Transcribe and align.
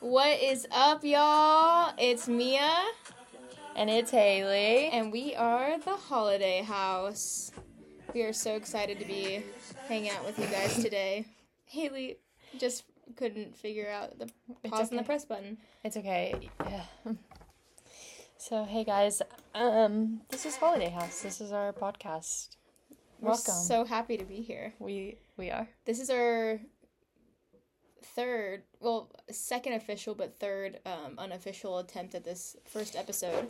What 0.00 0.40
is 0.40 0.66
up, 0.70 1.02
y'all? 1.04 1.92
It's 1.98 2.28
Mia, 2.28 2.70
And 3.74 3.90
it's 3.90 4.10
Hailey. 4.10 4.88
and 4.90 5.10
we 5.12 5.34
are 5.34 5.78
the 5.78 5.96
Holiday 5.96 6.62
House. 6.62 7.50
We 8.14 8.22
are 8.22 8.32
so 8.32 8.54
excited 8.54 8.98
to 9.00 9.04
be 9.04 9.42
hanging 9.88 10.10
out 10.10 10.24
with 10.24 10.38
you 10.38 10.46
guys 10.46 10.82
today. 10.82 11.26
Hailey 11.66 12.18
just 12.58 12.84
couldn't 13.16 13.56
figure 13.56 13.88
out 13.90 14.18
the 14.18 14.30
pause 14.68 14.90
and 14.90 14.98
the 14.98 15.02
press 15.04 15.24
button. 15.24 15.58
It's 15.84 15.96
okay. 15.96 16.48
Yeah. 16.64 16.84
So 18.40 18.64
hey 18.64 18.84
guys, 18.84 19.20
um, 19.54 20.20
this 20.28 20.46
is 20.46 20.56
Holiday 20.56 20.90
House. 20.90 21.22
This 21.22 21.40
is 21.40 21.50
our 21.52 21.72
podcast. 21.72 22.56
We're 23.20 23.30
Welcome. 23.30 23.54
so 23.54 23.84
happy 23.84 24.16
to 24.16 24.24
be 24.24 24.42
here. 24.42 24.74
we 24.78 25.18
we 25.36 25.50
are. 25.50 25.68
This 25.84 25.98
is 25.98 26.08
our 26.08 26.60
third, 28.14 28.62
well, 28.80 29.10
second 29.30 29.74
official, 29.74 30.14
but 30.14 30.38
third 30.38 30.80
um, 30.86 31.14
unofficial 31.18 31.78
attempt 31.78 32.14
at 32.14 32.24
this 32.24 32.56
first 32.64 32.96
episode. 32.96 33.48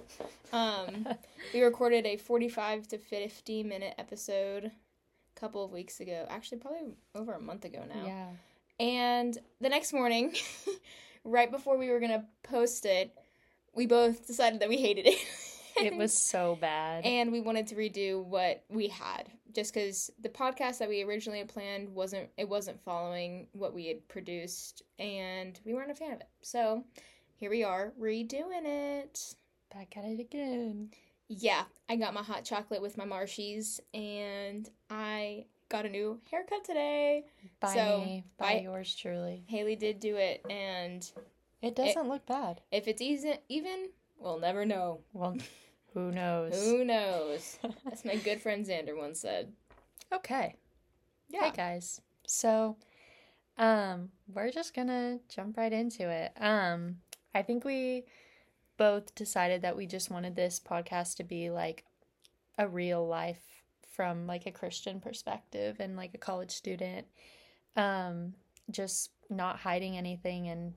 Um, 0.53 1.09
we 1.55 1.63
recorded 1.63 2.07
a 2.07 2.17
45 2.17 2.89
to 2.89 2.99
50 2.99 3.63
minute 3.63 3.95
episode 3.99 4.65
a 4.67 5.41
couple 5.41 5.65
of 5.65 5.73
weeks 5.73 6.01
ago. 6.01 6.27
Actually, 6.29 6.59
probably 6.59 6.95
over 7.15 7.33
a 7.33 7.41
month 7.41 7.65
ago 7.65 7.83
now. 7.89 8.07
Yeah. 8.07 8.27
And 8.81 9.39
the 9.61 9.69
next 9.69 9.93
morning, 9.93 10.35
right 11.25 11.51
before 11.51 11.77
we 11.77 11.91
were 11.91 12.01
going 12.01 12.13
to 12.13 12.25
post 12.43 12.87
it, 12.87 13.13
we 13.75 13.87
both 13.87 14.27
decided 14.27 14.61
that 14.61 14.69
we 14.69 14.77
hated 14.77 15.07
it. 15.07 15.19
It 15.85 15.97
was 15.97 16.13
so 16.17 16.57
bad. 16.61 17.05
and 17.05 17.31
we 17.33 17.41
wanted 17.41 17.67
to 17.69 17.75
redo 17.75 18.23
what 18.25 18.65
we 18.69 18.89
had 18.89 19.29
just 19.55 19.73
because 19.73 20.11
the 20.21 20.29
podcast 20.29 20.79
that 20.79 20.89
we 20.89 21.03
originally 21.03 21.39
had 21.39 21.49
planned 21.49 21.89
wasn't 21.95 22.29
it 22.37 22.49
wasn't 22.49 22.81
following 22.83 23.47
what 23.53 23.75
we 23.75 23.87
had 23.87 24.07
produced 24.09 24.83
and 24.99 25.59
we 25.65 25.73
weren't 25.75 25.91
a 25.91 25.95
fan 25.95 26.13
of 26.13 26.21
it 26.21 26.29
so 26.43 26.85
here 27.37 27.51
we 27.51 27.65
are 27.65 27.93
redoing 28.01 28.65
it 28.65 29.35
Back 29.75 29.97
at 29.97 30.05
it 30.05 30.21
again. 30.21 30.91
yeah 31.29 31.65
i 31.89 31.97
got 31.97 32.13
my 32.15 32.23
hot 32.23 32.45
chocolate 32.45 32.83
with 32.83 32.97
my 32.99 33.05
marshies 33.07 33.81
and 33.95 34.69
i 34.91 35.45
got 35.71 35.87
a 35.87 35.89
new 35.89 36.21
haircut 36.31 36.65
today 36.65 37.25
By 37.61 37.75
So, 37.75 38.01
me, 38.05 38.25
by, 38.39 38.55
by- 38.55 38.61
yours 38.61 38.95
truly. 38.95 39.45
hailey 39.47 39.77
did 39.77 39.99
do 40.01 40.17
it 40.17 40.45
and 40.51 41.11
It 41.63 41.75
doesn't 41.75 42.09
look 42.09 42.27
bad. 42.27 42.61
if 42.71 42.87
it's 42.87 43.01
even 43.03 43.39
even 43.49 43.89
we'll 44.19 44.39
never 44.41 44.65
know 44.67 45.01
Well, 45.15 45.37
who 45.95 46.11
knows? 46.11 46.55
who 46.55 46.85
knows 46.85 47.59
as 47.91 48.05
my 48.05 48.17
good 48.17 48.41
friend 48.41 48.67
xander 48.67 48.97
once 48.97 49.21
said 49.21 49.53
Okay. 50.13 50.55
yeah 51.29 51.45
Hey 51.45 51.53
guys. 51.57 52.01
So, 52.27 52.77
um, 53.59 54.11
we're 54.33 54.51
just 54.51 54.75
gonna 54.75 55.19
jump 55.29 55.57
right 55.57 55.73
into 55.73 56.09
it. 56.09 56.33
Um, 56.41 56.99
I 57.35 57.43
think 57.43 57.65
we 57.65 58.05
both 58.77 59.15
decided 59.15 59.63
that 59.63 59.77
we 59.77 59.87
just 59.87 60.11
wanted 60.11 60.37
this 60.37 60.61
podcast 60.61 61.17
to 61.17 61.25
be 61.25 61.51
like 61.51 61.85
a 62.59 62.69
real 62.69 63.07
life 63.07 63.43
from 63.91 64.27
like 64.27 64.47
a 64.47 64.51
Christian 64.53 65.01
perspective 65.01 65.77
and 65.81 65.97
like 65.97 66.15
a 66.15 66.19
college 66.19 66.53
student. 66.53 67.07
Um, 67.77 68.35
just 68.71 69.11
not 69.31 69.59
hiding 69.59 69.97
anything 69.97 70.49
and 70.49 70.75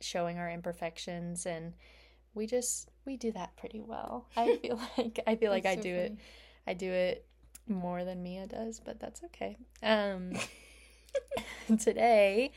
showing 0.00 0.38
our 0.38 0.50
imperfections 0.50 1.46
and 1.46 1.74
we 2.34 2.46
just 2.46 2.90
we 3.04 3.16
do 3.16 3.32
that 3.32 3.56
pretty 3.56 3.80
well. 3.80 4.26
I 4.36 4.56
feel 4.56 4.80
like 4.96 5.20
I 5.26 5.36
feel 5.36 5.50
like 5.50 5.66
I 5.66 5.76
so 5.76 5.82
do 5.82 5.94
it. 5.94 6.16
I 6.66 6.74
do 6.74 6.90
it 6.90 7.24
more 7.68 8.04
than 8.04 8.22
Mia 8.22 8.46
does, 8.46 8.80
but 8.84 9.00
that's 9.00 9.22
okay. 9.24 9.56
Um, 9.82 10.32
today, 11.78 12.52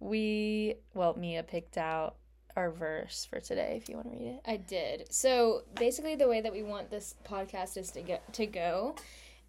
we, 0.00 0.74
well, 0.94 1.14
Mia 1.16 1.42
picked 1.42 1.78
out 1.78 2.16
our 2.56 2.70
verse 2.70 3.26
for 3.30 3.40
today 3.40 3.78
if 3.80 3.88
you 3.88 3.94
want 3.94 4.10
to 4.10 4.18
read 4.18 4.28
it. 4.28 4.40
I 4.44 4.56
did. 4.56 5.12
So 5.12 5.62
basically, 5.76 6.16
the 6.16 6.28
way 6.28 6.40
that 6.40 6.52
we 6.52 6.62
want 6.62 6.90
this 6.90 7.14
podcast 7.24 7.76
is 7.76 7.90
to 7.92 8.02
get 8.02 8.32
to 8.34 8.46
go 8.46 8.96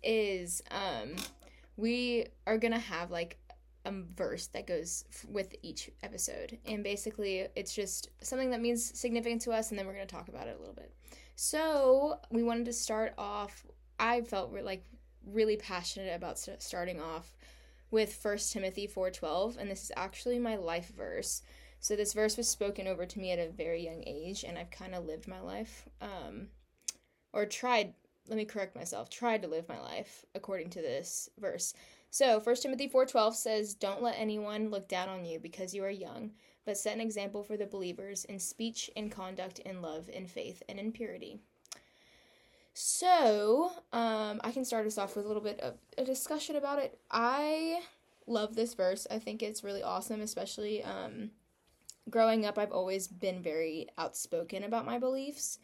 is 0.04 0.62
um, 0.72 1.16
we 1.76 2.28
are 2.46 2.58
gonna 2.58 2.80
have 2.80 3.10
like 3.10 3.38
a 3.90 4.04
verse 4.16 4.48
that 4.48 4.68
goes 4.68 5.06
f- 5.10 5.26
with 5.30 5.56
each 5.62 5.90
episode, 6.04 6.58
and 6.66 6.84
basically, 6.84 7.48
it's 7.56 7.74
just 7.74 8.10
something 8.22 8.52
that 8.52 8.62
means 8.62 8.98
significant 9.00 9.42
to 9.44 9.52
us, 9.52 9.70
and 9.70 9.78
then 9.78 9.86
we're 9.88 9.94
gonna 9.94 10.06
talk 10.06 10.30
about 10.30 10.48
it 10.48 10.56
a 10.56 10.60
little 10.60 10.76
bit. 10.76 10.94
So 11.36 12.20
we 12.32 12.44
wanted 12.44 12.66
to 12.66 12.74
start 12.74 13.14
off. 13.18 13.66
I 14.00 14.22
felt 14.22 14.52
re- 14.52 14.62
like 14.62 14.86
really 15.26 15.58
passionate 15.58 16.16
about 16.16 16.40
st- 16.40 16.62
starting 16.62 17.02
off 17.02 17.38
with 17.92 18.14
First 18.14 18.54
Timothy 18.54 18.88
four 18.88 19.12
twelve, 19.12 19.58
and 19.60 19.70
this 19.70 19.84
is 19.84 19.92
actually 19.96 20.40
my 20.40 20.56
life 20.56 20.92
verse. 20.96 21.42
So 21.80 21.96
this 21.96 22.14
verse 22.14 22.38
was 22.38 22.48
spoken 22.48 22.88
over 22.88 23.06
to 23.06 23.20
me 23.20 23.32
at 23.32 23.40
a 23.40 23.50
very 23.50 23.84
young 23.84 24.04
age, 24.06 24.44
and 24.44 24.58
I've 24.58 24.72
kind 24.72 24.94
of 24.94 25.06
lived 25.06 25.28
my 25.28 25.40
life, 25.40 25.88
um, 26.02 26.48
or 27.34 27.46
tried. 27.46 27.94
Let 28.28 28.38
me 28.38 28.46
correct 28.46 28.76
myself. 28.76 29.10
Tried 29.10 29.42
to 29.42 29.48
live 29.48 29.68
my 29.68 29.80
life 29.80 30.24
according 30.36 30.70
to 30.72 30.82
this 30.82 31.30
verse. 31.40 31.74
So 32.10 32.40
1 32.40 32.56
Timothy 32.58 32.88
four 32.88 33.06
twelve 33.06 33.36
says, 33.36 33.74
"Don't 33.74 34.02
let 34.02 34.16
anyone 34.18 34.70
look 34.70 34.88
down 34.88 35.10
on 35.10 35.26
you 35.26 35.40
because 35.40 35.74
you 35.74 35.84
are 35.84 35.90
young, 35.90 36.32
but 36.66 36.78
set 36.78 36.96
an 36.96 37.02
example 37.02 37.44
for 37.44 37.58
the 37.58 37.66
believers 37.66 38.26
in 38.26 38.40
speech, 38.40 38.90
in 38.96 39.10
conduct, 39.10 39.60
in 39.60 39.82
love, 39.82 40.10
in 40.10 40.28
faith, 40.28 40.64
and 40.68 40.80
in 40.80 40.92
purity." 40.92 41.40
So 42.74 43.72
um, 43.92 44.40
I 44.44 44.52
can 44.52 44.66
start 44.66 44.88
us 44.88 44.98
off 44.98 45.16
with 45.16 45.26
a 45.26 45.28
little 45.28 45.44
bit 45.44 45.60
of 45.60 45.76
a 45.98 46.04
discussion 46.04 46.56
about 46.56 46.80
it. 46.80 47.00
I 47.12 47.82
love 48.26 48.56
this 48.56 48.74
verse. 48.74 49.06
I 49.12 49.20
think 49.20 49.44
it's 49.44 49.64
really 49.64 49.84
awesome, 49.84 50.22
especially. 50.22 50.84
Um, 50.84 51.32
growing 52.10 52.46
up 52.46 52.58
i've 52.58 52.72
always 52.72 53.08
been 53.08 53.42
very 53.42 53.88
outspoken 53.98 54.64
about 54.64 54.86
my 54.86 54.98
beliefs 54.98 55.60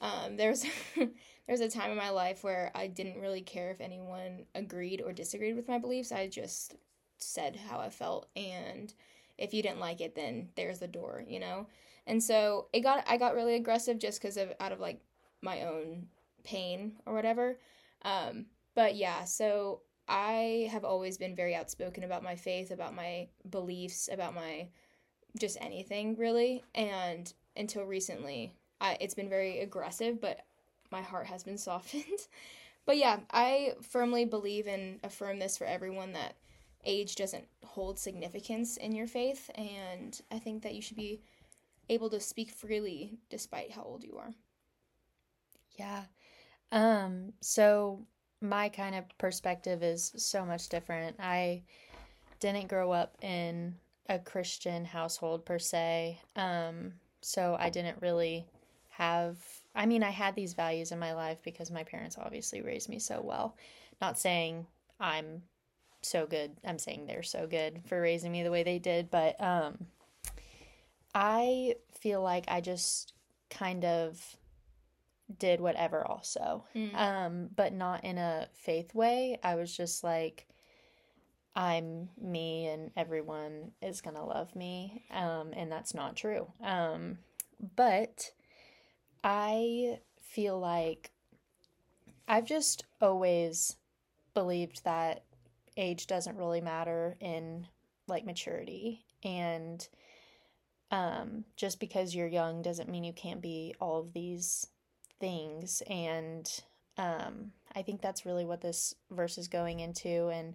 um, 0.00 0.36
there's 0.36 0.64
there's 1.48 1.60
a 1.60 1.68
time 1.68 1.90
in 1.90 1.96
my 1.96 2.10
life 2.10 2.44
where 2.44 2.70
i 2.74 2.86
didn't 2.86 3.20
really 3.20 3.40
care 3.40 3.70
if 3.70 3.80
anyone 3.80 4.44
agreed 4.54 5.02
or 5.04 5.12
disagreed 5.12 5.56
with 5.56 5.66
my 5.66 5.78
beliefs. 5.78 6.12
I 6.12 6.28
just 6.28 6.76
said 7.16 7.56
how 7.56 7.80
i 7.80 7.90
felt 7.90 8.28
and 8.36 8.94
if 9.38 9.52
you 9.52 9.62
didn't 9.62 9.80
like 9.80 10.00
it 10.00 10.14
then 10.14 10.50
there's 10.54 10.78
the 10.78 10.86
door 10.86 11.24
you 11.26 11.40
know? 11.40 11.66
And 12.06 12.22
so 12.22 12.68
it 12.72 12.80
got 12.80 13.04
i 13.08 13.16
got 13.16 13.34
really 13.34 13.54
aggressive 13.56 13.98
just 13.98 14.20
because 14.20 14.36
of 14.36 14.52
out 14.60 14.72
of 14.72 14.78
like 14.78 15.00
my 15.42 15.62
own 15.62 16.06
pain 16.44 16.92
or 17.06 17.14
whatever. 17.14 17.58
Um, 18.02 18.46
but 18.74 18.94
yeah 18.94 19.24
so 19.24 19.80
i 20.06 20.68
have 20.70 20.84
always 20.84 21.18
been 21.18 21.34
very 21.34 21.54
outspoken 21.54 22.04
about 22.04 22.22
my 22.22 22.36
faith 22.36 22.70
about 22.70 22.94
my 22.94 23.28
beliefs 23.50 24.08
about 24.12 24.34
my 24.34 24.68
just 25.38 25.58
anything 25.60 26.16
really. 26.16 26.62
And 26.74 27.32
until 27.56 27.84
recently 27.84 28.54
I, 28.80 28.96
it's 29.00 29.14
been 29.14 29.28
very 29.28 29.60
aggressive 29.60 30.20
but 30.20 30.44
my 30.90 31.02
heart 31.02 31.26
has 31.26 31.44
been 31.44 31.58
softened 31.68 32.26
but 32.86 32.96
yeah 32.96 33.18
i 33.30 33.74
firmly 33.82 34.24
believe 34.24 34.66
and 34.66 35.00
affirm 35.02 35.38
this 35.38 35.56
for 35.58 35.66
everyone 35.66 36.12
that 36.12 36.36
age 36.84 37.16
doesn't 37.16 37.46
hold 37.64 37.98
significance 37.98 38.76
in 38.76 38.92
your 38.94 39.06
faith 39.06 39.50
and 39.56 40.20
i 40.30 40.38
think 40.38 40.62
that 40.62 40.74
you 40.74 40.82
should 40.82 40.96
be 40.96 41.20
able 41.88 42.10
to 42.10 42.20
speak 42.20 42.50
freely 42.50 43.18
despite 43.30 43.72
how 43.72 43.82
old 43.82 44.04
you 44.04 44.16
are 44.18 44.32
Yeah. 45.78 46.02
Um, 46.72 47.32
so 47.40 48.06
my 48.40 48.68
kind 48.68 48.94
of 48.94 49.04
perspective 49.18 49.82
is 49.82 50.12
so 50.16 50.44
much 50.44 50.68
different. 50.68 51.16
I 51.18 51.62
didn't 52.40 52.68
grow 52.68 52.92
up 52.92 53.16
in 53.22 53.74
a 54.08 54.18
Christian 54.18 54.84
household 54.84 55.44
per 55.44 55.58
se. 55.58 56.20
Um, 56.36 56.94
so 57.20 57.56
I 57.58 57.70
didn't 57.70 58.00
really 58.00 58.46
have 58.90 59.36
I 59.78 59.86
mean, 59.86 60.02
I 60.02 60.10
had 60.10 60.34
these 60.34 60.54
values 60.54 60.90
in 60.90 60.98
my 60.98 61.12
life 61.12 61.38
because 61.44 61.70
my 61.70 61.84
parents 61.84 62.18
obviously 62.18 62.62
raised 62.62 62.88
me 62.88 62.98
so 62.98 63.20
well. 63.22 63.56
Not 64.00 64.18
saying 64.18 64.66
I'm 64.98 65.42
so 66.02 66.26
good. 66.26 66.56
I'm 66.66 66.80
saying 66.80 67.06
they're 67.06 67.22
so 67.22 67.46
good 67.46 67.82
for 67.86 68.00
raising 68.00 68.32
me 68.32 68.42
the 68.42 68.50
way 68.50 68.64
they 68.64 68.80
did, 68.80 69.08
but 69.08 69.40
um 69.40 69.86
I 71.14 71.76
feel 72.00 72.20
like 72.20 72.44
I 72.48 72.60
just 72.60 73.14
kind 73.50 73.84
of 73.84 74.20
did 75.38 75.60
whatever 75.60 76.04
also. 76.04 76.64
Mm. 76.74 76.94
Um 76.96 77.48
but 77.54 77.72
not 77.72 78.02
in 78.02 78.18
a 78.18 78.48
faith 78.54 78.92
way. 78.96 79.38
I 79.44 79.54
was 79.54 79.74
just 79.76 80.02
like 80.02 80.48
I'm 81.54 82.08
me 82.20 82.66
and 82.66 82.90
everyone 82.96 83.72
is 83.80 84.00
going 84.00 84.16
to 84.16 84.24
love 84.24 84.54
me. 84.56 85.04
Um 85.12 85.52
and 85.52 85.70
that's 85.70 85.94
not 85.94 86.16
true. 86.16 86.50
Um 86.64 87.18
but 87.76 88.32
I 89.22 89.98
feel 90.20 90.58
like 90.58 91.10
I've 92.26 92.44
just 92.44 92.84
always 93.00 93.76
believed 94.34 94.84
that 94.84 95.24
age 95.76 96.06
doesn't 96.06 96.36
really 96.36 96.60
matter 96.60 97.16
in 97.20 97.66
like 98.06 98.24
maturity. 98.24 99.04
And 99.24 99.86
um 100.90 101.44
just 101.56 101.80
because 101.80 102.14
you're 102.14 102.26
young 102.26 102.62
doesn't 102.62 102.88
mean 102.88 103.04
you 103.04 103.12
can't 103.12 103.42
be 103.42 103.74
all 103.80 104.00
of 104.00 104.12
these 104.12 104.66
things. 105.20 105.82
And 105.88 106.48
um 106.96 107.52
I 107.74 107.82
think 107.82 108.00
that's 108.00 108.26
really 108.26 108.44
what 108.44 108.60
this 108.60 108.94
verse 109.10 109.38
is 109.38 109.48
going 109.48 109.80
into. 109.80 110.28
And 110.28 110.54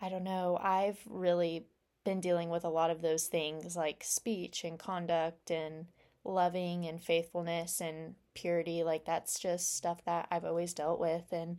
I 0.00 0.08
don't 0.08 0.24
know 0.24 0.58
I've 0.62 1.00
really 1.06 1.66
been 2.04 2.20
dealing 2.20 2.48
with 2.48 2.64
a 2.64 2.68
lot 2.68 2.90
of 2.90 3.02
those 3.02 3.26
things 3.26 3.76
like 3.76 4.02
speech 4.04 4.64
and 4.64 4.78
conduct 4.78 5.50
and 5.50 5.86
loving 6.24 6.86
and 6.86 7.02
faithfulness 7.02 7.80
and 7.80 8.14
purity. 8.34 8.82
Like, 8.82 9.04
that's 9.04 9.38
just 9.38 9.76
stuff 9.76 10.04
that 10.04 10.28
I've 10.30 10.44
always 10.44 10.74
dealt 10.74 11.00
with. 11.00 11.32
And 11.32 11.58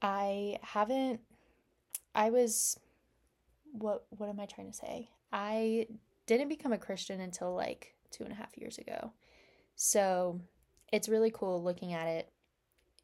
I 0.00 0.58
haven't, 0.62 1.20
I 2.14 2.30
was, 2.30 2.78
what, 3.72 4.04
what 4.10 4.28
am 4.28 4.40
I 4.40 4.46
trying 4.46 4.70
to 4.70 4.76
say? 4.76 5.10
I 5.32 5.86
didn't 6.26 6.48
become 6.48 6.72
a 6.72 6.78
Christian 6.78 7.20
until 7.20 7.54
like 7.54 7.94
two 8.10 8.24
and 8.24 8.32
a 8.32 8.36
half 8.36 8.56
years 8.56 8.78
ago. 8.78 9.12
So 9.76 10.40
it's 10.92 11.08
really 11.08 11.30
cool 11.30 11.62
looking 11.62 11.92
at 11.92 12.06
it 12.06 12.30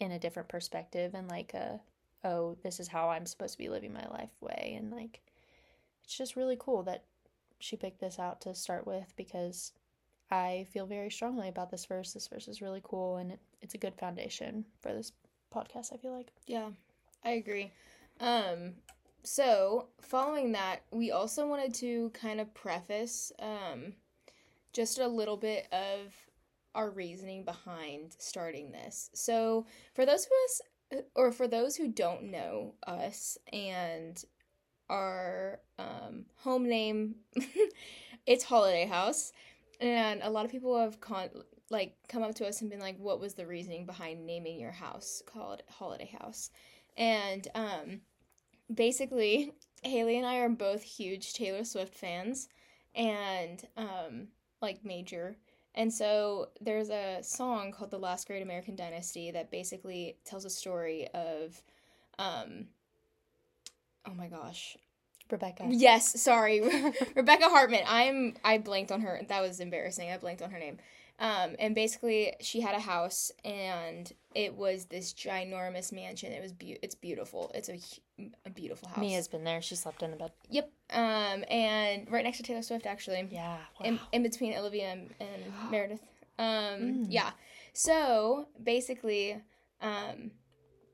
in 0.01 0.13
a 0.13 0.19
different 0.19 0.49
perspective 0.49 1.15
and 1.15 1.29
like 1.29 1.55
a, 1.55 1.81
oh, 2.25 2.57
this 2.63 2.81
is 2.81 2.89
how 2.89 3.11
I'm 3.11 3.27
supposed 3.27 3.53
to 3.53 3.59
be 3.59 3.69
living 3.69 3.93
my 3.93 4.07
life 4.09 4.31
way. 4.41 4.75
And 4.79 4.91
like, 4.91 5.21
it's 6.05 6.17
just 6.17 6.37
really 6.37 6.57
cool 6.59 6.83
that 6.85 7.05
she 7.59 7.77
picked 7.77 8.01
this 8.01 8.19
out 8.19 8.41
to 8.43 8.55
start 8.55 8.87
with 8.87 9.13
because 9.17 9.73
I 10.31 10.67
feel 10.73 10.87
very 10.87 11.11
strongly 11.11 11.49
about 11.49 11.71
this 11.71 11.85
verse. 11.85 12.13
This 12.13 12.29
verse 12.29 12.49
is 12.49 12.63
really 12.63 12.81
cool 12.83 13.17
and 13.17 13.33
it, 13.33 13.41
it's 13.63 13.75
a 13.75 13.79
good 13.79 13.95
foundation 13.95 14.65
for 14.81 14.93
this 14.93 15.13
podcast, 15.55 15.93
I 15.93 15.97
feel 15.97 16.13
like. 16.13 16.33
Yeah, 16.47 16.71
I 17.25 17.33
agree. 17.33 17.73
Um, 18.21 18.75
so 19.23 19.89
following 20.01 20.53
that, 20.53 20.81
we 20.91 21.11
also 21.11 21.47
wanted 21.47 21.75
to 21.75 22.11
kind 22.11 22.41
of 22.41 22.53
preface 22.55 23.33
um, 23.39 23.95
just 24.73 24.99
a 24.99 25.09
little 25.09 25.37
bit 25.37 25.67
of 25.73 26.13
our 26.75 26.91
reasoning 26.91 27.45
behind 27.45 28.15
starting 28.19 28.73
this. 28.73 29.11
So 29.15 29.67
for 29.95 30.05
those 30.05 30.27
of 30.27 30.33
us, 30.45 30.61
or 31.15 31.33
for 31.33 31.49
those 31.49 31.77
who 31.77 31.89
don't 31.89 32.25
know 32.25 32.75
us 32.87 33.39
and 33.53 34.23
our 34.91 35.61
um, 35.79 36.27
home 36.37 36.69
name, 36.69 37.17
it's 38.27 38.45
Holiday 38.45 38.87
House, 38.87 39.33
and 39.81 40.23
a 40.23 40.31
lot 40.31 40.45
of 40.45 40.51
people 40.51 40.79
have 40.79 41.01
con- 41.01 41.31
like 41.71 41.97
come 42.09 42.23
up 42.23 42.35
to 42.37 42.47
us 42.47 42.61
and 42.61 42.71
been 42.71 42.81
like, 42.81 42.99
"What 42.99 43.21
was 43.21 43.35
the 43.35 43.47
reasoning 43.47 43.87
behind 43.87 44.27
naming 44.27 44.59
your 44.61 44.73
house 44.73 45.23
called 45.27 45.63
Holiday 45.69 46.11
House?" 46.21 46.51
And 46.97 47.47
um, 47.55 48.01
basically, 48.73 49.53
Hailey 49.83 50.17
and 50.17 50.27
I 50.27 50.39
are 50.39 50.49
both 50.49 50.83
huge 50.83 51.35
Taylor 51.35 51.65
Swift 51.65 51.95
fans, 51.95 52.49
and 52.95 53.67
um, 53.77 54.29
like 54.61 54.85
major. 54.85 55.37
And 55.77 55.93
so 55.93 56.51
there's 56.61 56.91
a 56.91 57.19
song 57.23 57.73
called 57.73 57.91
"The 57.91 57.99
Last 57.99 58.27
Great 58.27 58.43
American 58.43 58.77
Dynasty" 58.77 59.31
that 59.33 59.51
basically 59.51 60.19
tells 60.25 60.45
a 60.45 60.51
story 60.51 61.09
of, 61.15 61.61
um, 62.19 62.69
oh 64.07 64.15
my 64.15 64.29
gosh, 64.29 64.77
Rebecca. 65.31 65.65
Yes, 65.69 66.21
sorry, 66.21 66.61
Rebecca 67.17 67.49
Hartman. 67.49 67.81
I'm 67.87 68.35
I 68.45 68.59
blanked 68.59 68.93
on 68.93 69.01
her. 69.03 69.21
That 69.29 69.41
was 69.43 69.61
embarrassing. 69.61 70.11
I 70.11 70.19
blanked 70.19 70.43
on 70.43 70.51
her 70.51 70.59
name. 70.59 70.79
Um, 71.21 71.55
and 71.61 71.77
basically, 71.77 72.35
she 72.41 72.61
had 72.61 72.75
a 72.75 72.81
house, 72.81 73.31
and 73.45 74.13
it 74.35 74.55
was 74.57 74.87
this 74.87 75.15
ginormous 75.15 75.93
mansion. 75.93 76.33
It 76.33 76.43
was 76.43 76.53
be- 76.53 76.79
it's 76.83 76.97
beautiful. 76.97 77.53
It's 77.55 77.69
a, 77.69 77.79
a 78.45 78.51
beautiful 78.51 78.89
house. 78.89 78.99
Mia's 78.99 79.29
been 79.29 79.45
there. 79.45 79.63
She 79.63 79.77
slept 79.77 80.03
in 80.03 80.11
the 80.11 80.17
bed. 80.17 80.33
Yep. 80.51 80.71
Um, 80.91 81.45
and 81.49 82.11
right 82.11 82.25
next 82.25 82.39
to 82.39 82.43
Taylor 82.43 82.63
Swift, 82.63 82.85
actually. 82.85 83.29
Yeah. 83.31 83.59
Wow. 83.79 83.87
In, 83.87 84.01
in 84.11 84.23
between 84.25 84.55
Olivia 84.55 84.91
and, 84.91 85.15
and 85.21 85.53
Meredith. 85.71 86.03
Um, 86.37 86.45
Mm. 86.47 87.07
yeah. 87.11 87.31
So 87.73 88.49
basically, 88.61 89.41
um, 89.81 90.33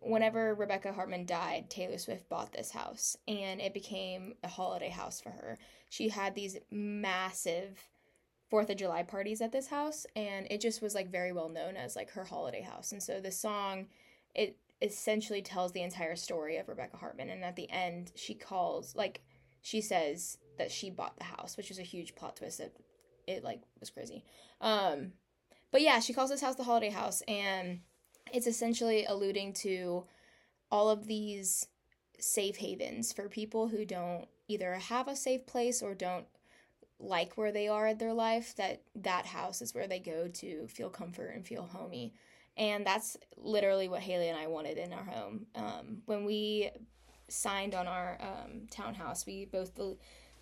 whenever 0.00 0.54
Rebecca 0.54 0.92
Hartman 0.92 1.26
died, 1.26 1.70
Taylor 1.70 1.98
Swift 1.98 2.28
bought 2.28 2.52
this 2.52 2.70
house 2.70 3.16
and 3.28 3.60
it 3.60 3.74
became 3.74 4.34
a 4.42 4.48
holiday 4.48 4.88
house 4.88 5.20
for 5.20 5.30
her. 5.30 5.58
She 5.88 6.08
had 6.08 6.34
these 6.34 6.56
massive 6.70 7.88
Fourth 8.50 8.68
of 8.68 8.76
July 8.78 9.04
parties 9.04 9.40
at 9.40 9.52
this 9.52 9.68
house, 9.68 10.06
and 10.16 10.48
it 10.50 10.60
just 10.60 10.82
was 10.82 10.92
like 10.92 11.08
very 11.08 11.30
well 11.30 11.48
known 11.48 11.76
as 11.76 11.94
like 11.94 12.10
her 12.10 12.24
holiday 12.24 12.62
house. 12.62 12.90
And 12.90 13.00
so 13.00 13.20
the 13.20 13.30
song, 13.30 13.86
it 14.34 14.56
essentially 14.82 15.40
tells 15.40 15.70
the 15.70 15.82
entire 15.82 16.16
story 16.16 16.56
of 16.56 16.68
Rebecca 16.68 16.96
Hartman. 16.96 17.30
And 17.30 17.44
at 17.44 17.54
the 17.54 17.70
end, 17.70 18.10
she 18.16 18.34
calls 18.34 18.96
like 18.96 19.22
she 19.62 19.80
says 19.80 20.38
that 20.58 20.72
she 20.72 20.90
bought 20.90 21.16
the 21.16 21.24
house, 21.24 21.56
which 21.56 21.70
is 21.70 21.78
a 21.78 21.82
huge 21.82 22.16
plot 22.16 22.36
twist. 22.36 22.58
That 22.58 22.72
it 23.28 23.44
like 23.44 23.60
was 23.78 23.90
crazy. 23.90 24.24
Um, 24.60 25.12
but 25.70 25.80
yeah, 25.80 26.00
she 26.00 26.12
calls 26.12 26.30
this 26.30 26.40
house 26.40 26.56
the 26.56 26.64
holiday 26.64 26.90
house, 26.90 27.22
and 27.28 27.82
it's 28.32 28.46
essentially 28.46 29.04
alluding 29.04 29.52
to 29.54 30.04
all 30.70 30.90
of 30.90 31.06
these 31.06 31.66
safe 32.18 32.56
havens 32.56 33.12
for 33.12 33.28
people 33.28 33.68
who 33.68 33.84
don't 33.84 34.26
either 34.48 34.74
have 34.74 35.08
a 35.08 35.16
safe 35.16 35.46
place 35.46 35.82
or 35.82 35.94
don't 35.94 36.26
like 36.98 37.36
where 37.36 37.52
they 37.52 37.66
are 37.66 37.88
in 37.88 37.98
their 37.98 38.12
life 38.12 38.54
that 38.56 38.82
that 38.94 39.24
house 39.24 39.62
is 39.62 39.74
where 39.74 39.86
they 39.88 39.98
go 39.98 40.28
to 40.28 40.66
feel 40.68 40.90
comfort 40.90 41.32
and 41.34 41.46
feel 41.46 41.62
homey. 41.64 42.12
And 42.56 42.86
that's 42.86 43.16
literally 43.36 43.88
what 43.88 44.02
hailey 44.02 44.28
and 44.28 44.38
i 44.38 44.46
wanted 44.46 44.76
in 44.76 44.92
our 44.92 45.04
home. 45.04 45.46
Um, 45.54 46.02
when 46.06 46.24
we 46.24 46.70
signed 47.28 47.74
on 47.74 47.86
our 47.86 48.18
um, 48.20 48.66
townhouse 48.70 49.24
we 49.24 49.46
both 49.46 49.78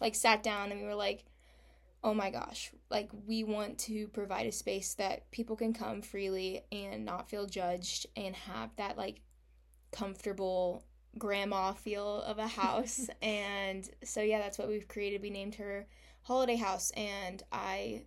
like 0.01 0.15
sat 0.15 0.43
down 0.43 0.73
and 0.73 0.81
we 0.81 0.87
were 0.87 0.95
like 0.95 1.25
oh 2.05 2.15
my 2.15 2.31
gosh 2.31 2.71
like 2.91 3.11
we 3.27 3.43
want 3.45 3.77
to 3.79 4.07
provide 4.09 4.47
a 4.47 4.53
space 4.53 4.95
that 4.95 5.29
people 5.31 5.57
can 5.57 5.73
come 5.73 6.01
freely 6.01 6.63
and 6.71 7.05
not 7.05 7.29
feel 7.29 7.47
judged 7.47 8.07
and 8.17 8.37
have 8.37 8.71
that 8.77 8.97
like 8.97 9.21
comfortable 9.91 10.85
grandma 11.19 11.73
feel 11.73 12.23
of 12.23 12.39
a 12.39 12.47
house 12.47 13.09
and 13.23 13.91
so 14.05 14.21
yeah 14.21 14.39
that's 14.39 14.59
what 14.59 14.69
we've 14.69 14.87
created 14.89 15.21
we 15.23 15.31
named 15.31 15.57
her 15.57 15.87
holiday 16.23 16.57
house 16.57 16.93
and 16.97 17.43
i 17.51 18.03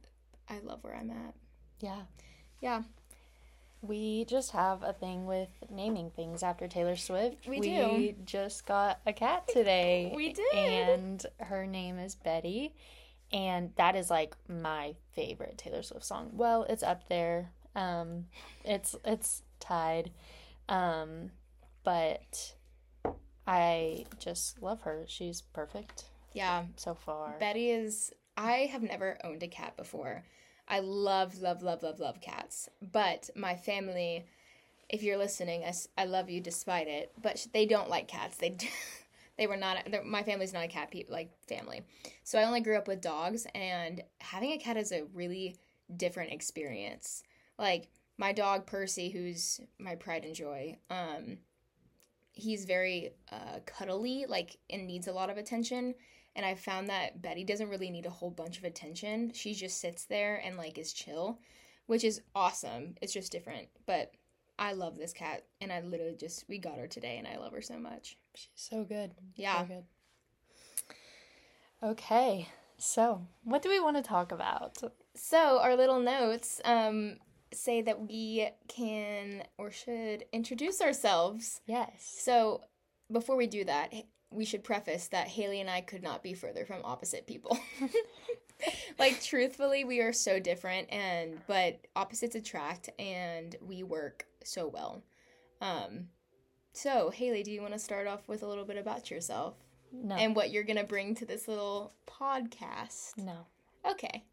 i 0.50 0.60
love 0.60 0.84
where 0.84 0.96
i'm 0.96 1.10
at 1.12 1.34
yeah. 1.82 2.02
yeah 2.62 2.84
We 3.82 4.26
just 4.26 4.52
have 4.52 4.84
a 4.84 4.94
thing 4.94 5.26
with 5.26 5.50
naming 5.72 6.12
things 6.12 6.44
after 6.44 6.68
Taylor 6.68 6.96
Swift. 6.96 7.48
We 7.48 7.60
we 7.60 7.68
do. 7.68 8.16
just 8.26 8.68
got 8.68 9.00
a 9.08 9.14
cat 9.14 9.48
today. 9.48 10.14
We 10.16 10.34
did. 10.34 10.54
And 10.54 11.26
her 11.40 11.66
name 11.66 11.98
is 11.98 12.14
Betty. 12.14 12.76
And 13.34 13.72
that 13.78 13.96
is 13.96 14.10
like 14.10 14.36
my 14.50 14.96
favorite 15.14 15.58
Taylor 15.58 15.84
Swift 15.84 16.06
song. 16.06 16.32
Well, 16.34 16.64
it's 16.70 16.84
up 16.84 17.08
there. 17.08 17.52
Um 17.76 18.26
it's 18.66 18.96
it's 19.06 19.44
tied. 19.60 20.12
Um 20.68 21.32
but 21.84 22.54
I 23.48 24.06
just 24.20 24.62
love 24.62 24.82
her. 24.82 25.06
She's 25.08 25.42
perfect 25.42 26.06
yeah 26.34 26.64
so 26.78 26.94
far. 26.94 27.36
betty 27.42 27.70
is 27.72 28.14
i 28.38 28.70
have 28.72 28.82
never 28.82 29.18
owned 29.26 29.44
a 29.44 29.48
cat 29.50 29.76
before 29.76 30.24
i 30.70 30.80
love 30.80 31.42
love 31.42 31.62
love 31.62 31.84
love 31.84 32.00
love 32.00 32.22
cats 32.22 32.70
but 32.94 33.30
my 33.36 33.54
family 33.54 34.24
if 34.88 35.04
you're 35.04 35.18
listening 35.18 35.66
I, 35.66 35.74
I 35.98 36.06
love 36.06 36.30
you 36.30 36.40
despite 36.40 36.88
it 36.88 37.12
but 37.22 37.38
sh- 37.38 37.48
they 37.52 37.66
don't 37.66 37.90
like 37.90 38.08
cats 38.08 38.38
they 38.38 38.52
d- 38.52 38.70
they 39.38 39.48
were 39.48 39.58
not 39.58 39.88
my 40.06 40.24
family's 40.24 40.54
not 40.54 40.66
a 40.66 40.68
cat 40.68 40.92
pe- 40.92 41.06
like 41.10 41.32
family. 41.48 41.82
So 42.24 42.40
i 42.40 42.44
only 42.44 42.62
grew 42.62 42.78
up 42.78 42.88
with 42.88 43.02
dogs 43.02 43.48
and 43.56 44.04
having 44.20 44.52
a 44.52 44.58
cat 44.58 44.78
is 44.78 44.92
a 44.92 45.06
really 45.14 45.58
different 45.96 46.32
experience. 46.32 47.24
Like 47.58 47.90
my 48.18 48.34
dog 48.34 48.66
percy 48.66 49.10
who's 49.10 49.62
my 49.80 49.96
pride 49.96 50.26
and 50.26 50.36
joy 50.36 50.78
um 50.90 51.38
he's 52.34 52.66
very 52.66 53.12
uh, 53.32 53.60
cuddly 53.66 54.26
like 54.28 54.58
and 54.70 54.88
needs 54.88 55.08
a 55.08 55.14
lot 55.14 55.30
of 55.30 55.38
attention. 55.38 55.96
And 56.36 56.46
i 56.46 56.56
found 56.56 56.90
that 56.90 57.22
betty 57.22 57.44
doesn't 57.44 57.70
really 57.70 57.90
need 57.90 58.06
a 58.06 58.12
whole 58.12 58.32
bunch 58.32 58.58
of 58.58 58.64
attention. 58.64 59.34
She 59.34 59.54
just 59.54 59.80
sits 59.80 60.06
there 60.06 60.42
and 60.46 60.58
like 60.58 60.78
is 60.78 60.94
chill 60.94 61.40
which 61.92 62.06
is 62.06 62.22
awesome. 62.34 62.96
It's 63.02 63.12
just 63.12 63.34
different. 63.34 63.68
But 63.86 64.14
i 64.62 64.72
love 64.72 64.98
this 64.98 65.12
cat 65.12 65.44
and 65.60 65.74
i 65.74 65.82
literally 65.82 66.16
just 66.16 66.46
we 66.48 66.58
got 66.58 66.78
her 66.78 66.88
today 66.88 67.18
and 67.18 67.28
i 67.28 67.38
love 67.38 67.52
her 67.52 67.62
so 67.62 67.78
much 67.78 68.16
She's 68.34 68.48
so 68.56 68.84
good. 68.84 69.12
Yeah. 69.36 69.62
So 69.62 69.68
good. 69.68 69.84
Okay. 71.84 72.48
So, 72.78 73.22
what 73.44 73.62
do 73.62 73.70
we 73.70 73.80
want 73.80 73.98
to 73.98 74.04
talk 74.04 74.32
about? 74.32 74.78
so 75.14 75.60
our 75.60 75.76
little 75.76 76.00
notes 76.00 76.62
um 76.64 77.18
say 77.54 77.82
that 77.82 78.00
we 78.08 78.48
can 78.70 79.44
or 79.58 79.70
should 79.70 80.24
introduce 80.32 80.80
ourselves 80.82 81.60
Yes. 81.66 82.16
So, 82.20 82.62
before 83.12 83.36
we 83.36 83.48
do 83.48 83.66
that, 83.66 83.94
we 84.30 84.46
should 84.46 84.64
preface 84.64 85.10
that 85.10 85.28
Hailey 85.28 85.60
and 85.60 85.70
I 85.70 85.82
could 85.82 86.02
not 86.02 86.24
be 86.24 86.34
further 86.34 86.64
from 86.66 86.80
opposite 86.86 87.28
people. 87.28 87.60
like 89.00 89.22
truthfully, 89.22 89.84
we 89.84 90.00
are 90.00 90.14
so 90.14 90.40
different 90.40 90.88
and 90.90 91.38
but 91.48 91.86
opposites 91.98 92.36
attract 92.36 92.90
and 92.98 93.58
we 93.62 93.84
work 93.84 94.26
so 94.44 94.68
well. 94.68 95.04
Um 95.62 96.08
so, 96.74 97.10
Hailey, 97.10 97.44
do 97.44 97.52
you 97.52 97.62
want 97.62 97.74
to 97.74 97.80
start 97.80 98.08
off 98.08 98.28
with 98.30 98.44
a 98.44 98.48
little 98.48 98.64
bit 98.64 98.78
about 98.78 99.12
yourself 99.12 99.56
No. 99.92 100.16
and 100.16 100.36
what 100.36 100.52
you're 100.52 100.64
going 100.64 100.78
to 100.78 100.86
bring 100.86 101.16
to 101.16 101.26
this 101.26 101.48
little 101.50 101.94
podcast? 102.08 103.18
no. 103.18 103.46
Okay. 103.86 104.24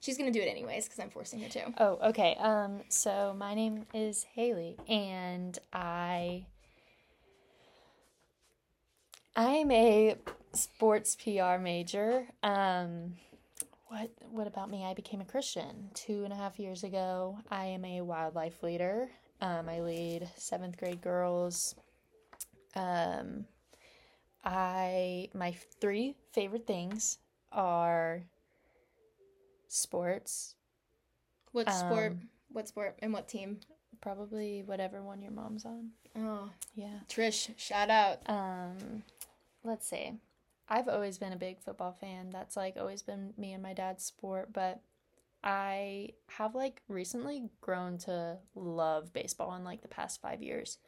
She's 0.00 0.18
going 0.18 0.30
to 0.30 0.38
do 0.38 0.44
it 0.44 0.50
anyways 0.50 0.88
cuz 0.88 0.98
I'm 1.00 1.08
forcing 1.10 1.40
her 1.40 1.48
to. 1.48 1.72
Oh, 1.78 1.98
okay. 2.10 2.34
Um 2.38 2.82
so 2.88 3.34
my 3.36 3.54
name 3.54 3.86
is 3.94 4.24
Hailey 4.34 4.76
and 4.88 5.58
I 5.72 6.44
I'm 9.34 9.70
a 9.70 10.16
sports 10.52 11.16
PR 11.16 11.58
major. 11.58 12.26
Um, 12.42 13.14
what 13.88 14.10
what 14.30 14.46
about 14.46 14.70
me? 14.70 14.84
I 14.84 14.94
became 14.94 15.20
a 15.20 15.24
Christian 15.26 15.90
two 15.94 16.24
and 16.24 16.32
a 16.32 16.36
half 16.36 16.58
years 16.58 16.82
ago. 16.82 17.38
I 17.50 17.66
am 17.66 17.84
a 17.84 17.96
young 17.96 18.32
life 18.34 18.62
leader. 18.62 19.10
Um, 19.40 19.68
I 19.68 19.80
lead 19.80 20.28
seventh 20.36 20.78
grade 20.78 21.02
girls. 21.02 21.74
Um, 22.74 23.44
I 24.44 25.28
my 25.34 25.54
three 25.80 26.14
favorite 26.32 26.66
things 26.66 27.18
are 27.52 28.22
sports. 29.68 30.54
What 31.52 31.70
sport? 31.70 32.12
Um, 32.12 32.28
What 32.52 32.68
sport 32.68 32.96
and 33.00 33.12
what 33.12 33.28
team? 33.28 33.60
Probably 34.00 34.62
whatever 34.64 35.02
one 35.02 35.22
your 35.22 35.32
mom's 35.32 35.64
on. 35.64 35.90
Oh, 36.18 36.50
Yeah. 36.74 37.00
Trish, 37.08 37.50
shout 37.58 37.90
out. 37.90 38.18
Um, 38.26 39.02
let's 39.64 39.86
see. 39.88 40.12
I've 40.68 40.88
always 40.88 41.18
been 41.18 41.32
a 41.32 41.36
big 41.36 41.60
football 41.60 41.92
fan. 41.92 42.30
That's 42.30 42.56
like 42.56 42.76
always 42.78 43.02
been 43.02 43.32
me 43.36 43.52
and 43.52 43.62
my 43.62 43.72
dad's 43.72 44.04
sport, 44.04 44.52
but 44.52 44.80
I 45.46 46.08
have 46.26 46.56
like 46.56 46.82
recently 46.88 47.44
grown 47.60 47.98
to 47.98 48.38
love 48.56 49.12
baseball 49.12 49.54
in 49.54 49.62
like 49.62 49.80
the 49.80 49.88
past 49.88 50.20
5 50.20 50.42
years. 50.42 50.78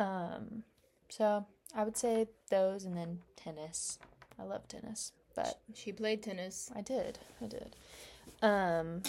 Um, 0.00 0.64
so 1.08 1.46
I 1.72 1.84
would 1.84 1.96
say 1.96 2.26
those 2.50 2.84
and 2.84 2.96
then 2.96 3.20
tennis. 3.36 4.00
I 4.40 4.42
love 4.42 4.66
tennis, 4.66 5.12
but 5.36 5.60
She 5.72 5.92
played 5.92 6.20
tennis. 6.20 6.68
I 6.74 6.80
did. 6.80 7.20
I 7.40 7.46
did. 7.46 7.76
Um 8.42 9.02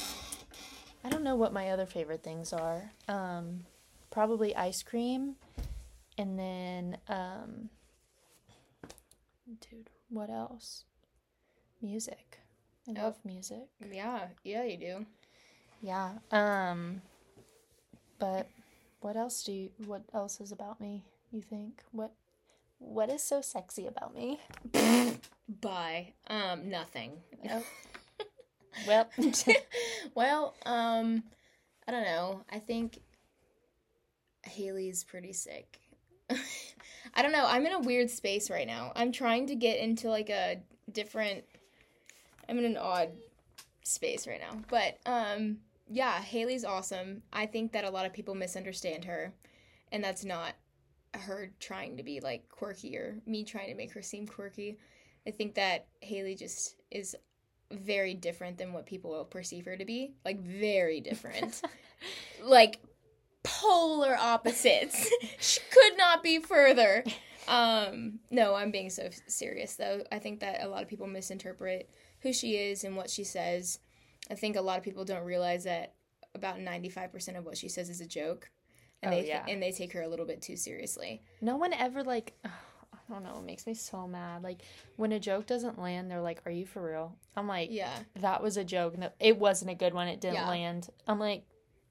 I 1.03 1.09
don't 1.09 1.23
know 1.23 1.35
what 1.35 1.51
my 1.51 1.71
other 1.71 1.87
favorite 1.87 2.21
things 2.21 2.53
are. 2.53 2.91
Um 3.07 3.65
probably 4.11 4.55
ice 4.55 4.83
cream 4.83 5.37
and 6.19 6.37
then 6.37 6.97
um 7.09 7.69
dude, 9.59 9.89
what 10.09 10.29
else? 10.29 10.83
Music. 11.81 12.39
I 12.87 12.91
Oh. 12.91 13.03
love 13.03 13.15
music. 13.25 13.67
Yeah, 13.91 14.27
yeah, 14.43 14.63
you 14.63 14.77
do. 14.77 15.05
Yeah. 15.81 16.13
Um 16.31 17.01
but 18.19 18.47
what 19.01 19.15
else 19.15 19.43
do 19.43 19.51
you 19.51 19.69
what 19.85 20.03
else 20.13 20.39
is 20.41 20.51
about 20.51 20.79
me, 20.79 21.03
you 21.31 21.41
think? 21.41 21.83
What 21.91 22.11
what 22.79 23.09
is 23.09 23.23
so 23.23 23.41
sexy 23.41 23.87
about 23.87 24.13
me? 24.15 24.39
Bye. 25.61 26.13
Um, 26.27 26.69
nothing. 26.69 27.21
Well, 28.85 29.09
well, 30.15 30.53
um, 30.65 31.23
I 31.87 31.91
don't 31.93 32.03
know. 32.03 32.41
I 32.51 32.59
think 32.59 32.99
Hailey's 34.43 35.05
pretty 35.05 35.31
sick. 35.31 35.79
I 37.13 37.21
don't 37.21 37.31
know. 37.31 37.45
I'm 37.47 37.65
in 37.65 37.71
a 37.71 37.79
weird 37.79 38.09
space 38.09 38.49
right 38.49 38.67
now. 38.67 38.91
I'm 38.93 39.13
trying 39.13 39.47
to 39.47 39.55
get 39.55 39.79
into 39.79 40.09
like 40.09 40.29
a 40.29 40.61
different. 40.91 41.45
I'm 42.47 42.57
in 42.57 42.65
an 42.65 42.77
odd 42.77 43.11
space 43.83 44.27
right 44.27 44.39
now, 44.39 44.59
but 44.69 44.99
um, 45.05 45.57
yeah, 45.89 46.21
Hailey's 46.21 46.65
awesome. 46.65 47.21
I 47.31 47.45
think 47.45 47.71
that 47.73 47.85
a 47.85 47.89
lot 47.89 48.05
of 48.05 48.13
people 48.13 48.35
misunderstand 48.35 49.05
her, 49.05 49.33
and 49.91 50.03
that's 50.03 50.25
not 50.25 50.53
her 51.13 51.51
trying 51.59 51.97
to 51.97 52.03
be 52.03 52.19
like 52.19 52.49
quirky 52.49 52.97
or 52.97 53.17
me 53.25 53.43
trying 53.43 53.69
to 53.69 53.75
make 53.75 53.93
her 53.93 54.01
seem 54.01 54.27
quirky. 54.27 54.77
I 55.27 55.31
think 55.31 55.55
that 55.55 55.87
Hailey 56.01 56.35
just 56.35 56.75
is 56.91 57.15
very 57.71 58.13
different 58.13 58.57
than 58.57 58.73
what 58.73 58.85
people 58.85 59.11
will 59.11 59.25
perceive 59.25 59.65
her 59.65 59.77
to 59.77 59.85
be. 59.85 60.13
Like 60.23 60.39
very 60.41 61.01
different. 61.01 61.61
like 62.43 62.79
polar 63.43 64.15
opposites. 64.19 65.09
she 65.39 65.59
could 65.71 65.97
not 65.97 66.23
be 66.23 66.39
further. 66.39 67.03
Um 67.47 68.19
no, 68.31 68.55
I'm 68.55 68.71
being 68.71 68.89
so 68.89 69.09
serious 69.27 69.75
though. 69.75 70.03
I 70.11 70.19
think 70.19 70.39
that 70.39 70.63
a 70.63 70.67
lot 70.67 70.83
of 70.83 70.89
people 70.89 71.07
misinterpret 71.07 71.89
who 72.25 72.33
she 72.33 72.55
is 72.57 72.83
and 72.83 72.97
what 72.97 73.09
she 73.09 73.23
says. 73.23 73.77
I 74.31 74.33
think 74.33 74.55
a 74.55 74.61
lot 74.61 74.79
of 74.79 74.83
people 74.83 75.05
don't 75.05 75.23
realize 75.23 75.65
that 75.65 75.93
about 76.33 76.57
95% 76.57 77.37
of 77.37 77.45
what 77.45 77.55
she 77.55 77.69
says 77.69 77.87
is 77.87 78.01
a 78.01 78.07
joke. 78.07 78.49
And 79.03 79.13
Oh, 79.13 79.17
they 79.21 79.27
yeah. 79.27 79.45
and 79.47 79.61
they 79.61 79.71
take 79.71 79.93
her 79.93 80.01
a 80.01 80.07
little 80.07 80.25
bit 80.25 80.41
too 80.41 80.55
seriously. 80.57 81.21
No 81.39 81.55
one 81.57 81.71
ever 81.73 82.03
like 82.03 82.33
I 82.43 83.13
don't 83.13 83.23
know, 83.23 83.37
it 83.37 83.45
makes 83.45 83.67
me 83.67 83.75
so 83.75 84.07
mad. 84.07 84.41
Like 84.41 84.63
when 84.95 85.11
a 85.11 85.19
joke 85.19 85.45
doesn't 85.45 85.79
land, 85.79 86.09
they're 86.09 86.21
like, 86.21 86.41
"Are 86.47 86.51
you 86.51 86.65
for 86.65 86.81
real?" 86.81 87.15
I'm 87.35 87.47
like, 87.47 87.69
Yeah. 87.71 87.93
"That 88.15 88.41
was 88.41 88.57
a 88.57 88.63
joke. 88.63 88.97
No, 88.97 89.11
it 89.19 89.37
wasn't 89.37 89.69
a 89.69 89.75
good 89.75 89.93
one. 89.93 90.07
It 90.07 90.19
didn't 90.19 90.35
Yeah. 90.35 90.49
land." 90.49 90.89
I'm 91.05 91.19
like, 91.19 91.43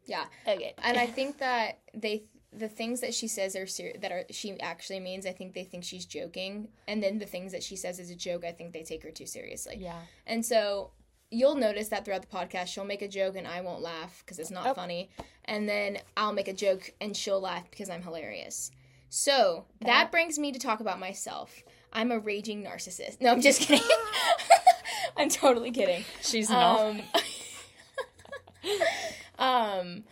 Yeah. 0.07 0.25
"Okay." 0.49 0.75
and 0.79 0.99
I 0.99 1.07
think 1.07 1.39
that 1.39 1.79
they 1.95 2.25
the 2.57 2.69
things 2.69 3.01
that 3.01 3.13
she 3.15 3.27
says 3.29 3.57
are 3.57 3.67
ser- 3.67 3.95
that 4.01 4.13
are 4.13 4.25
she 4.31 4.59
actually 4.61 5.01
means. 5.01 5.27
I 5.27 5.33
think 5.33 5.55
they 5.55 5.65
think 5.65 5.85
she's 5.85 6.05
joking, 6.07 6.69
and 6.89 7.03
then 7.03 7.19
the 7.19 7.27
things 7.27 7.53
that 7.53 7.63
she 7.63 7.77
says 7.77 7.99
as 8.01 8.11
a 8.11 8.15
joke, 8.15 8.45
I 8.45 8.53
think 8.53 8.73
they 8.73 8.83
take 8.83 9.03
her 9.03 9.11
too 9.11 9.27
seriously. 9.27 9.77
yeah. 9.81 10.01
And 10.27 10.45
so 10.45 10.91
you'll 11.31 11.57
notice 11.57 11.89
that 11.89 12.05
throughout 12.05 12.21
the 12.23 12.29
podcast, 12.37 12.69
she'll 12.69 12.85
make 12.85 13.03
a 13.03 13.09
joke 13.09 13.35
and 13.37 13.47
I 13.49 13.61
won't 13.61 13.81
laugh 13.83 14.23
because 14.25 14.39
it's 14.39 14.51
not 14.53 14.67
Oh. 14.69 14.75
funny, 14.75 15.11
and 15.47 15.69
then 15.69 15.99
I'll 16.17 16.33
make 16.33 16.47
a 16.49 16.53
joke 16.53 16.93
and 17.01 17.17
she'll 17.17 17.41
laugh 17.41 17.69
because 17.71 17.91
I'm 17.91 18.03
hilarious. 18.03 18.71
So 19.11 19.65
that, 19.81 19.87
That- 19.87 20.11
brings 20.13 20.39
me 20.39 20.53
to 20.53 20.59
talk 20.59 20.81
about 20.81 20.99
myself. 21.01 21.63
I'm 21.93 22.11
a 22.13 22.19
raging 22.19 22.63
narcissist. 22.65 23.21
No, 23.21 23.31
I'm 23.33 23.41
just 23.41 23.61
kidding. 23.63 23.85
I'm 25.17 25.29
totally 25.29 25.71
kidding. 25.71 26.05
She's 26.23 26.51
not. 26.51 26.81
Um, 26.81 27.03
um, 29.39 30.05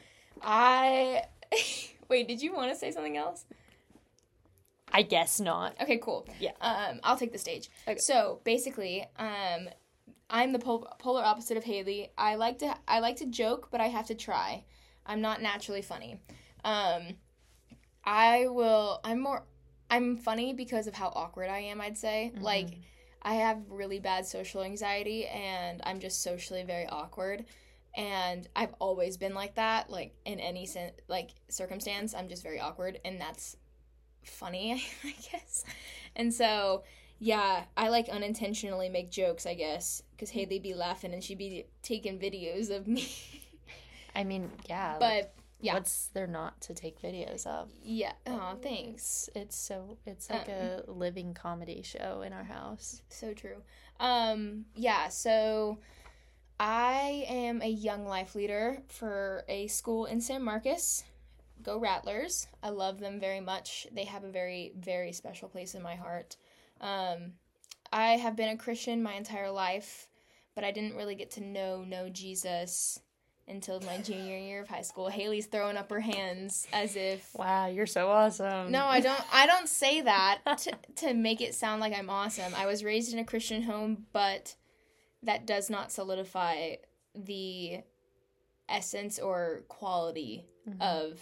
I 0.43 1.23
wait. 2.12 2.28
Did 2.28 2.40
you 2.40 2.52
want 2.52 2.71
to 2.71 2.78
say 2.78 2.92
something 2.92 3.16
else? 3.16 3.45
I 4.92 5.02
guess 5.02 5.40
not. 5.40 5.75
Okay, 5.81 5.99
cool. 5.99 6.28
Yeah. 6.38 6.52
Um, 6.61 7.00
I'll 7.02 7.16
take 7.16 7.33
the 7.33 7.38
stage. 7.38 7.71
Okay. 7.88 7.99
So 7.99 8.40
basically, 8.45 9.07
um, 9.19 9.69
I'm 10.28 10.52
the 10.52 10.59
pol- 10.59 10.95
polar 10.99 11.25
opposite 11.25 11.57
of 11.57 11.64
Hailey. 11.64 12.12
I 12.16 12.35
like 12.37 12.59
to 12.59 12.76
I 12.87 13.00
like 13.00 13.16
to 13.16 13.26
joke, 13.26 13.69
but 13.71 13.81
I 13.81 13.88
have 13.88 14.07
to 14.07 14.14
try. 14.14 14.64
I'm 15.07 15.21
not 15.21 15.42
naturally 15.42 15.83
funny. 15.83 16.21
Um, 16.64 17.02
I 18.04 18.47
will. 18.49 19.00
I'm 19.02 19.21
more. 19.21 19.45
I'm 19.90 20.16
funny 20.16 20.52
because 20.52 20.87
of 20.87 20.95
how 20.95 21.09
awkward 21.09 21.49
I 21.49 21.59
am. 21.61 21.81
I'd 21.81 21.99
say 21.99 22.33
like. 22.38 22.69
I 23.25 23.35
have 23.35 23.59
really 23.69 24.00
bad 24.00 24.26
social 24.26 24.62
anxiety 24.62 25.26
and 25.28 25.81
I'm 25.85 26.00
just 26.00 26.25
socially 26.25 26.64
very 26.64 26.88
awkward. 26.88 27.45
And 27.95 28.49
I've 28.57 28.75
always 28.79 29.17
been 29.17 29.35
like 29.35 29.57
that, 29.57 29.91
like 29.91 30.15
in 30.25 30.41
any 30.41 30.69
like 31.09 31.31
circumstance, 31.49 32.15
I'm 32.15 32.29
just 32.29 32.43
very 32.43 32.59
awkward 32.59 32.99
and 33.05 33.21
that's 33.21 33.57
funny, 34.25 34.83
I 35.05 35.15
guess. 35.31 35.65
And 36.17 36.33
so, 36.33 36.85
yeah, 37.19 37.65
I 37.77 37.89
like 37.89 38.09
unintentionally 38.09 38.89
make 38.89 39.11
jokes, 39.11 39.45
I 39.47 39.55
guess, 39.55 40.03
cuz 40.19 40.31
Hailey 40.31 40.59
be 40.59 40.75
laughing 40.75 41.13
and 41.13 41.23
she'd 41.23 41.39
be 41.39 41.67
taking 41.83 42.19
videos 42.19 42.71
of 42.71 42.87
me. 42.87 43.09
I 44.15 44.25
mean, 44.25 44.51
yeah. 44.69 44.93
like, 44.93 45.01
but 45.01 45.35
yeah. 45.61 45.75
what's 45.75 46.09
there 46.09 46.27
not 46.27 46.61
to 46.63 46.75
take 46.75 47.01
videos 47.01 47.47
of? 47.47 47.71
yeah, 47.83 48.13
oh, 48.27 48.57
thanks. 48.63 49.29
It's 49.35 49.37
it's 49.37 49.57
so 49.57 49.97
it's 50.07 50.29
like 50.31 50.49
Um, 50.49 50.55
a 50.55 50.91
living 50.91 51.35
comedy 51.35 51.83
show 51.83 52.23
in 52.23 52.33
our 52.33 52.45
house. 52.45 53.03
So 53.09 53.33
true. 53.33 53.63
Um, 54.01 54.65
yeah, 54.75 55.09
so 55.09 55.79
I 56.64 57.25
am 57.28 57.61
a 57.61 57.69
young 57.69 58.07
life 58.07 58.37
leader 58.37 58.78
for 58.87 59.42
a 59.49 59.66
school 59.66 60.04
in 60.04 60.21
San 60.21 60.45
Marcos. 60.45 61.02
Go 61.61 61.76
Rattlers. 61.76 62.47
I 62.62 62.69
love 62.69 63.00
them 63.00 63.19
very 63.19 63.40
much. 63.40 63.88
They 63.90 64.04
have 64.04 64.23
a 64.23 64.31
very, 64.31 64.71
very 64.78 65.11
special 65.11 65.49
place 65.49 65.75
in 65.75 65.83
my 65.83 65.97
heart. 65.97 66.37
Um, 66.81 67.33
I 67.92 68.11
have 68.12 68.37
been 68.37 68.50
a 68.50 68.57
Christian 68.57 69.02
my 69.02 69.14
entire 69.14 69.50
life, 69.50 70.07
but 70.54 70.62
I 70.62 70.71
didn't 70.71 70.95
really 70.95 71.16
get 71.16 71.33
to 71.33 71.40
know 71.40 71.83
know 71.83 72.09
Jesus 72.09 73.00
until 73.49 73.81
my 73.81 73.99
junior 73.99 74.38
year 74.38 74.62
of 74.62 74.69
high 74.69 74.83
school. 74.83 75.09
Hailey's 75.09 75.47
throwing 75.47 75.76
up 75.76 75.90
her 75.90 75.99
hands 75.99 76.69
as 76.73 76.95
if 76.95 77.28
Wow, 77.35 77.66
you're 77.66 77.87
so 77.87 78.09
awesome. 78.09 78.71
no, 78.71 78.87
I 78.87 79.00
don't. 79.00 79.25
I 79.35 79.47
don't 79.49 79.69
say 79.69 80.02
that 80.02 80.38
to, 80.59 80.73
to 81.07 81.12
make 81.12 81.40
it 81.40 81.57
sound 81.57 81.81
like 81.81 81.92
I'm 81.92 82.09
awesome. 82.09 82.54
I 82.57 82.66
was 82.66 82.85
raised 82.85 83.12
in 83.12 83.19
a 83.19 83.25
Christian 83.25 83.62
home, 83.62 84.07
but 84.12 84.54
that 85.23 85.47
does 85.47 85.71
not 85.71 85.93
solidify 85.93 86.75
the 87.14 87.79
essence 88.69 89.19
or 89.19 89.62
quality 89.69 90.47
of 90.81 91.21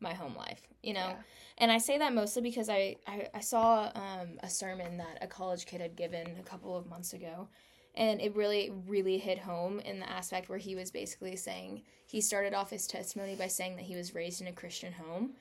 my 0.00 0.12
home 0.14 0.34
life. 0.36 0.66
You 0.82 0.94
know, 0.94 1.08
Yeah. 1.08 1.22
and 1.58 1.72
I 1.72 1.78
say 1.78 1.98
that 1.98 2.12
mostly 2.12 2.42
because 2.42 2.68
I 2.68 2.96
I, 3.06 3.28
I 3.34 3.40
saw 3.40 3.90
um, 3.94 4.38
a 4.42 4.50
sermon 4.50 4.98
that 4.98 5.18
a 5.22 5.26
college 5.26 5.66
kid 5.66 5.80
had 5.80 5.96
given 5.96 6.36
a 6.38 6.42
couple 6.42 6.76
of 6.76 6.86
months 6.86 7.12
ago. 7.12 7.48
And 7.96 8.20
it 8.20 8.34
really, 8.34 8.72
really 8.88 9.18
hit 9.18 9.38
home 9.38 9.78
in 9.78 10.00
the 10.00 10.10
aspect 10.10 10.48
where 10.48 10.58
he 10.58 10.74
was 10.74 10.90
basically 10.90 11.36
saying 11.36 11.82
he 12.08 12.20
started 12.20 12.52
off 12.52 12.68
his 12.70 12.88
testimony 12.88 13.36
by 13.36 13.46
saying 13.46 13.76
that 13.76 13.84
he 13.84 13.94
was 13.94 14.16
raised 14.16 14.40
in 14.40 14.48
a 14.48 14.52
Christian 14.52 14.92
home. 14.92 15.34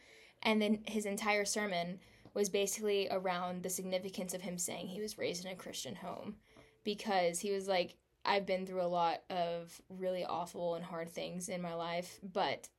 And 0.44 0.62
then 0.62 0.84
his 0.86 1.08
entire 1.08 1.46
sermon 1.46 2.00
was 2.36 2.50
basically 2.50 3.08
around 3.10 3.64
the 3.64 3.72
significance 3.72 4.36
of 4.36 4.42
him 4.42 4.60
saying 4.60 4.86
he 4.88 5.02
was 5.02 5.18
raised 5.18 5.46
in 5.46 5.52
a 5.52 5.56
Christian 5.56 5.96
home 5.96 6.36
because 6.84 7.40
he 7.40 7.52
was 7.52 7.68
like, 7.68 7.96
I've 8.26 8.46
been 8.46 8.66
through 8.66 8.82
a 8.82 8.88
lot 8.88 9.22
of 9.30 9.82
really 9.90 10.24
awful 10.24 10.76
and 10.76 10.84
hard 10.84 11.10
things 11.10 11.50
in 11.50 11.62
my 11.62 11.74
life, 11.74 12.20
but 12.34 12.70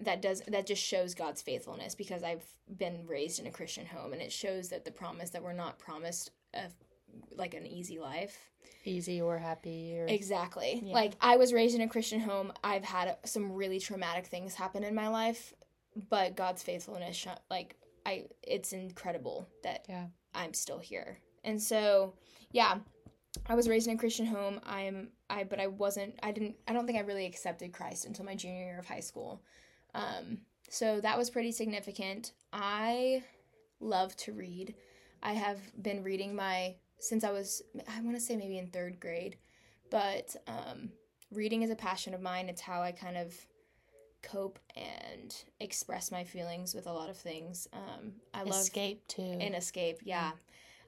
that 0.00 0.20
does 0.20 0.42
that 0.48 0.66
just 0.66 0.82
shows 0.82 1.14
God's 1.14 1.40
faithfulness 1.40 1.94
because 1.94 2.22
I've 2.22 2.44
been 2.78 3.06
raised 3.06 3.38
in 3.38 3.46
a 3.46 3.50
Christian 3.50 3.86
home 3.86 4.12
and 4.12 4.20
it 4.20 4.32
shows 4.32 4.68
that 4.70 4.84
the 4.84 4.90
promise 4.90 5.30
that 5.30 5.42
we're 5.42 5.52
not 5.52 5.78
promised 5.78 6.30
a 6.52 6.64
like 7.36 7.54
an 7.54 7.66
easy 7.66 7.98
life. 7.98 8.50
Easy 8.84 9.20
or 9.22 9.38
happy 9.38 9.96
or 9.98 10.06
Exactly. 10.06 10.82
Yeah. 10.84 10.94
Like 10.94 11.12
I 11.20 11.36
was 11.36 11.52
raised 11.52 11.74
in 11.74 11.80
a 11.80 11.88
Christian 11.88 12.20
home. 12.20 12.52
I've 12.62 12.84
had 12.84 13.16
some 13.24 13.52
really 13.52 13.78
traumatic 13.78 14.26
things 14.26 14.54
happen 14.54 14.84
in 14.84 14.94
my 14.94 15.08
life, 15.08 15.54
but 16.10 16.36
God's 16.36 16.62
faithfulness 16.62 17.26
like 17.50 17.76
I 18.04 18.24
it's 18.42 18.72
incredible 18.72 19.46
that 19.62 19.86
Yeah. 19.88 20.06
I'm 20.34 20.52
still 20.54 20.78
here. 20.78 21.18
And 21.44 21.62
so, 21.62 22.14
yeah, 22.50 22.78
I 23.46 23.54
was 23.54 23.68
raised 23.68 23.88
in 23.88 23.94
a 23.94 23.98
Christian 23.98 24.26
home. 24.26 24.60
I'm 24.64 25.08
I 25.28 25.44
but 25.44 25.60
I 25.60 25.66
wasn't 25.66 26.18
I 26.22 26.32
didn't 26.32 26.56
I 26.68 26.72
don't 26.72 26.86
think 26.86 26.98
I 26.98 27.02
really 27.02 27.26
accepted 27.26 27.72
Christ 27.72 28.06
until 28.06 28.24
my 28.24 28.34
junior 28.34 28.64
year 28.64 28.78
of 28.78 28.86
high 28.86 29.00
school. 29.00 29.42
Um 29.94 30.38
so 30.70 31.00
that 31.00 31.18
was 31.18 31.30
pretty 31.30 31.52
significant. 31.52 32.32
I 32.52 33.22
love 33.80 34.16
to 34.18 34.32
read. 34.32 34.74
I 35.22 35.34
have 35.34 35.58
been 35.82 36.02
reading 36.02 36.34
my 36.34 36.76
since 36.98 37.24
I 37.24 37.30
was 37.32 37.62
I 37.88 38.00
want 38.00 38.16
to 38.16 38.20
say 38.20 38.36
maybe 38.36 38.58
in 38.58 38.68
3rd 38.68 39.00
grade. 39.00 39.36
But 39.90 40.36
um 40.46 40.90
reading 41.30 41.62
is 41.62 41.70
a 41.70 41.76
passion 41.76 42.14
of 42.14 42.20
mine. 42.20 42.48
It's 42.48 42.60
how 42.60 42.80
I 42.82 42.92
kind 42.92 43.16
of 43.16 43.34
cope 44.22 44.58
and 44.74 45.34
express 45.60 46.10
my 46.10 46.24
feelings 46.24 46.74
with 46.74 46.86
a 46.86 46.92
lot 46.92 47.10
of 47.10 47.16
things. 47.16 47.68
Um 47.72 48.12
I 48.32 48.44
love 48.44 48.60
escape 48.62 49.06
too. 49.06 49.22
and 49.22 49.54
escape 49.54 49.98
yeah 50.02 50.30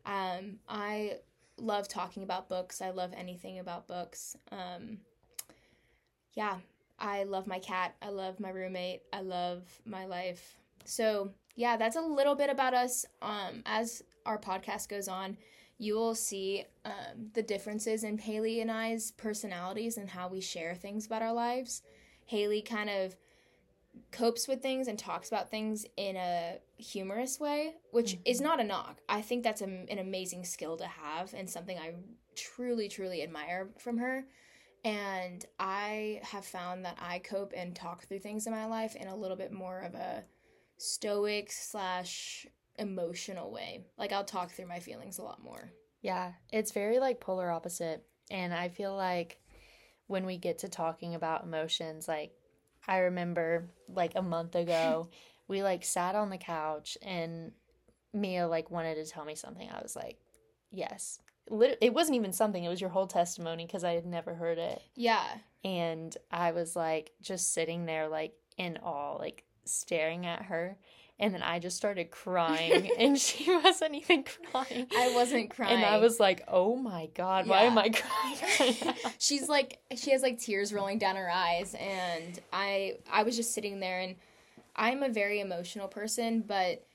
um 0.06 0.60
i 0.68 1.18
love 1.58 1.88
talking 1.88 2.22
about 2.22 2.48
books. 2.48 2.80
I 2.80 2.90
love 2.90 3.12
anything 3.16 3.58
about 3.58 3.86
books. 3.86 4.36
Um 4.50 4.98
yeah 6.34 6.58
i 6.98 7.24
love 7.24 7.46
my 7.46 7.58
cat. 7.58 7.94
I 8.02 8.08
love 8.08 8.40
my 8.40 8.50
roommate. 8.50 9.02
I 9.12 9.20
love 9.20 9.62
my 9.84 10.06
life. 10.06 10.56
So 10.84 11.30
yeah 11.54 11.76
that's 11.76 11.96
a 11.96 12.00
little 12.00 12.34
bit 12.34 12.50
about 12.50 12.74
us. 12.74 13.06
Um 13.22 13.62
as 13.64 14.02
our 14.24 14.38
podcast 14.38 14.88
goes 14.88 15.08
on 15.08 15.36
you 15.78 15.94
will 15.94 16.14
see 16.14 16.64
um, 16.84 17.30
the 17.34 17.42
differences 17.42 18.02
in 18.02 18.16
hailey 18.18 18.60
and 18.60 18.70
i's 18.70 19.10
personalities 19.10 19.98
and 19.98 20.08
how 20.08 20.26
we 20.26 20.40
share 20.40 20.74
things 20.74 21.06
about 21.06 21.22
our 21.22 21.32
lives. 21.34 21.82
Hailey 22.26 22.62
kind 22.62 22.90
of 22.90 23.14
copes 24.12 24.48
with 24.48 24.62
things 24.62 24.88
and 24.88 24.98
talks 24.98 25.28
about 25.28 25.50
things 25.50 25.84
in 25.96 26.16
a 26.16 26.58
humorous 26.76 27.38
way, 27.40 27.74
which 27.90 28.12
mm-hmm. 28.12 28.22
is 28.24 28.40
not 28.40 28.60
a 28.60 28.64
knock. 28.64 28.98
I 29.08 29.22
think 29.22 29.42
that's 29.42 29.62
a, 29.62 29.64
an 29.64 29.98
amazing 29.98 30.44
skill 30.44 30.76
to 30.76 30.86
have 30.86 31.34
and 31.34 31.48
something 31.48 31.78
I 31.78 31.94
truly, 32.34 32.88
truly 32.88 33.22
admire 33.22 33.70
from 33.78 33.98
her. 33.98 34.24
And 34.84 35.44
I 35.58 36.20
have 36.22 36.44
found 36.44 36.84
that 36.84 36.96
I 37.00 37.18
cope 37.18 37.52
and 37.56 37.74
talk 37.74 38.06
through 38.06 38.20
things 38.20 38.46
in 38.46 38.52
my 38.52 38.66
life 38.66 38.94
in 38.94 39.08
a 39.08 39.16
little 39.16 39.36
bit 39.36 39.52
more 39.52 39.80
of 39.80 39.94
a 39.94 40.24
stoic 40.78 41.50
slash 41.50 42.46
emotional 42.78 43.50
way. 43.50 43.84
Like 43.98 44.12
I'll 44.12 44.24
talk 44.24 44.52
through 44.52 44.68
my 44.68 44.80
feelings 44.80 45.18
a 45.18 45.22
lot 45.22 45.42
more. 45.42 45.72
Yeah, 46.02 46.32
it's 46.52 46.72
very 46.72 46.98
like 46.98 47.20
polar 47.20 47.50
opposite. 47.50 48.04
And 48.30 48.54
I 48.54 48.68
feel 48.68 48.94
like 48.94 49.40
when 50.06 50.24
we 50.26 50.38
get 50.38 50.58
to 50.58 50.68
talking 50.68 51.14
about 51.14 51.44
emotions, 51.44 52.06
like 52.06 52.32
I 52.86 52.98
remember 52.98 53.68
like 53.88 54.12
a 54.14 54.22
month 54.22 54.54
ago, 54.54 55.08
we 55.48 55.62
like 55.62 55.84
sat 55.84 56.14
on 56.14 56.30
the 56.30 56.38
couch 56.38 56.96
and 57.02 57.52
Mia 58.12 58.46
like 58.48 58.70
wanted 58.70 58.96
to 58.96 59.06
tell 59.06 59.24
me 59.24 59.34
something. 59.34 59.68
I 59.68 59.82
was 59.82 59.96
like, 59.96 60.18
yes. 60.70 61.20
It 61.48 61.94
wasn't 61.94 62.16
even 62.16 62.32
something, 62.32 62.64
it 62.64 62.68
was 62.68 62.80
your 62.80 62.90
whole 62.90 63.06
testimony 63.06 63.66
because 63.66 63.84
I 63.84 63.92
had 63.92 64.04
never 64.06 64.34
heard 64.34 64.58
it. 64.58 64.82
Yeah. 64.96 65.24
And 65.62 66.16
I 66.30 66.50
was 66.50 66.74
like 66.74 67.12
just 67.22 67.52
sitting 67.52 67.86
there 67.86 68.08
like 68.08 68.34
in 68.56 68.78
awe, 68.78 69.16
like 69.16 69.44
staring 69.64 70.26
at 70.26 70.42
her. 70.42 70.76
And 71.18 71.32
then 71.32 71.42
I 71.42 71.58
just 71.58 71.76
started 71.76 72.10
crying 72.10 72.90
and 72.98 73.18
she 73.18 73.50
wasn't 73.64 73.94
even 73.94 74.24
crying. 74.24 74.86
I 74.96 75.14
wasn't 75.14 75.50
crying. 75.50 75.76
And 75.76 75.84
I 75.84 75.98
was 75.98 76.20
like, 76.20 76.42
"Oh 76.46 76.76
my 76.76 77.06
god, 77.14 77.46
why 77.46 77.62
am 77.62 77.78
I 77.78 77.88
crying?" 77.88 78.94
she's 79.18 79.48
like 79.48 79.78
she 79.96 80.10
has 80.10 80.22
like 80.22 80.38
tears 80.38 80.72
rolling 80.72 80.98
down 80.98 81.16
her 81.16 81.30
eyes 81.30 81.74
and 81.78 82.38
i 82.52 82.94
i 83.10 83.22
was 83.22 83.36
just 83.36 83.54
sitting 83.54 83.80
there 83.80 84.00
and 84.00 84.16
i'm 84.74 85.02
a 85.02 85.08
very 85.08 85.40
emotional 85.40 85.88
person 85.88 86.42
but 86.46 86.86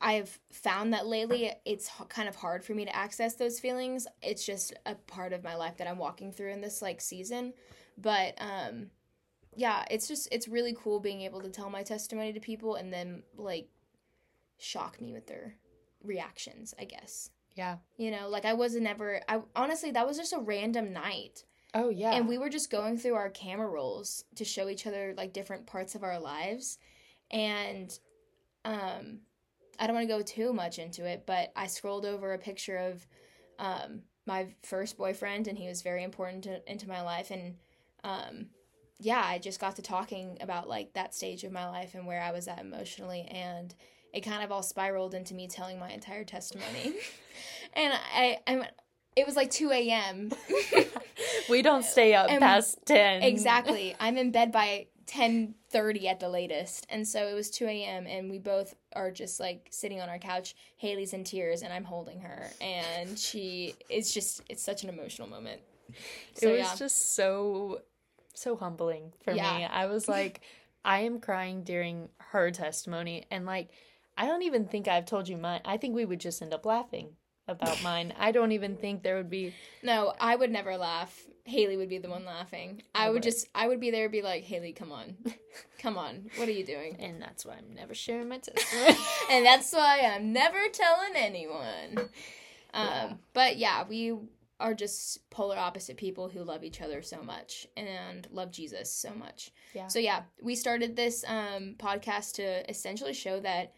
i've 0.00 0.38
found 0.50 0.92
that 0.92 1.06
lately 1.06 1.52
it's 1.64 1.88
h- 2.00 2.08
kind 2.08 2.28
of 2.28 2.36
hard 2.36 2.64
for 2.64 2.74
me 2.74 2.84
to 2.84 2.94
access 2.96 3.34
those 3.34 3.60
feelings 3.60 4.06
it's 4.22 4.44
just 4.44 4.72
a 4.86 4.94
part 4.94 5.32
of 5.32 5.42
my 5.44 5.54
life 5.54 5.76
that 5.76 5.86
i'm 5.88 5.98
walking 5.98 6.32
through 6.32 6.50
in 6.50 6.60
this 6.60 6.82
like 6.82 7.00
season 7.00 7.52
but 7.98 8.34
um 8.38 8.86
yeah 9.54 9.84
it's 9.90 10.08
just 10.08 10.28
it's 10.32 10.48
really 10.48 10.74
cool 10.78 11.00
being 11.00 11.22
able 11.22 11.40
to 11.40 11.48
tell 11.48 11.70
my 11.70 11.82
testimony 11.82 12.32
to 12.32 12.40
people 12.40 12.76
and 12.76 12.92
then 12.92 13.22
like 13.36 13.68
shock 14.58 15.00
me 15.00 15.12
with 15.12 15.26
their 15.26 15.54
reactions 16.02 16.74
i 16.78 16.84
guess 16.84 17.30
yeah. 17.54 17.76
you 17.96 18.10
know 18.10 18.28
like 18.28 18.44
i 18.44 18.54
was 18.54 18.74
never 18.76 19.20
i 19.28 19.40
honestly 19.54 19.90
that 19.90 20.06
was 20.06 20.16
just 20.16 20.32
a 20.32 20.38
random 20.38 20.92
night 20.92 21.44
Oh 21.74 21.88
yeah. 21.88 22.12
and 22.12 22.28
we 22.28 22.36
were 22.36 22.50
just 22.50 22.70
going 22.70 22.98
through 22.98 23.14
our 23.14 23.30
camera 23.30 23.66
rolls 23.66 24.24
to 24.36 24.44
show 24.44 24.68
each 24.68 24.86
other 24.86 25.14
like 25.16 25.32
different 25.32 25.66
parts 25.66 25.94
of 25.94 26.02
our 26.02 26.18
lives 26.18 26.78
and 27.30 27.98
um 28.64 29.20
i 29.78 29.86
don't 29.86 29.96
want 29.96 30.08
to 30.08 30.14
go 30.14 30.22
too 30.22 30.52
much 30.52 30.78
into 30.78 31.04
it 31.04 31.24
but 31.26 31.52
i 31.56 31.66
scrolled 31.66 32.04
over 32.06 32.32
a 32.32 32.38
picture 32.38 32.76
of 32.76 33.06
um 33.58 34.02
my 34.26 34.46
first 34.62 34.96
boyfriend 34.96 35.48
and 35.48 35.58
he 35.58 35.66
was 35.66 35.82
very 35.82 36.04
important 36.04 36.44
to, 36.44 36.70
into 36.70 36.88
my 36.88 37.02
life 37.02 37.30
and 37.30 37.56
um 38.04 38.46
yeah 39.04 39.22
i 39.24 39.38
just 39.38 39.60
got 39.60 39.76
to 39.76 39.82
talking 39.82 40.38
about 40.40 40.68
like 40.68 40.92
that 40.94 41.14
stage 41.14 41.44
of 41.44 41.52
my 41.52 41.68
life 41.68 41.94
and 41.94 42.06
where 42.06 42.22
i 42.22 42.30
was 42.30 42.48
at 42.48 42.58
emotionally 42.58 43.22
and 43.30 43.74
it 44.12 44.20
kind 44.20 44.42
of 44.42 44.52
all 44.52 44.62
spiraled 44.62 45.14
into 45.14 45.34
me 45.34 45.48
telling 45.48 45.78
my 45.78 45.90
entire 45.90 46.24
testimony 46.24 46.94
and 47.74 47.94
i 48.14 48.38
i'm 48.46 48.64
it 49.14 49.26
was 49.26 49.36
like 49.36 49.50
2 49.50 49.70
a.m 49.70 50.30
we 51.48 51.62
don't 51.62 51.84
stay 51.84 52.14
up 52.14 52.30
and- 52.30 52.40
past 52.40 52.78
ten. 52.84 53.22
Exactly. 53.22 53.94
I'm 54.00 54.16
in 54.16 54.30
bed 54.30 54.52
by 54.52 54.86
10:30 55.06 56.06
at 56.06 56.20
the 56.20 56.28
latest. 56.28 56.86
And 56.88 57.06
so 57.06 57.26
it 57.26 57.34
was 57.34 57.50
2 57.50 57.66
a.m. 57.66 58.06
and 58.06 58.30
we 58.30 58.38
both 58.38 58.74
are 58.94 59.10
just 59.10 59.40
like 59.40 59.68
sitting 59.70 60.00
on 60.00 60.08
our 60.08 60.18
couch. 60.18 60.54
Hailey's 60.76 61.12
in 61.12 61.24
tears 61.24 61.62
and 61.62 61.72
I'm 61.72 61.84
holding 61.84 62.20
her 62.20 62.50
and 62.60 63.18
she 63.18 63.74
it's 63.88 64.12
just 64.12 64.42
it's 64.48 64.62
such 64.62 64.82
an 64.84 64.88
emotional 64.88 65.28
moment. 65.28 65.60
So 66.34 66.48
it 66.48 66.52
was 66.52 66.60
yeah. 66.60 66.74
just 66.76 67.14
so 67.14 67.82
so 68.34 68.56
humbling 68.56 69.12
for 69.24 69.32
me. 69.34 69.40
I 69.40 69.86
was 69.86 70.08
like, 70.08 70.40
I 70.84 71.00
am 71.00 71.20
crying 71.20 71.62
during 71.64 72.08
her 72.18 72.50
testimony, 72.50 73.24
and 73.30 73.46
like, 73.46 73.70
I 74.16 74.26
don't 74.26 74.42
even 74.42 74.66
think 74.66 74.88
I've 74.88 75.06
told 75.06 75.28
you 75.28 75.36
mine. 75.36 75.60
I 75.64 75.76
think 75.76 75.94
we 75.94 76.04
would 76.04 76.20
just 76.20 76.42
end 76.42 76.52
up 76.52 76.66
laughing 76.66 77.10
about 77.48 77.82
mine. 77.84 78.12
I 78.18 78.32
don't 78.32 78.52
even 78.52 78.76
think 78.76 79.02
there 79.02 79.16
would 79.16 79.30
be. 79.30 79.54
No, 79.82 80.12
I 80.20 80.34
would 80.36 80.50
never 80.50 80.76
laugh. 80.76 81.18
Hailey 81.44 81.76
would 81.76 81.88
be 81.88 81.98
the 81.98 82.08
one 82.08 82.24
laughing. 82.24 82.82
I 82.94 83.08
would 83.08 83.14
would. 83.14 83.22
just 83.24 83.48
I 83.54 83.66
would 83.66 83.80
be 83.80 83.90
there 83.90 84.04
and 84.04 84.12
be 84.12 84.22
like, 84.22 84.44
"Hailey, 84.44 84.72
come 84.72 84.92
on. 84.92 85.16
come 85.80 85.98
on. 85.98 86.30
What 86.36 86.48
are 86.48 86.52
you 86.52 86.64
doing?" 86.64 86.96
And 87.00 87.20
that's 87.20 87.44
why 87.44 87.54
I'm 87.54 87.74
never 87.74 87.94
sharing 87.94 88.28
my 88.28 88.38
testimony. 88.38 88.96
and 89.30 89.44
that's 89.44 89.72
why 89.72 90.02
I'm 90.14 90.32
never 90.32 90.58
telling 90.72 91.16
anyone. 91.16 91.98
Um, 91.98 92.86
Yeah. 92.86 93.12
But 93.34 93.56
yeah, 93.56 93.84
we 93.88 94.14
are 94.62 94.74
just 94.74 95.28
polar 95.30 95.56
opposite 95.58 95.96
people 95.96 96.28
who 96.28 96.42
love 96.44 96.64
each 96.64 96.80
other 96.80 97.02
so 97.02 97.22
much 97.22 97.66
and 97.76 98.26
love 98.30 98.50
Jesus 98.50 98.90
so 98.90 99.12
much. 99.14 99.50
Yeah. 99.74 99.88
So 99.88 99.98
yeah, 99.98 100.22
we 100.40 100.54
started 100.54 100.96
this 100.96 101.24
um, 101.26 101.74
podcast 101.78 102.34
to 102.34 102.68
essentially 102.70 103.12
show 103.12 103.40
that 103.40 103.74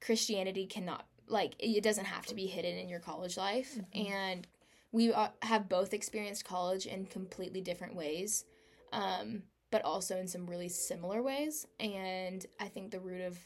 Christianity 0.00 0.66
cannot 0.66 1.06
like 1.28 1.54
it 1.58 1.82
doesn't 1.82 2.04
have 2.04 2.26
to 2.26 2.34
be 2.34 2.46
hidden 2.46 2.76
in 2.78 2.88
your 2.88 3.00
college 3.00 3.36
life, 3.36 3.74
Mhm. 3.76 4.08
and 4.10 4.46
we 4.92 5.12
uh, 5.12 5.28
have 5.42 5.68
both 5.68 5.92
experienced 5.92 6.44
college 6.44 6.86
in 6.86 7.06
completely 7.06 7.60
different 7.60 7.96
ways. 7.96 8.44
Um, 8.92 9.42
but 9.72 9.82
also 9.84 10.16
in 10.16 10.28
some 10.28 10.46
really 10.46 10.68
similar 10.68 11.20
ways. 11.22 11.66
And 11.80 12.46
I 12.60 12.68
think 12.68 12.92
the 12.92 13.00
root 13.00 13.20
of 13.20 13.36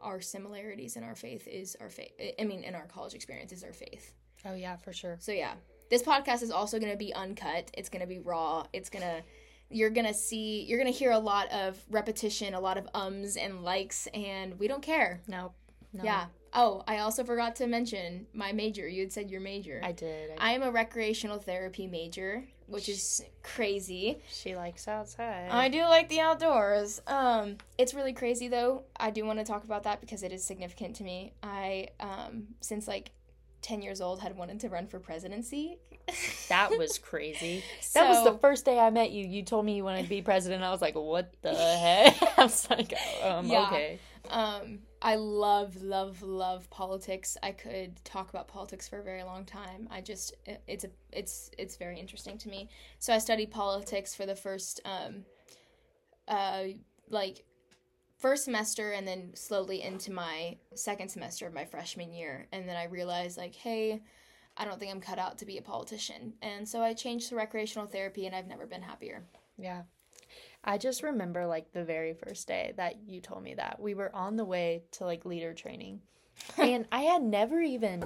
our 0.00 0.20
similarities 0.22 0.96
in 0.96 1.04
our 1.04 1.14
faith 1.14 1.46
is 1.46 1.76
our 1.78 1.90
faith. 1.90 2.12
I 2.40 2.44
mean, 2.44 2.64
in 2.64 2.74
our 2.74 2.86
college 2.86 3.12
experience 3.14 3.52
is 3.52 3.62
our 3.62 3.74
faith. 3.74 4.14
oh 4.46 4.54
yeah, 4.54 4.76
for 4.76 4.92
sure. 4.94 5.18
So 5.20 5.30
yeah, 5.32 5.54
this 5.90 6.02
podcast 6.02 6.42
is 6.42 6.50
also 6.50 6.78
going 6.78 6.92
to 6.92 6.98
be 6.98 7.14
uncut. 7.14 7.70
It's 7.74 7.88
going 7.88 8.00
to 8.00 8.06
be 8.06 8.18
raw. 8.18 8.66
It's 8.72 8.90
going 8.90 9.02
to 9.04 9.22
you're 9.70 9.90
going 9.90 10.06
to 10.06 10.14
see 10.14 10.62
you're 10.62 10.78
going 10.78 10.90
to 10.90 10.98
hear 10.98 11.10
a 11.10 11.18
lot 11.18 11.50
of 11.50 11.78
repetition, 11.90 12.54
a 12.54 12.60
lot 12.60 12.78
of 12.78 12.88
ums 12.94 13.36
and 13.36 13.62
likes 13.62 14.08
and 14.14 14.58
we 14.58 14.68
don't 14.68 14.82
care. 14.82 15.20
No, 15.26 15.52
no. 15.92 16.04
Yeah. 16.04 16.26
Oh, 16.54 16.82
I 16.88 16.98
also 16.98 17.24
forgot 17.24 17.56
to 17.56 17.66
mention 17.66 18.26
my 18.32 18.52
major. 18.52 18.88
You 18.88 19.02
had 19.02 19.12
said 19.12 19.30
your 19.30 19.40
major. 19.40 19.80
I 19.82 19.92
did. 19.92 20.30
I, 20.38 20.50
I 20.50 20.52
am 20.52 20.62
a 20.62 20.70
recreational 20.70 21.38
therapy 21.38 21.86
major, 21.86 22.42
which 22.66 22.88
is 22.88 23.22
crazy. 23.42 24.22
she 24.30 24.56
likes 24.56 24.88
outside. 24.88 25.48
I 25.50 25.68
do 25.68 25.82
like 25.82 26.08
the 26.08 26.20
outdoors. 26.20 27.02
Um, 27.06 27.58
it's 27.76 27.92
really 27.92 28.14
crazy 28.14 28.48
though. 28.48 28.84
I 28.98 29.10
do 29.10 29.26
want 29.26 29.38
to 29.40 29.44
talk 29.44 29.64
about 29.64 29.82
that 29.82 30.00
because 30.00 30.22
it 30.22 30.32
is 30.32 30.42
significant 30.42 30.96
to 30.96 31.04
me. 31.04 31.34
I 31.42 31.88
um, 32.00 32.48
since 32.60 32.88
like 32.88 33.10
10 33.62 33.82
years 33.82 34.00
old 34.00 34.20
had 34.20 34.36
wanted 34.36 34.60
to 34.60 34.68
run 34.68 34.86
for 34.86 34.98
presidency. 34.98 35.78
That 36.48 36.76
was 36.78 36.98
crazy. 37.02 37.62
that 37.94 38.08
was 38.08 38.24
the 38.24 38.38
first 38.38 38.64
day 38.64 38.78
I 38.78 38.90
met 38.90 39.10
you. 39.10 39.26
You 39.26 39.42
told 39.42 39.64
me 39.64 39.76
you 39.76 39.84
wanted 39.84 40.04
to 40.04 40.08
be 40.08 40.22
president. 40.22 40.62
I 40.62 40.70
was 40.70 40.80
like, 40.80 40.94
what 40.94 41.34
the 41.42 41.54
heck? 41.54 42.22
I 42.38 42.42
was 42.42 42.68
like, 42.70 42.94
um, 43.22 43.46
Yeah. 43.46 43.66
okay. 43.66 43.98
Um, 44.30 44.80
I 45.00 45.14
love, 45.16 45.80
love, 45.82 46.22
love 46.22 46.68
politics. 46.70 47.36
I 47.42 47.52
could 47.52 48.02
talk 48.04 48.30
about 48.30 48.48
politics 48.48 48.88
for 48.88 48.98
a 48.98 49.02
very 49.02 49.22
long 49.22 49.44
time. 49.44 49.88
I 49.90 50.00
just, 50.00 50.34
it's 50.66 50.84
a, 50.84 50.90
it's, 51.12 51.50
it's 51.56 51.76
very 51.76 51.98
interesting 51.98 52.36
to 52.38 52.48
me. 52.48 52.68
So 52.98 53.12
I 53.14 53.18
studied 53.18 53.50
politics 53.50 54.14
for 54.14 54.26
the 54.26 54.34
first, 54.34 54.80
um, 54.84 55.24
uh, 56.26 56.64
like, 57.08 57.44
first 58.18 58.44
semester, 58.44 58.92
and 58.92 59.06
then 59.06 59.30
slowly 59.34 59.82
into 59.82 60.12
my 60.12 60.56
second 60.74 61.08
semester 61.08 61.46
of 61.46 61.54
my 61.54 61.64
freshman 61.64 62.12
year, 62.12 62.46
and 62.52 62.68
then 62.68 62.76
I 62.76 62.84
realized, 62.84 63.38
like, 63.38 63.54
hey, 63.54 64.02
I 64.56 64.64
don't 64.64 64.78
think 64.78 64.92
I'm 64.92 65.00
cut 65.00 65.18
out 65.18 65.38
to 65.38 65.46
be 65.46 65.58
a 65.58 65.62
politician, 65.62 66.34
and 66.42 66.68
so 66.68 66.82
I 66.82 66.94
changed 66.94 67.28
to 67.28 67.36
recreational 67.36 67.86
therapy, 67.86 68.26
and 68.26 68.34
I've 68.34 68.48
never 68.48 68.66
been 68.66 68.82
happier. 68.82 69.22
Yeah. 69.56 69.82
I 70.64 70.78
just 70.78 71.02
remember 71.02 71.46
like 71.46 71.72
the 71.72 71.84
very 71.84 72.14
first 72.14 72.46
day 72.48 72.74
that 72.76 72.96
you 73.06 73.20
told 73.20 73.42
me 73.42 73.54
that. 73.54 73.80
We 73.80 73.94
were 73.94 74.14
on 74.14 74.36
the 74.36 74.44
way 74.44 74.82
to 74.92 75.04
like 75.04 75.24
leader 75.24 75.54
training. 75.54 76.00
and 76.58 76.86
I 76.92 77.02
had 77.02 77.22
never 77.22 77.60
even 77.60 78.04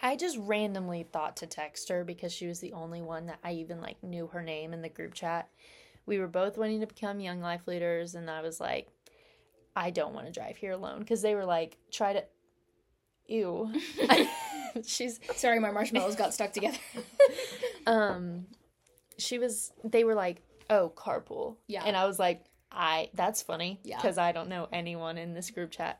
I 0.00 0.14
just 0.14 0.38
randomly 0.38 1.02
thought 1.02 1.36
to 1.38 1.46
text 1.46 1.88
her 1.88 2.04
because 2.04 2.32
she 2.32 2.46
was 2.46 2.60
the 2.60 2.72
only 2.72 3.02
one 3.02 3.26
that 3.26 3.40
I 3.42 3.52
even 3.52 3.80
like 3.80 4.02
knew 4.02 4.28
her 4.28 4.42
name 4.42 4.72
in 4.72 4.82
the 4.82 4.88
group 4.88 5.12
chat. 5.12 5.50
We 6.06 6.18
were 6.20 6.28
both 6.28 6.56
wanting 6.56 6.80
to 6.80 6.86
become 6.86 7.20
young 7.20 7.40
life 7.40 7.66
leaders 7.66 8.14
and 8.14 8.30
I 8.30 8.40
was 8.40 8.60
like 8.60 8.88
I 9.78 9.90
don't 9.90 10.12
want 10.14 10.26
to 10.26 10.32
drive 10.32 10.56
here 10.56 10.72
alone 10.72 10.98
because 11.00 11.22
they 11.22 11.34
were 11.34 11.44
like 11.44 11.76
try 11.92 12.12
to 12.14 12.24
ew. 13.26 13.72
She's 14.86 15.20
Sorry, 15.36 15.58
my 15.60 15.70
marshmallows 15.70 16.16
got 16.16 16.34
stuck 16.34 16.52
together. 16.52 16.78
um 17.86 18.46
she 19.18 19.38
was 19.38 19.72
they 19.84 20.04
were 20.04 20.14
like 20.14 20.42
oh 20.70 20.92
carpool 20.94 21.56
Yeah. 21.66 21.82
and 21.84 21.96
i 21.96 22.04
was 22.06 22.18
like 22.18 22.44
i 22.70 23.08
that's 23.14 23.40
funny 23.42 23.80
Yeah. 23.82 23.96
because 23.96 24.18
i 24.18 24.30
don't 24.32 24.48
know 24.48 24.68
anyone 24.72 25.16
in 25.18 25.32
this 25.34 25.50
group 25.50 25.70
chat 25.70 25.98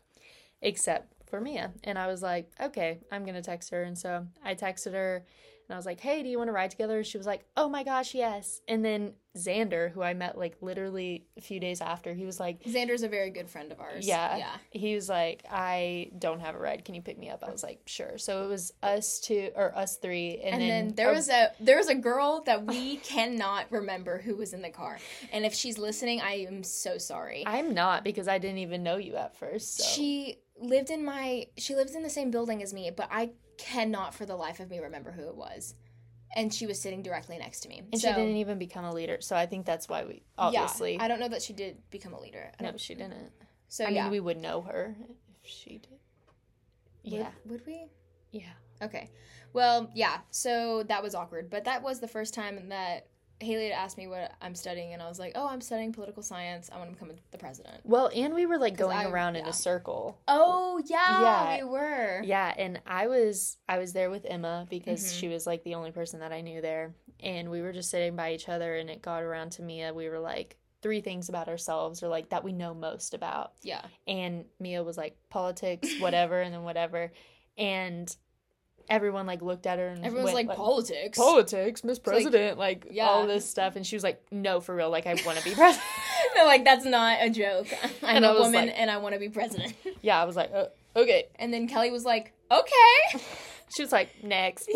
except 0.61 1.13
for 1.29 1.41
mia 1.41 1.73
and 1.85 1.99
i 1.99 2.07
was 2.07 2.23
like 2.23 2.51
okay 2.61 3.01
i'm 3.11 3.25
gonna 3.25 3.43
text 3.43 3.71
her 3.71 3.83
and 3.83 3.97
so 3.99 4.27
i 4.45 4.55
texted 4.55 4.93
her 4.93 5.25
and 5.69 5.75
i 5.75 5.77
was 5.79 5.87
like 5.87 6.01
hey 6.01 6.23
do 6.23 6.29
you 6.29 6.39
want 6.39 6.49
to 6.49 6.53
ride 6.53 6.71
together 6.71 7.03
she 7.05 7.19
was 7.19 7.27
like 7.27 7.45
oh 7.57 7.69
my 7.69 7.83
gosh 7.85 8.15
yes 8.15 8.61
and 8.69 8.85
then 8.85 9.13
xander 9.37 9.91
who 9.93 10.03
i 10.03 10.15
met 10.15 10.37
like 10.37 10.57
literally 10.61 11.27
a 11.37 11.41
few 11.41 11.61
days 11.61 11.81
after 11.81 12.13
he 12.15 12.25
was 12.25 12.41
like 12.41 12.63
Xander's 12.65 13.03
a 13.03 13.09
very 13.09 13.31
good 13.31 13.49
friend 13.49 13.71
of 13.71 13.79
ours. 13.81 14.07
yeah. 14.07 14.37
Yeah. 14.37 14.51
He 14.71 14.95
was 14.95 15.09
like, 15.09 15.45
I 15.51 16.11
don't 16.19 16.41
have 16.41 16.55
a 16.55 16.59
ride. 16.59 16.85
Can 16.85 16.95
you 16.95 17.03
pick 17.03 17.19
me 17.19 17.29
up? 17.31 17.45
I 17.47 17.51
was 17.51 17.63
like, 17.63 17.81
sure. 17.87 18.19
So 18.19 18.45
it 18.45 18.49
was 18.49 18.73
us 18.83 19.21
two 19.21 19.51
or 19.55 19.77
us 19.77 19.97
three, 19.97 20.39
and, 20.43 20.55
And, 20.55 20.63
then, 20.63 20.87
then, 20.89 20.95
there 20.97 21.11
a- 21.11 21.15
was 21.15 21.29
a 21.29 21.53
there 21.61 21.77
was 21.77 21.89
a 21.89 21.95
girl 21.95 22.43
that 22.47 22.65
we 22.67 22.97
cannot 23.13 23.67
remember 23.71 24.19
who 24.19 24.35
was 24.37 24.53
in 24.53 24.63
the 24.63 24.71
car. 24.71 24.99
And 25.33 25.45
if 25.45 25.55
she's 25.55 25.79
listening, 25.79 26.21
I 26.21 26.47
am 26.49 26.63
so 26.65 26.99
sorry. 26.99 27.45
I'm 27.47 27.75
not 27.75 28.03
because 28.05 28.27
I 28.29 28.39
didn't 28.39 28.59
even 28.59 28.83
know 28.83 28.97
you 28.97 29.15
at 29.17 29.37
first. 29.37 29.79
So. 29.79 29.85
She 29.85 30.39
lived 30.61 30.91
in 30.91 31.05
my 31.05 31.47
she 31.57 31.75
lived 31.75 31.95
in 31.95 32.03
the 32.03 32.11
same 32.11 32.31
building 32.31 32.63
as 32.63 32.73
me, 32.75 32.91
but 32.95 33.09
I 33.11 33.31
cannot 33.57 34.15
for 34.15 34.27
the 34.27 34.37
life 34.37 34.61
of 34.61 34.71
me 34.71 34.79
remember 34.79 35.13
who 35.13 35.29
it 35.29 35.37
was. 35.37 35.75
And 36.37 36.53
she 36.53 36.67
was 36.67 36.81
sitting 36.81 37.03
directly 37.03 37.39
next 37.39 37.61
to 37.61 37.69
me. 37.69 37.83
and 37.91 38.01
so, 38.01 38.09
she 38.09 38.15
didn't 38.15 38.37
even 38.37 38.59
become 38.59 38.85
a 38.85 38.93
leader. 38.93 39.19
So 39.21 39.35
I 39.35 39.47
think 39.47 39.65
that's 39.65 39.89
why 39.89 40.05
we 40.05 40.23
obviously. 40.37 40.95
Yeah, 40.95 41.03
I 41.05 41.09
don't 41.09 41.21
know 41.21 41.29
that 41.29 41.43
she 41.43 41.53
did 41.55 41.79
become 41.91 42.13
a 42.13 42.21
leader. 42.21 42.53
No, 42.61 42.77
she 42.77 42.95
didn't. 42.95 43.33
so 43.69 43.85
I 43.87 43.89
yeah. 43.89 44.03
mean, 44.05 44.13
we 44.13 44.21
would 44.21 44.37
know 44.37 44.61
her 44.63 44.95
if 45.43 45.49
she 45.51 45.79
did. 45.79 45.99
Would- 47.05 47.13
Yeah, 47.13 47.31
would 47.47 47.67
we? 47.67 47.87
yeah. 48.31 48.53
Okay. 48.83 49.11
Well, 49.55 49.91
yeah. 49.95 50.19
So 50.31 50.83
that 50.85 51.03
was 51.03 51.15
awkward, 51.15 51.49
but 51.51 51.65
that 51.65 51.83
was 51.83 51.99
the 52.01 52.09
first 52.09 52.35
time 52.35 52.69
that 52.69 53.07
Hailey 53.41 53.65
had 53.69 53.73
asked 53.73 53.97
me 53.97 54.07
what 54.09 54.33
I'm 54.43 54.55
studying, 54.55 54.93
and 54.93 55.03
I 55.03 55.09
was 55.09 55.19
like, 55.19 55.33
"Oh, 55.37 55.47
I'm 55.47 55.61
studying 55.61 55.93
political 55.93 56.23
science. 56.23 56.69
I 56.73 56.79
want 56.79 56.91
to 56.91 56.95
become 56.95 57.15
the 57.31 57.39
president." 57.39 57.81
Well, 57.85 58.11
and 58.15 58.35
we 58.35 58.47
were 58.47 58.59
like 58.59 58.77
going 58.77 58.97
I- 58.99 59.05
around 59.11 59.37
in 59.37 59.47
a 59.47 59.53
circle. 59.53 60.19
Oh 60.27 60.81
yeah, 60.87 61.21
Yeah. 61.23 61.57
we 61.65 61.71
were. 61.71 62.23
Yeah, 62.25 62.53
and 62.57 62.81
I 62.87 63.07
was 63.07 63.57
I 63.69 63.79
was 63.79 63.93
there 63.93 64.11
with 64.11 64.25
Emma 64.29 64.67
because 64.69 65.05
Mhm. 65.05 65.21
she 65.21 65.29
was 65.29 65.47
like 65.47 65.63
the 65.65 65.75
only 65.77 65.93
person 65.93 66.21
that 66.21 66.33
I 66.33 66.41
knew 66.41 66.61
there, 66.61 66.95
and 67.21 67.51
we 67.51 67.63
were 67.63 67.73
just 67.73 67.91
sitting 67.91 68.17
by 68.17 68.33
each 68.33 68.49
other, 68.49 68.77
and 68.77 68.91
it 68.91 69.03
got 69.03 69.23
around 69.23 69.51
to 69.53 69.63
Mia. 69.63 69.95
We 69.95 70.09
were 70.09 70.19
like 70.21 70.57
three 70.83 71.01
things 71.01 71.29
about 71.29 71.49
ourselves 71.49 72.03
or 72.03 72.09
like 72.09 72.29
that 72.31 72.45
we 72.45 72.53
know 72.53 72.73
most 72.75 73.13
about, 73.15 73.53
Yeah. 73.63 73.83
and 74.07 74.45
Mia 74.61 74.83
was 74.83 74.97
like 74.97 75.17
politics, 75.29 75.89
whatever, 76.01 76.41
and 76.41 76.55
then 76.55 76.63
whatever, 76.65 77.13
and 77.57 78.17
everyone 78.91 79.27
like 79.27 79.43
looked 79.43 79.67
at 79.67 79.79
her 79.79 79.89
and 79.89 80.05
Everyone's 80.05 80.33
went, 80.35 80.49
like, 80.49 80.57
politics. 80.57 81.19
politics, 81.19 81.85
Miss 81.85 81.99
President, 81.99 82.59
like, 82.59 82.87
yeah. 82.91 83.07
all 83.07 83.27
this 83.27 83.49
stuff, 83.49 83.77
and 83.77 83.87
she 83.87 83.97
was 83.97 84.03
like, 84.03 84.23
no, 84.31 84.61
for 84.61 84.75
real, 84.75 84.91
like 84.91 85.07
I 85.07 85.15
want 85.27 85.39
to 85.39 85.45
be 85.45 85.51
president. 85.55 85.85
They're 86.35 86.47
like, 86.47 86.65
that's 86.65 86.85
not 86.85 87.19
a 87.21 87.31
joke. 87.31 87.67
I'm 88.03 88.17
And 88.17 88.27
I 88.27 88.31
a 88.31 88.33
was 88.35 88.43
woman 88.45 88.67
like- 88.67 88.75
and 88.79 88.91
I 88.91 88.97
want 88.99 89.15
to 89.15 89.19
be 89.19 89.29
president. 89.29 89.75
yeah, 90.03 90.21
I 90.21 90.25
was 90.25 90.37
like, 90.37 90.51
uh, 90.55 90.67
okay. 90.97 91.27
And 91.37 91.53
then 91.53 91.69
Kelly 91.69 91.91
was 91.91 92.05
like, 92.05 92.33
okay. 92.51 93.21
She 93.75 93.83
was 93.83 93.93
like, 93.93 94.09
next. 94.25 94.69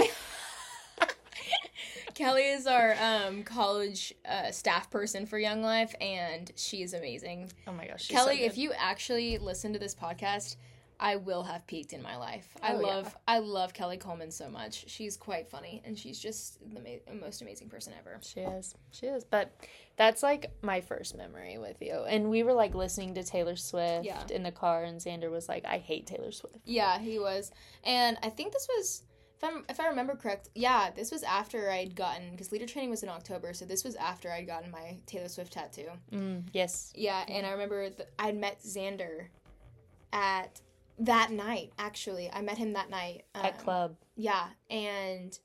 Kelly 2.14 2.42
is 2.42 2.66
our 2.66 2.94
um, 3.01 3.42
college 3.42 4.12
uh, 4.29 4.51
staff 4.51 4.90
person 4.90 5.25
for 5.25 5.38
Young 5.38 5.62
Life, 5.62 5.94
and 6.01 6.51
she 6.57 6.83
is 6.83 6.92
amazing. 6.92 7.51
oh 7.66 7.72
my 7.72 7.87
gosh, 7.87 8.03
she's 8.05 8.14
Kelly, 8.16 8.40
so 8.40 8.44
if 8.44 8.59
you 8.59 8.72
actually 8.77 9.38
listen 9.38 9.72
to 9.72 9.79
this 9.79 9.94
podcast, 9.94 10.57
I 11.05 11.17
will 11.17 11.43
have 11.43 11.67
peaked 11.67 11.93
in 11.93 12.01
my 12.01 12.17
life. 12.17 12.47
I 12.62 12.75
Oh, 12.75 12.81
yeah. 12.81 12.87
love, 12.87 13.17
I 13.27 13.38
love 13.41 13.75
Kelly 13.75 13.97
Coleman 13.97 14.31
so 14.31 14.49
much. 14.49 14.88
She's 14.88 15.17
quite 15.17 15.49
funny, 15.49 15.83
and 15.85 15.99
she's 15.99 16.17
just 16.19 16.61
the 16.73 16.79
ma- 16.81 17.12
most 17.21 17.43
amazing 17.43 17.69
person 17.69 17.93
ever. 17.99 18.21
She 18.23 18.38
is. 18.41 18.77
She 18.93 19.07
is. 19.07 19.25
But 19.25 19.53
that's 19.97 20.23
like 20.23 20.53
my 20.62 20.81
first 20.81 21.17
memory 21.17 21.59
with 21.59 21.83
you. 21.83 22.05
And 22.09 22.31
we 22.31 22.45
were 22.45 22.53
like 22.55 22.77
listening 22.77 23.15
to 23.15 23.25
Taylor 23.25 23.57
Swift 23.57 24.05
Yeah. 24.07 24.23
in 24.31 24.45
the 24.45 24.53
car, 24.53 24.85
and 24.85 25.01
Xander 25.01 25.29
was 25.29 25.49
like, 25.49 25.65
I 25.65 25.79
hate 25.79 26.07
Taylor 26.07 26.31
Swift. 26.31 26.59
Yeah, 26.65 27.01
he 27.01 27.19
was, 27.19 27.51
and 27.83 28.17
I 28.23 28.31
think 28.31 28.53
this 28.53 28.69
was, 28.77 29.03
if 29.38 29.43
I 29.45 29.59
if 29.69 29.81
I 29.81 29.88
remember 29.88 30.15
correct, 30.15 30.51
yeah, 30.55 30.91
this 30.95 31.11
was 31.11 31.25
after 31.25 31.69
I'd 31.69 31.97
gotten 31.97 32.31
because 32.31 32.53
leader 32.53 32.67
training 32.67 32.91
was 32.91 33.03
in 33.03 33.09
October, 33.09 33.55
so 33.55 33.65
this 33.65 33.83
was 33.83 33.97
after 33.97 34.31
I'd 34.31 34.47
gotten 34.47 34.71
my 34.71 34.99
Taylor 35.07 35.29
Swift 35.29 35.53
tattoo. 35.53 35.88
Mm, 36.12 36.45
yes. 36.53 36.93
Yeah, 36.95 37.25
and 37.27 37.45
I 37.45 37.51
remember 37.51 37.91
th- 37.91 38.09
I'd 38.21 38.37
met 38.37 38.61
Xander 38.62 39.27
at 40.12 40.61
that 41.05 41.31
night. 41.31 41.73
Actually, 41.79 42.31
I 42.33 42.41
met 42.43 42.59
him 42.59 42.73
that 42.75 42.91
night 42.91 43.25
At 43.35 43.55
um, 43.55 43.61
club. 43.61 43.97
Yeah, 44.17 44.49
and 44.71 45.38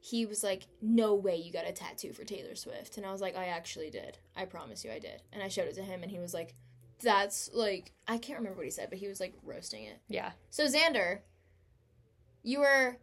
he 0.00 0.26
was 0.26 0.42
like, 0.42 0.66
"No 0.80 1.14
way, 1.14 1.36
you 1.36 1.52
got 1.52 1.68
a 1.68 1.72
tattoo 1.72 2.12
for 2.12 2.24
Taylor 2.24 2.54
Swift," 2.54 2.96
and 2.96 3.06
I 3.06 3.12
was 3.12 3.20
like, 3.20 3.36
"I 3.36 3.46
actually 3.46 3.90
did. 3.90 4.18
I 4.36 4.44
promise 4.44 4.84
you, 4.84 4.90
I 4.90 4.98
did." 4.98 5.22
And 5.32 5.42
I 5.42 5.48
showed 5.48 5.68
it 5.68 5.74
to 5.76 5.82
him, 5.82 6.02
and 6.02 6.10
he 6.10 6.18
was 6.18 6.34
like, 6.34 6.54
"That's 7.02 7.50
like 7.52 7.92
I 8.08 8.18
can't 8.18 8.38
remember 8.38 8.58
what 8.58 8.66
he 8.66 8.70
said, 8.70 8.90
but 8.90 8.98
he 8.98 9.08
was 9.08 9.20
like 9.20 9.34
roasting 9.42 9.84
it." 9.84 10.00
Yeah. 10.08 10.32
So 10.50 10.66
Xander, 10.66 11.20
you 12.42 12.60
were 12.60 12.96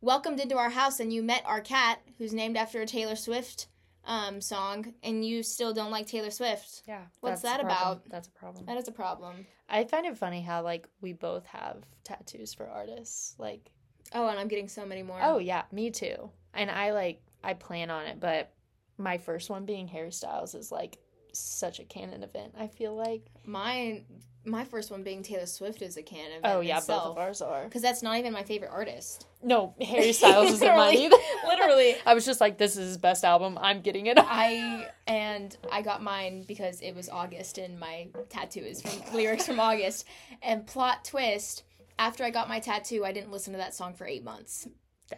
welcomed 0.00 0.40
into 0.40 0.56
our 0.56 0.70
house, 0.70 1.00
and 1.00 1.12
you 1.12 1.22
met 1.22 1.42
our 1.46 1.60
cat, 1.60 2.00
who's 2.18 2.32
named 2.32 2.56
after 2.56 2.80
a 2.80 2.86
Taylor 2.86 3.16
Swift 3.16 3.66
um, 4.04 4.40
song, 4.40 4.94
and 5.02 5.24
you 5.24 5.42
still 5.42 5.72
don't 5.72 5.90
like 5.90 6.06
Taylor 6.06 6.30
Swift. 6.30 6.82
Yeah. 6.86 7.02
What's 7.20 7.42
that 7.42 7.60
about? 7.60 8.08
That's 8.08 8.28
a 8.28 8.32
problem. 8.32 8.66
That 8.66 8.76
is 8.76 8.88
a 8.88 8.92
problem. 8.92 9.46
I 9.68 9.84
find 9.84 10.06
it 10.06 10.18
funny 10.18 10.40
how 10.40 10.62
like 10.62 10.88
we 11.00 11.12
both 11.12 11.44
have 11.46 11.78
tattoos 12.04 12.54
for 12.54 12.66
artists. 12.68 13.34
Like, 13.38 13.70
Oh, 14.12 14.26
and 14.28 14.38
I'm 14.40 14.48
getting 14.48 14.68
so 14.68 14.84
many 14.84 15.02
more. 15.02 15.18
oh 15.22 15.38
yeah, 15.38 15.62
me 15.70 15.90
too. 15.90 16.30
And 16.54 16.70
I 16.70 16.92
like 16.92 17.22
I 17.44 17.54
plan 17.54 17.90
on 17.90 18.06
it, 18.06 18.18
but 18.20 18.52
my 18.98 19.18
first 19.18 19.48
one 19.50 19.64
being 19.64 19.86
Harry 19.88 20.10
Styles 20.12 20.54
is 20.54 20.72
like 20.72 20.98
such 21.32 21.80
a 21.80 21.84
canon 21.84 22.22
event. 22.22 22.54
I 22.58 22.66
feel 22.68 22.94
like. 22.94 23.22
mine. 23.44 24.04
My 24.42 24.64
first 24.64 24.90
one 24.90 25.02
being 25.02 25.22
Taylor 25.22 25.44
Swift 25.44 25.82
is 25.82 25.98
a 25.98 26.02
canon. 26.02 26.40
Oh 26.44 26.60
yeah, 26.60 26.76
both 26.80 26.90
of 26.90 27.18
ours 27.18 27.42
are. 27.42 27.64
Because 27.64 27.82
that's 27.82 28.02
not 28.02 28.16
even 28.16 28.32
my 28.32 28.42
favorite 28.42 28.70
artist. 28.72 29.26
No, 29.42 29.74
Harry 29.82 30.14
Styles 30.14 30.52
isn't 30.52 30.76
mine 30.76 30.96
either. 30.96 31.16
Literally. 31.46 31.94
I 32.06 32.14
was 32.14 32.24
just 32.24 32.40
like, 32.40 32.56
this 32.56 32.72
is 32.78 32.88
his 32.88 32.96
best 32.96 33.22
album. 33.22 33.58
I'm 33.60 33.82
getting 33.82 34.06
it. 34.06 34.16
I 34.20 34.88
and 35.06 35.54
I 35.70 35.82
got 35.82 36.02
mine 36.02 36.44
because 36.48 36.80
it 36.80 36.94
was 36.94 37.10
August 37.10 37.58
and 37.58 37.78
my 37.78 38.08
tattoo 38.30 38.60
is 38.60 38.80
from 38.80 39.14
lyrics 39.14 39.44
from 39.44 39.60
August. 39.60 40.06
And 40.40 40.66
plot 40.66 41.04
twist, 41.04 41.64
after 41.98 42.24
I 42.24 42.30
got 42.30 42.48
my 42.48 42.60
tattoo, 42.60 43.04
I 43.04 43.12
didn't 43.12 43.30
listen 43.32 43.52
to 43.52 43.58
that 43.58 43.74
song 43.74 43.92
for 43.92 44.06
eight 44.06 44.24
months. 44.24 44.66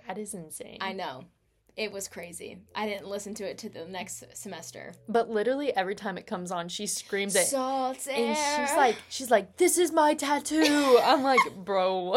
that 0.09 0.19
is 0.19 0.35
insane. 0.35 0.79
I 0.81 0.95
know. 0.95 1.27
It 1.77 1.91
was 1.91 2.07
crazy. 2.07 2.59
I 2.75 2.87
didn't 2.87 3.07
listen 3.07 3.35
to 3.35 3.45
it 3.49 3.57
to 3.59 3.71
the 3.71 3.87
next 3.87 4.25
semester. 4.35 4.93
But 5.09 5.31
literally 5.31 5.75
every 5.75 5.95
time 5.95 6.19
it 6.19 6.27
comes 6.27 6.51
on, 6.51 6.69
she 6.69 6.87
screams 6.87 7.35
it. 7.35 7.47
Salt 7.47 8.07
and 8.09 8.37
she's 8.37 8.77
like, 8.77 8.97
she's 9.09 9.31
like, 9.31 9.57
this 9.57 9.79
is 9.79 9.91
my 9.91 10.15
tattoo. 10.15 11.01
I'm 11.03 11.23
like, 11.23 11.41
bro, 11.57 12.17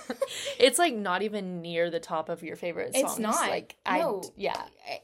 it's 0.58 0.78
like 0.78 0.94
not 0.94 1.22
even 1.22 1.62
near 1.62 1.90
the 1.90 2.00
top 2.00 2.28
of 2.28 2.42
your 2.42 2.56
favorite 2.56 2.94
songs. 2.94 3.12
It's 3.12 3.18
not. 3.18 3.48
Like, 3.48 3.76
I, 3.86 4.20
yeah, 4.36 4.60
I, 4.86 5.00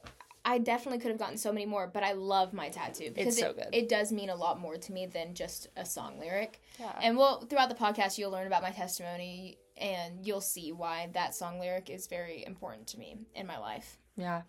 I 0.49 0.57
definitely 0.57 0.97
could 0.97 1.11
have 1.11 1.19
gotten 1.19 1.37
so 1.37 1.53
many 1.53 1.67
more, 1.67 1.85
but 1.85 2.01
I 2.01 2.13
love 2.13 2.53
my 2.53 2.69
tattoo 2.69 3.11
because 3.13 3.37
so 3.37 3.51
it, 3.51 3.55
good. 3.55 3.67
it 3.71 3.87
does 3.87 4.11
mean 4.11 4.31
a 4.31 4.35
lot 4.35 4.59
more 4.59 4.77
to 4.77 4.91
me 4.91 5.05
than 5.05 5.35
just 5.35 5.67
a 5.77 5.85
song 5.85 6.19
lyric. 6.19 6.59
Yeah. 6.79 6.91
And 7.03 7.15
well, 7.15 7.41
throughout 7.41 7.69
the 7.69 7.75
podcast, 7.75 8.17
you'll 8.17 8.31
learn 8.31 8.47
about 8.47 8.63
my 8.63 8.71
testimony 8.71 9.59
and 9.77 10.25
you'll 10.25 10.41
see 10.41 10.71
why 10.71 11.09
that 11.13 11.35
song 11.35 11.59
lyric 11.59 11.91
is 11.91 12.07
very 12.07 12.43
important 12.47 12.87
to 12.87 12.97
me 12.97 13.17
in 13.35 13.45
my 13.45 13.59
life. 13.59 13.99
Yeah. 14.17 14.41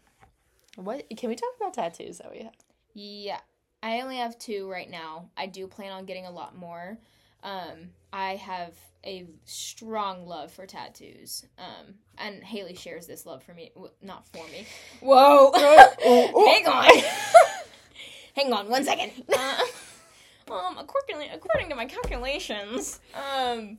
What 0.77 1.05
can 1.19 1.29
we 1.29 1.37
talk 1.37 1.51
about 1.61 1.75
tattoos 1.75 2.17
that 2.17 2.33
we 2.33 2.45
have? 2.45 2.55
Yeah, 2.95 3.41
I 3.83 4.01
only 4.01 4.17
have 4.17 4.39
two 4.39 4.71
right 4.71 4.89
now. 4.89 5.29
I 5.37 5.49
do 5.49 5.67
plan 5.67 5.93
on 5.93 6.07
getting 6.07 6.25
a 6.25 6.31
lot 6.31 6.57
more. 6.57 6.97
Um, 7.43 7.91
I 8.13 8.37
have 8.37 8.75
a 9.05 9.27
strong 9.45 10.27
love 10.27 10.53
for 10.53 10.67
tattoos. 10.67 11.45
Um, 11.59 11.95
and 12.19 12.43
Hailey 12.43 12.75
shares 12.75 13.07
this 13.07 13.25
love 13.25 13.43
for 13.43 13.55
me, 13.55 13.71
w- 13.75 13.93
not 14.03 14.27
for 14.29 14.45
me. 14.49 14.67
Whoa, 15.01 15.53
hang 16.03 16.67
on, 16.67 16.91
hang 18.37 18.53
on, 18.53 18.69
one 18.69 18.85
second. 18.85 19.13
Uh, 19.33 19.59
um, 20.53 20.79
according 20.79 21.31
according 21.33 21.69
to 21.71 21.75
my 21.77 21.87
calculations, 21.87 23.01
um, 23.15 23.79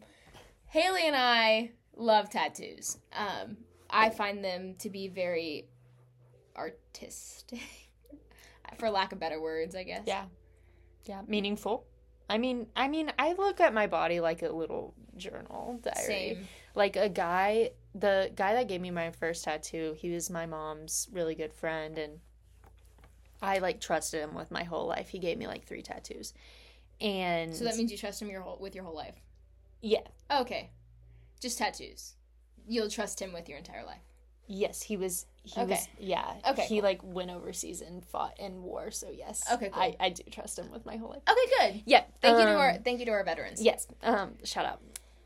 Hailey 0.67 1.08
and 1.08 1.15
I 1.15 1.72
love 1.96 2.30
tattoos. 2.30 2.98
Um, 3.13 3.58
I 3.89 4.10
find 4.10 4.44
them 4.44 4.76
to 4.80 4.89
be 4.89 5.08
very 5.10 5.67
artistic, 6.56 7.60
for 8.78 8.89
lack 8.89 9.12
of 9.12 9.20
better 9.20 9.41
words, 9.41 9.76
I 9.76 9.84
guess. 9.84 10.04
Yeah. 10.06 10.26
Yeah. 11.06 11.22
Meaningful. 11.28 11.86
I 12.32 12.38
mean, 12.38 12.67
I 12.78 12.88
mean, 12.88 13.12
I 13.20 13.34
look 13.34 13.60
at 13.60 13.74
my 13.74 13.88
body 13.88 14.22
like 14.22 14.41
a 14.41 14.50
little 14.50 14.94
journal 15.17 15.80
diary. 15.84 16.06
Same. 16.06 16.48
Like 16.76 16.96
a 16.96 17.10
guy, 17.10 17.72
the 17.94 18.32
guy 18.34 18.54
that 18.54 18.70
gave 18.70 18.80
me 18.80 18.89
my 18.89 19.12
first 19.12 19.44
tattoo, 19.44 19.96
he 19.98 20.12
was 20.12 20.30
my 20.30 20.46
mom's 20.46 21.10
really 21.12 21.36
good 21.36 21.54
friend, 21.54 21.98
and 21.98 22.20
I 23.41 23.58
like 23.58 23.82
trusted 23.82 24.22
him 24.22 24.34
with 24.34 24.50
my 24.50 24.63
whole 24.63 24.88
life. 24.88 25.10
He 25.10 25.20
gave 25.20 25.38
me 25.38 25.46
like 25.46 25.65
three 25.65 25.82
tattoos, 25.82 26.34
and 27.02 27.54
So 27.54 27.65
that 27.65 27.76
means 27.76 27.91
you 27.91 27.98
trust 27.98 28.22
him 28.22 28.30
your 28.30 28.41
whole 28.41 28.58
with 28.62 28.76
your 28.76 28.86
whole 28.86 28.96
life. 28.96 29.15
yeah, 29.82 30.08
Okay, 30.32 30.70
just 31.41 31.58
tattoos. 31.58 32.13
You'll 32.65 32.89
trust 32.89 33.22
him 33.22 33.34
with 33.34 33.50
your 33.50 33.58
entire 33.58 33.84
life. 33.84 34.04
Yes, 34.52 34.82
he 34.82 34.98
was. 34.98 35.26
He 35.44 35.60
Okay. 35.60 35.72
was. 35.72 35.88
Yeah. 36.00 36.34
Okay, 36.50 36.66
He 36.66 36.82
like 36.82 37.00
went 37.04 37.32
overseas 37.32 37.82
and 37.82 38.06
fought 38.06 38.40
in 38.40 38.62
war. 38.64 38.92
So 38.92 39.10
yes. 39.10 39.44
Okay, 39.52 39.70
cool. 39.70 39.82
I 39.82 39.96
I 40.00 40.10
do 40.10 40.24
trust 40.32 40.60
him 40.60 40.72
with 40.72 40.86
my 40.86 40.98
whole 40.98 41.10
life. 41.10 41.24
Okay, 41.30 41.72
good. 41.74 41.84
Yeah. 41.86 42.04
Thank 42.22 42.38
you 42.38 42.46
to 42.46 42.52
um, 42.52 42.58
our 42.58 42.78
thank 42.78 43.00
you 43.00 43.06
to 43.06 43.12
our 43.12 43.24
veterans. 43.24 43.62
Yes. 43.62 43.88
Um, 44.04 44.34
shout 44.44 44.66
out. 44.66 44.82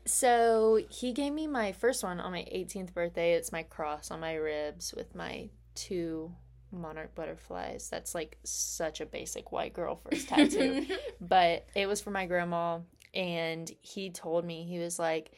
So 0.06 0.80
he 0.88 1.12
gave 1.12 1.32
me 1.32 1.46
my 1.48 1.72
first 1.72 2.04
one 2.04 2.20
on 2.20 2.30
my 2.30 2.42
18th 2.44 2.94
birthday. 2.94 3.34
It's 3.34 3.50
my 3.52 3.64
cross 3.64 4.10
on 4.10 4.20
my 4.20 4.34
ribs 4.34 4.94
with 4.96 5.14
my 5.14 5.50
two 5.74 6.32
monarch 6.70 7.14
butterflies. 7.14 7.88
That's 7.90 8.14
like 8.14 8.38
such 8.44 9.00
a 9.00 9.06
basic 9.06 9.50
white 9.52 9.72
girl 9.72 10.00
first 10.08 10.28
tattoo. 10.30 10.86
but 11.20 11.66
it 11.74 11.86
was 11.86 12.00
for 12.00 12.10
my 12.10 12.26
grandma 12.26 12.80
and 13.14 13.70
he 13.82 14.10
told 14.10 14.44
me 14.44 14.64
he 14.64 14.78
was 14.78 14.98
like 14.98 15.32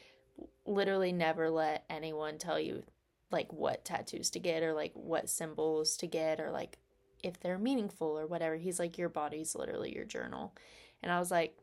literally 0.65 1.11
never 1.11 1.49
let 1.49 1.83
anyone 1.89 2.37
tell 2.37 2.59
you 2.59 2.83
like 3.31 3.51
what 3.53 3.85
tattoos 3.85 4.29
to 4.31 4.39
get 4.39 4.63
or 4.63 4.73
like 4.73 4.91
what 4.93 5.29
symbols 5.29 5.97
to 5.97 6.07
get 6.07 6.39
or 6.39 6.51
like 6.51 6.77
if 7.23 7.39
they're 7.39 7.59
meaningful 7.59 8.17
or 8.19 8.27
whatever. 8.27 8.55
He's 8.55 8.79
like 8.79 8.97
your 8.97 9.09
body's 9.09 9.55
literally 9.55 9.93
your 9.93 10.05
journal. 10.05 10.55
And 11.03 11.11
I 11.11 11.19
was 11.19 11.31
like 11.31 11.57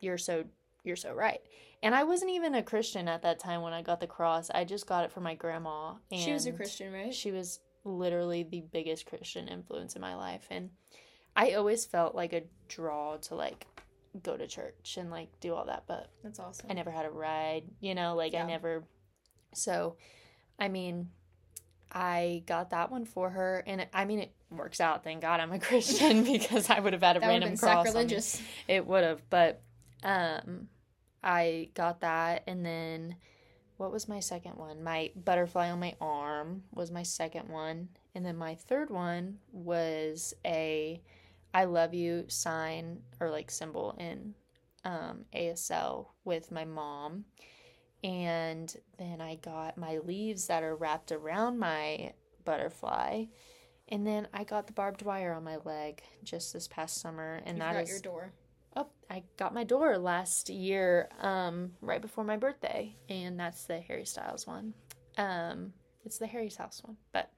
you're 0.00 0.18
so 0.18 0.44
you're 0.84 0.96
so 0.96 1.12
right. 1.12 1.40
And 1.82 1.94
I 1.94 2.04
wasn't 2.04 2.32
even 2.32 2.54
a 2.54 2.62
Christian 2.62 3.08
at 3.08 3.22
that 3.22 3.38
time 3.38 3.62
when 3.62 3.72
I 3.72 3.82
got 3.82 4.00
the 4.00 4.06
cross. 4.06 4.50
I 4.50 4.64
just 4.64 4.86
got 4.86 5.04
it 5.04 5.12
for 5.12 5.20
my 5.20 5.34
grandma. 5.34 5.94
And 6.10 6.20
she 6.20 6.32
was 6.32 6.46
a 6.46 6.52
Christian, 6.52 6.92
right? 6.92 7.14
She 7.14 7.30
was 7.30 7.60
literally 7.84 8.42
the 8.44 8.60
biggest 8.60 9.06
Christian 9.06 9.48
influence 9.48 9.96
in 9.96 10.00
my 10.00 10.14
life 10.14 10.46
and 10.50 10.70
I 11.34 11.52
always 11.52 11.84
felt 11.84 12.14
like 12.14 12.32
a 12.32 12.42
draw 12.68 13.16
to 13.16 13.34
like 13.34 13.66
go 14.22 14.36
to 14.36 14.46
church 14.46 14.96
and 14.98 15.10
like 15.10 15.28
do 15.40 15.54
all 15.54 15.64
that, 15.66 15.84
but 15.86 16.10
That's 16.22 16.38
awesome. 16.38 16.66
I 16.68 16.74
never 16.74 16.90
had 16.90 17.06
a 17.06 17.10
ride, 17.10 17.64
you 17.80 17.94
know, 17.94 18.14
like 18.14 18.34
Yeah. 18.34 18.44
I 18.44 18.46
never 18.46 18.84
so 19.54 19.96
I 20.58 20.68
mean 20.68 21.10
I 21.90 22.42
got 22.46 22.70
that 22.70 22.90
one 22.90 23.04
for 23.04 23.30
her 23.30 23.62
and 23.66 23.82
it, 23.82 23.88
I 23.92 24.04
mean 24.04 24.20
it 24.20 24.32
works 24.50 24.80
out, 24.80 25.04
thank 25.04 25.20
God 25.22 25.40
I'm 25.40 25.52
a 25.52 25.58
Christian 25.68 26.24
because 26.24 26.70
I 26.70 26.80
would 26.80 26.92
have 26.92 27.02
had 27.02 27.16
a 27.16 27.20
that 27.20 27.26
would 27.26 27.42
have 27.42 27.42
random 27.42 27.48
been 27.50 27.58
cross 27.58 27.76
on 27.78 27.82
me. 27.84 27.86
sacrilegious. 27.90 28.42
it 28.68 28.86
would 28.86 29.04
have 29.04 29.22
but 29.30 29.60
um 30.02 30.68
i 31.22 31.68
got 31.74 32.00
that 32.00 32.42
and 32.46 32.64
then 32.66 33.16
what 33.78 33.90
was 33.90 34.06
my 34.06 34.20
second 34.20 34.56
one? 34.56 34.84
My 34.84 35.10
butterfly 35.16 35.70
on 35.70 35.80
my 35.80 35.96
arm 36.00 36.62
was 36.72 36.92
my 36.92 37.02
second 37.02 37.48
one 37.48 37.88
and 38.14 38.24
then 38.24 38.36
my 38.36 38.54
third 38.54 38.90
one 38.90 39.38
was 39.50 40.34
a 40.46 41.00
i 41.52 41.64
love 41.64 41.92
you 41.92 42.24
sign 42.28 43.00
or 43.18 43.30
like 43.30 43.50
symbol 43.50 43.96
in 43.98 44.34
um 44.84 45.24
asl 45.34 46.06
with 46.24 46.52
my 46.52 46.64
mom 46.64 47.24
and 48.02 48.76
then 48.98 49.20
i 49.20 49.36
got 49.36 49.76
my 49.78 49.98
leaves 49.98 50.46
that 50.46 50.62
are 50.62 50.76
wrapped 50.76 51.12
around 51.12 51.58
my 51.58 52.12
butterfly 52.44 53.24
and 53.92 54.06
then 54.06 54.26
I 54.32 54.44
got 54.44 54.66
the 54.66 54.72
barbed 54.72 55.02
wire 55.02 55.34
on 55.34 55.44
my 55.44 55.58
leg 55.64 56.02
just 56.24 56.54
this 56.54 56.66
past 56.66 57.00
summer, 57.00 57.42
and 57.44 57.58
You 57.58 57.62
that 57.62 57.74
forgot 57.74 57.88
your 57.88 58.00
door. 58.00 58.32
Oh, 58.74 58.86
I 59.10 59.22
got 59.36 59.52
my 59.52 59.64
door 59.64 59.98
last 59.98 60.48
year, 60.48 61.10
um, 61.20 61.72
right 61.82 62.00
before 62.00 62.24
my 62.24 62.38
birthday, 62.38 62.96
and 63.10 63.38
that's 63.38 63.64
the 63.64 63.80
Harry 63.80 64.06
Styles 64.06 64.46
one. 64.46 64.72
Um, 65.18 65.74
it's 66.06 66.16
the 66.16 66.26
Harry's 66.26 66.56
house 66.56 66.80
one, 66.82 66.96
but 67.12 67.30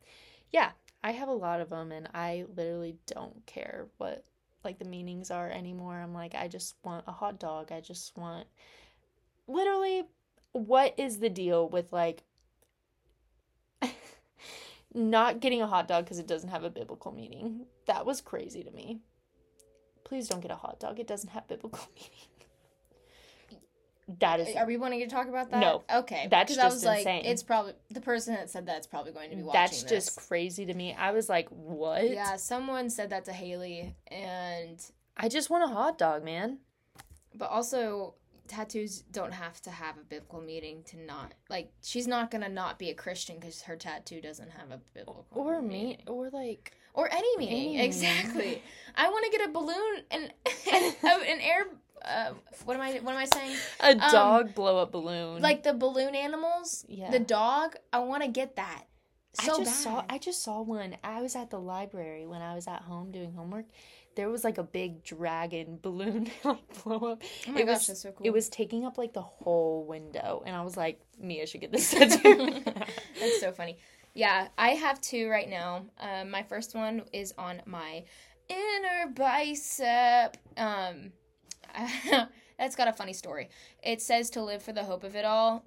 yeah, 0.52 0.70
I 1.02 1.10
have 1.10 1.28
a 1.28 1.32
lot 1.32 1.60
of 1.60 1.70
them, 1.70 1.90
and 1.90 2.08
I 2.14 2.44
literally 2.54 2.96
don't 3.06 3.44
care 3.46 3.88
what 3.96 4.24
like 4.62 4.78
the 4.78 4.84
meanings 4.84 5.32
are 5.32 5.50
anymore. 5.50 5.96
I'm 5.96 6.14
like, 6.14 6.36
I 6.36 6.46
just 6.46 6.76
want 6.84 7.04
a 7.08 7.12
hot 7.12 7.40
dog. 7.40 7.72
I 7.72 7.80
just 7.80 8.16
want 8.16 8.46
literally, 9.48 10.04
what 10.54 10.94
is 10.96 11.18
the 11.18 11.28
deal 11.28 11.68
with 11.68 11.92
like 11.92 12.22
not 14.94 15.40
getting 15.40 15.60
a 15.60 15.66
hot 15.66 15.88
dog 15.88 16.04
because 16.04 16.18
it 16.18 16.26
doesn't 16.26 16.48
have 16.50 16.64
a 16.64 16.70
biblical 16.70 17.12
meaning? 17.12 17.66
That 17.86 18.06
was 18.06 18.20
crazy 18.20 18.62
to 18.62 18.70
me. 18.70 19.00
Please 20.04 20.28
don't 20.28 20.40
get 20.40 20.50
a 20.50 20.56
hot 20.56 20.78
dog. 20.80 20.98
It 21.00 21.06
doesn't 21.06 21.30
have 21.30 21.48
biblical 21.48 21.80
meaning. 21.96 22.28
That 24.20 24.38
is 24.38 24.54
Are 24.54 24.66
we 24.66 24.76
wanting 24.76 25.00
to 25.00 25.06
talk 25.06 25.28
about 25.28 25.50
that? 25.50 25.60
No. 25.60 25.82
Okay. 25.92 26.28
That's 26.30 26.52
Because 26.52 26.58
I 26.58 26.66
just 26.68 26.76
was 26.76 26.84
like, 26.84 26.98
insane. 27.00 27.24
it's 27.24 27.42
probably 27.42 27.72
the 27.90 28.02
person 28.02 28.34
that 28.34 28.50
said 28.50 28.66
that's 28.66 28.86
probably 28.86 29.12
going 29.12 29.30
to 29.30 29.36
be 29.36 29.42
watching 29.42 29.60
that's 29.60 29.82
this. 29.84 29.90
just 30.06 30.28
crazy 30.28 30.66
to 30.66 30.74
me. 30.74 30.92
I 30.92 31.12
was 31.12 31.28
like, 31.30 31.48
what? 31.48 32.10
Yeah, 32.10 32.36
someone 32.36 32.90
said 32.90 33.10
that 33.10 33.24
to 33.24 33.32
Hailey, 33.32 33.94
and 34.08 34.78
I 35.16 35.30
just 35.30 35.48
want 35.48 35.64
a 35.64 35.74
hot 35.74 35.96
dog, 35.96 36.22
man. 36.22 36.58
but 37.34 37.48
also 37.50 38.12
tattoos 38.48 39.00
don't 39.10 39.32
have 39.32 39.60
to 39.62 39.70
have 39.70 39.96
a 39.96 40.02
biblical 40.04 40.40
meaning 40.40 40.82
to 40.84 40.98
not 40.98 41.32
like 41.48 41.70
she's 41.82 42.06
not 42.06 42.30
gonna 42.30 42.48
not 42.48 42.78
be 42.78 42.90
a 42.90 42.94
Christian 42.94 43.36
because 43.38 43.62
her 43.62 43.76
tattoo 43.76 44.20
doesn't 44.20 44.50
have 44.50 44.70
a 44.70 44.80
biblical 44.92 45.26
Or 45.32 45.62
meaning. 45.62 45.88
me, 45.88 45.98
or 46.06 46.30
like 46.30 46.72
or 46.92 47.08
any 47.12 47.36
meaning 47.38 47.54
Any 47.54 47.66
meaning. 47.70 47.84
exactly. 47.84 48.62
I 48.96 49.08
want 49.08 49.24
to 49.24 49.38
get 49.38 49.48
a 49.48 49.52
balloon 49.52 50.02
and 50.10 50.32
an 51.12 51.40
air. 51.40 51.66
Uh, 52.04 52.34
what 52.66 52.74
am 52.76 52.82
I? 52.82 52.92
What 52.98 53.12
am 53.12 53.18
I 53.18 53.24
saying? 53.24 53.56
a 53.80 53.94
dog 54.10 54.54
blow 54.54 54.76
up 54.78 54.92
balloon. 54.92 55.40
Like 55.40 55.62
the 55.62 55.72
balloon 55.72 56.14
animals. 56.14 56.84
Yeah. 56.88 57.10
The 57.10 57.18
dog. 57.18 57.76
I 57.92 58.00
want 58.00 58.22
to 58.24 58.28
get 58.28 58.56
that. 58.56 58.84
So 59.40 59.54
I 59.54 59.58
just 59.64 59.80
saw 59.82 59.96
bad. 60.02 60.06
I 60.10 60.18
just 60.18 60.42
saw 60.44 60.60
one. 60.62 60.96
I 61.02 61.22
was 61.22 61.34
at 61.34 61.50
the 61.50 61.58
library 61.58 62.26
when 62.26 62.42
I 62.42 62.54
was 62.54 62.68
at 62.68 62.82
home 62.82 63.10
doing 63.10 63.32
homework. 63.32 63.64
There 64.16 64.28
was 64.28 64.44
like 64.44 64.58
a 64.58 64.62
big 64.62 65.02
dragon 65.04 65.78
balloon 65.82 66.30
like 66.44 66.84
blow 66.84 66.96
up. 67.12 67.22
Oh 67.48 67.52
my 67.52 67.60
it 67.60 67.66
gosh, 67.66 67.78
was, 67.78 67.86
that's 67.88 68.00
so 68.02 68.12
cool. 68.12 68.26
It 68.26 68.32
was 68.32 68.48
taking 68.48 68.84
up 68.84 68.98
like 68.98 69.12
the 69.12 69.22
whole 69.22 69.84
window, 69.86 70.42
and 70.46 70.54
I 70.54 70.62
was 70.62 70.76
like, 70.76 71.00
Mia 71.18 71.46
should 71.46 71.60
get 71.60 71.72
this 71.72 71.90
tattoo. 71.92 72.62
That's 73.20 73.40
so 73.40 73.52
funny. 73.52 73.78
Yeah, 74.14 74.48
I 74.56 74.70
have 74.70 75.00
two 75.00 75.28
right 75.28 75.48
now. 75.48 75.86
Um, 75.98 76.30
my 76.30 76.42
first 76.44 76.74
one 76.74 77.02
is 77.12 77.34
on 77.36 77.62
my 77.66 78.04
inner 78.48 79.12
bicep. 79.12 80.36
Um, 80.56 81.12
that's 82.58 82.76
got 82.76 82.86
a 82.86 82.92
funny 82.92 83.12
story. 83.12 83.48
It 83.82 84.00
says 84.00 84.30
to 84.30 84.42
live 84.42 84.62
for 84.62 84.72
the 84.72 84.84
hope 84.84 85.02
of 85.02 85.16
it 85.16 85.24
all. 85.24 85.64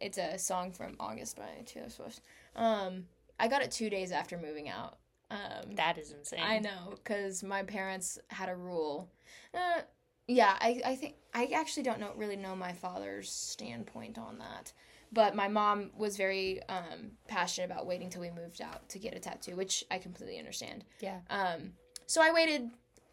It's 0.00 0.18
a 0.18 0.38
song 0.38 0.70
from 0.70 0.94
August 1.00 1.36
by 1.36 1.48
Taylor 1.66 1.88
Swift. 1.88 2.20
Um, 2.54 3.06
I 3.40 3.48
got 3.48 3.62
it 3.62 3.72
two 3.72 3.90
days 3.90 4.12
after 4.12 4.38
moving 4.38 4.68
out. 4.68 4.98
Um, 5.30 5.74
that 5.74 5.98
is 5.98 6.12
insane. 6.12 6.40
I 6.42 6.58
know, 6.58 6.94
because 6.94 7.42
my 7.42 7.62
parents 7.62 8.18
had 8.28 8.48
a 8.48 8.56
rule. 8.56 9.10
Uh, 9.52 9.82
yeah, 10.26 10.56
I, 10.60 10.80
I 10.84 10.96
think 10.96 11.16
I 11.34 11.46
actually 11.54 11.82
don't 11.82 12.00
know 12.00 12.12
really 12.16 12.36
know 12.36 12.54
my 12.54 12.72
father's 12.72 13.30
standpoint 13.30 14.18
on 14.18 14.38
that, 14.38 14.72
but 15.12 15.34
my 15.34 15.48
mom 15.48 15.90
was 15.96 16.16
very 16.16 16.62
um, 16.68 17.12
passionate 17.26 17.70
about 17.70 17.86
waiting 17.86 18.10
till 18.10 18.22
we 18.22 18.30
moved 18.30 18.60
out 18.60 18.88
to 18.90 18.98
get 18.98 19.14
a 19.14 19.18
tattoo, 19.18 19.56
which 19.56 19.84
I 19.90 19.98
completely 19.98 20.38
understand. 20.38 20.84
Yeah. 21.00 21.18
Um, 21.30 21.72
so 22.06 22.22
I 22.22 22.32
waited 22.32 22.70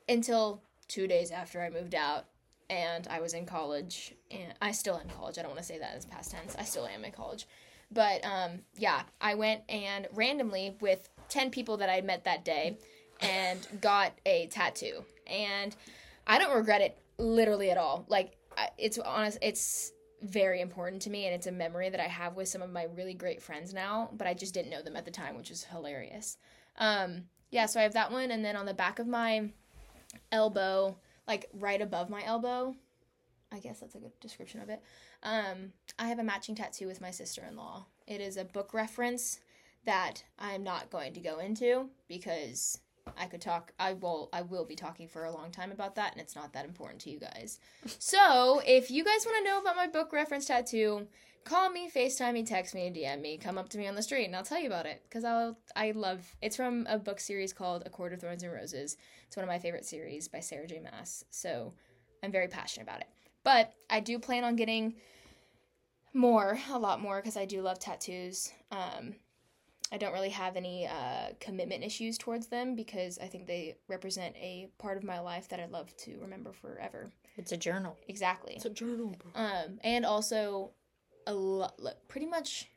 until 0.08 0.62
two 0.88 1.08
days 1.08 1.32
after 1.32 1.62
I 1.62 1.70
moved 1.70 1.96
out, 1.96 2.26
and 2.70 3.08
I 3.10 3.20
was 3.20 3.34
in 3.34 3.46
college, 3.46 4.14
and 4.32 4.54
I 4.62 4.72
still 4.72 4.96
am 4.96 5.02
in 5.02 5.10
college. 5.10 5.38
I 5.38 5.42
don't 5.42 5.52
want 5.52 5.62
to 5.62 5.68
say 5.68 5.80
that 5.80 5.96
as 5.96 6.06
past 6.06 6.32
tense. 6.32 6.56
I 6.58 6.64
still 6.64 6.86
am 6.86 7.04
in 7.04 7.12
college, 7.12 7.48
but 7.92 8.26
um, 8.26 8.60
yeah, 8.78 9.04
I 9.22 9.36
went 9.36 9.62
and 9.70 10.08
randomly 10.14 10.76
with 10.82 11.10
10 11.30 11.50
people 11.52 11.78
that 11.78 11.90
I 11.90 12.02
met 12.02 12.24
that 12.26 12.46
day 12.46 12.78
and 13.22 13.68
got 13.82 14.14
a 14.26 14.48
tattoo. 14.48 15.04
And 15.28 15.76
I 16.28 16.38
don't 16.38 16.56
regret 16.56 16.82
it 16.82 16.98
literally 17.18 17.72
at 17.72 17.78
all. 17.78 18.06
Like 18.08 18.38
it's 18.78 18.98
honest 19.00 19.38
it's 19.42 19.92
very 20.22 20.62
important 20.62 21.02
to 21.04 21.10
me 21.10 21.26
and 21.26 21.36
it's 21.36 21.48
a 21.48 21.52
memory 21.52 21.90
that 21.90 22.00
I 22.00 22.08
have 22.08 22.36
with 22.36 22.48
some 22.48 22.62
of 22.62 22.72
my 22.72 22.88
really 22.96 23.14
great 23.14 23.42
friends 23.42 23.74
now, 23.74 24.10
but 24.14 24.28
I 24.28 24.34
just 24.34 24.54
didn't 24.54 24.72
know 24.72 24.82
them 24.82 24.96
at 24.96 25.06
the 25.06 25.12
time, 25.12 25.38
which 25.38 25.52
is 25.52 25.64
hilarious. 25.64 26.38
Um 26.78 27.24
yeah, 27.52 27.68
so 27.68 27.80
I 27.80 27.84
have 27.84 27.94
that 27.94 28.12
one 28.12 28.32
and 28.32 28.44
then 28.44 28.56
on 28.56 28.66
the 28.66 28.74
back 28.74 29.00
of 29.00 29.08
my 29.08 29.50
elbow, 30.32 30.98
like 31.28 31.50
right 31.54 31.82
above 31.82 32.10
my 32.10 32.24
elbow, 32.24 32.76
I 33.52 33.60
guess 33.60 33.80
that's 33.80 33.96
a 33.96 34.00
good 34.00 34.20
description 34.20 34.62
of 34.62 34.70
it. 34.70 34.82
Um, 35.24 35.72
I 35.98 36.08
have 36.08 36.20
a 36.20 36.24
matching 36.24 36.56
tattoo 36.56 36.88
with 36.88 37.02
my 37.02 37.12
sister 37.12 37.44
in 37.48 37.56
law. 37.56 37.86
It 38.08 38.20
is 38.20 38.38
a 38.38 38.44
book 38.44 38.74
reference 38.74 39.40
that 39.86 40.24
I'm 40.38 40.64
not 40.64 40.90
going 40.90 41.14
to 41.14 41.20
go 41.20 41.40
into 41.40 41.90
because 42.08 42.80
I 43.18 43.26
could 43.26 43.42
talk 43.42 43.72
I 43.80 43.94
will 43.94 44.30
I 44.34 44.42
will 44.42 44.66
be 44.66 44.76
talking 44.76 45.08
for 45.08 45.26
a 45.26 45.32
long 45.32 45.52
time 45.52 45.72
about 45.72 45.96
that 45.96 46.14
and 46.14 46.22
it's 46.22 46.36
not 46.36 46.54
that 46.54 46.66
important 46.66 47.02
to 47.02 47.10
you 47.10 47.20
guys. 47.20 47.60
So 48.00 48.62
if 48.66 48.90
you 48.90 49.04
guys 49.04 49.26
want 49.26 49.38
to 49.38 49.52
know 49.52 49.60
about 49.60 49.76
my 49.76 49.88
book 49.88 50.12
reference 50.12 50.46
tattoo, 50.46 51.08
call 51.44 51.70
me, 51.70 51.90
FaceTime 51.90 52.34
me, 52.34 52.44
text 52.44 52.74
me, 52.74 52.92
DM 52.92 53.22
me, 53.22 53.38
come 53.38 53.58
up 53.58 53.70
to 53.70 53.78
me 53.78 53.88
on 53.88 53.96
the 53.96 54.02
street 54.02 54.26
and 54.26 54.36
I'll 54.36 54.44
tell 54.44 54.60
you 54.60 54.68
about 54.68 54.86
it. 54.86 55.04
Because 55.04 55.24
I'll 55.24 55.58
I 55.76 55.92
love 55.92 56.36
it's 56.42 56.56
from 56.56 56.86
a 56.90 56.98
book 56.98 57.20
series 57.20 57.54
called 57.54 57.84
A 57.86 57.90
Court 57.90 58.14
of 58.14 58.22
Thorns 58.22 58.44
and 58.44 58.52
Roses. 58.52 58.98
It's 59.28 59.38
one 59.38 59.44
of 59.44 59.50
my 59.50 59.60
favorite 59.60 59.86
series 59.86 60.28
by 60.28 60.40
Sarah 60.40 60.68
J. 60.68 60.80
Maas. 60.80 61.24
So 61.30 61.74
I'm 62.24 62.32
very 62.32 62.48
passionate 62.48 62.84
about 62.84 63.02
it. 63.02 63.08
But 63.44 63.74
I 63.90 64.00
do 64.00 64.18
plan 64.18 64.44
on 64.44 64.56
getting 64.56 64.96
more, 66.14 66.58
a 66.72 66.80
lot 66.80 67.00
more, 67.00 67.18
because 67.18 67.38
I 67.38 67.46
do 67.46 67.62
love 67.62 67.78
tattoos. 67.78 68.52
Um, 68.72 69.14
I 69.96 69.98
don't 69.98 70.12
really 70.12 70.28
have 70.32 70.58
any 70.58 70.86
uh, 70.88 71.30
commitment 71.40 71.82
issues 71.82 72.18
towards 72.18 72.48
them 72.48 72.76
because 72.76 73.18
I 73.18 73.28
think 73.28 73.48
they 73.48 73.76
represent 73.88 74.36
a 74.36 74.68
part 74.78 74.98
of 74.98 75.06
my 75.06 75.22
life 75.22 75.48
that 75.48 75.62
I'd 75.62 75.72
love 75.72 75.96
to 76.00 76.18
remember 76.20 76.52
forever. 76.52 77.10
It's 77.38 77.54
a 77.54 77.58
journal. 77.58 77.98
Exactly. 78.10 78.56
It's 78.58 78.66
a 78.66 78.70
journal, 78.72 79.16
bro. 79.18 79.42
Um, 79.42 79.80
and 79.86 80.06
also, 80.06 80.72
a 81.28 81.34
lot, 81.34 81.80
pretty 82.10 82.26
much 82.28 82.70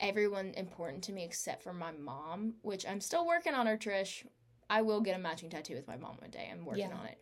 everyone 0.00 0.54
important 0.56 1.04
to 1.04 1.12
me 1.12 1.22
except 1.22 1.62
for 1.62 1.74
my 1.74 1.92
mom, 1.92 2.54
which 2.62 2.86
I'm 2.86 3.02
still 3.02 3.26
working 3.26 3.52
on 3.52 3.66
her. 3.66 3.76
Trish, 3.76 4.24
I 4.70 4.80
will 4.80 5.02
get 5.02 5.16
a 5.16 5.18
matching 5.18 5.50
tattoo 5.50 5.74
with 5.74 5.86
my 5.86 5.98
mom 5.98 6.16
one 6.18 6.30
day. 6.30 6.48
I'm 6.50 6.64
working 6.64 6.88
Yeah. 6.88 6.96
on 6.96 7.06
it. 7.08 7.18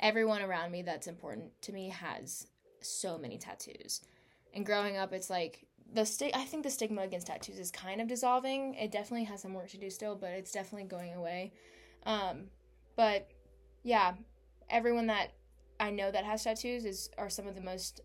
Everyone 0.00 0.40
around 0.40 0.72
me 0.72 0.80
that's 0.80 1.06
important 1.06 1.52
to 1.60 1.72
me 1.74 1.90
has 1.90 2.46
so 2.80 3.18
many 3.18 3.36
tattoos, 3.36 4.00
and 4.54 4.64
growing 4.64 4.96
up, 4.96 5.12
it's 5.12 5.28
like 5.28 5.66
the 5.92 6.04
sti- 6.04 6.32
I 6.34 6.44
think 6.44 6.62
the 6.62 6.70
stigma 6.70 7.02
against 7.02 7.26
tattoos 7.26 7.58
is 7.58 7.70
kind 7.70 8.00
of 8.00 8.08
dissolving. 8.08 8.74
It 8.74 8.92
definitely 8.92 9.24
has 9.24 9.42
some 9.42 9.54
work 9.54 9.68
to 9.70 9.78
do 9.78 9.90
still, 9.90 10.14
but 10.16 10.30
it's 10.30 10.52
definitely 10.52 10.88
going 10.88 11.14
away. 11.14 11.52
Um, 12.06 12.44
but 12.96 13.28
yeah, 13.82 14.14
everyone 14.68 15.06
that 15.08 15.32
I 15.78 15.90
know 15.90 16.10
that 16.10 16.24
has 16.24 16.44
tattoos 16.44 16.84
is 16.84 17.10
are 17.18 17.30
some 17.30 17.46
of 17.46 17.54
the 17.54 17.60
most 17.60 18.02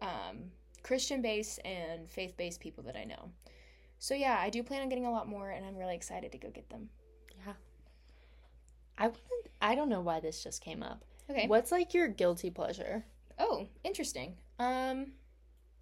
um, 0.00 0.50
Christian 0.82 1.20
based 1.20 1.58
and 1.64 2.08
faith 2.08 2.36
based 2.36 2.60
people 2.60 2.84
that 2.84 2.96
I 2.96 3.04
know. 3.04 3.30
So 3.98 4.14
yeah, 4.14 4.38
I 4.40 4.48
do 4.48 4.62
plan 4.62 4.82
on 4.82 4.88
getting 4.88 5.06
a 5.06 5.12
lot 5.12 5.28
more, 5.28 5.50
and 5.50 5.64
I'm 5.66 5.76
really 5.76 5.94
excited 5.94 6.32
to 6.32 6.38
go 6.38 6.48
get 6.48 6.70
them. 6.70 6.88
Yeah. 7.44 7.52
I 8.96 9.08
wouldn't, 9.08 9.48
I 9.60 9.74
don't 9.74 9.88
know 9.88 10.00
why 10.00 10.20
this 10.20 10.42
just 10.42 10.62
came 10.62 10.82
up. 10.82 11.04
Okay. 11.28 11.46
What's 11.46 11.70
like 11.70 11.92
your 11.92 12.08
guilty 12.08 12.50
pleasure? 12.50 13.04
Oh, 13.38 13.68
interesting. 13.84 14.36
Um, 14.58 15.12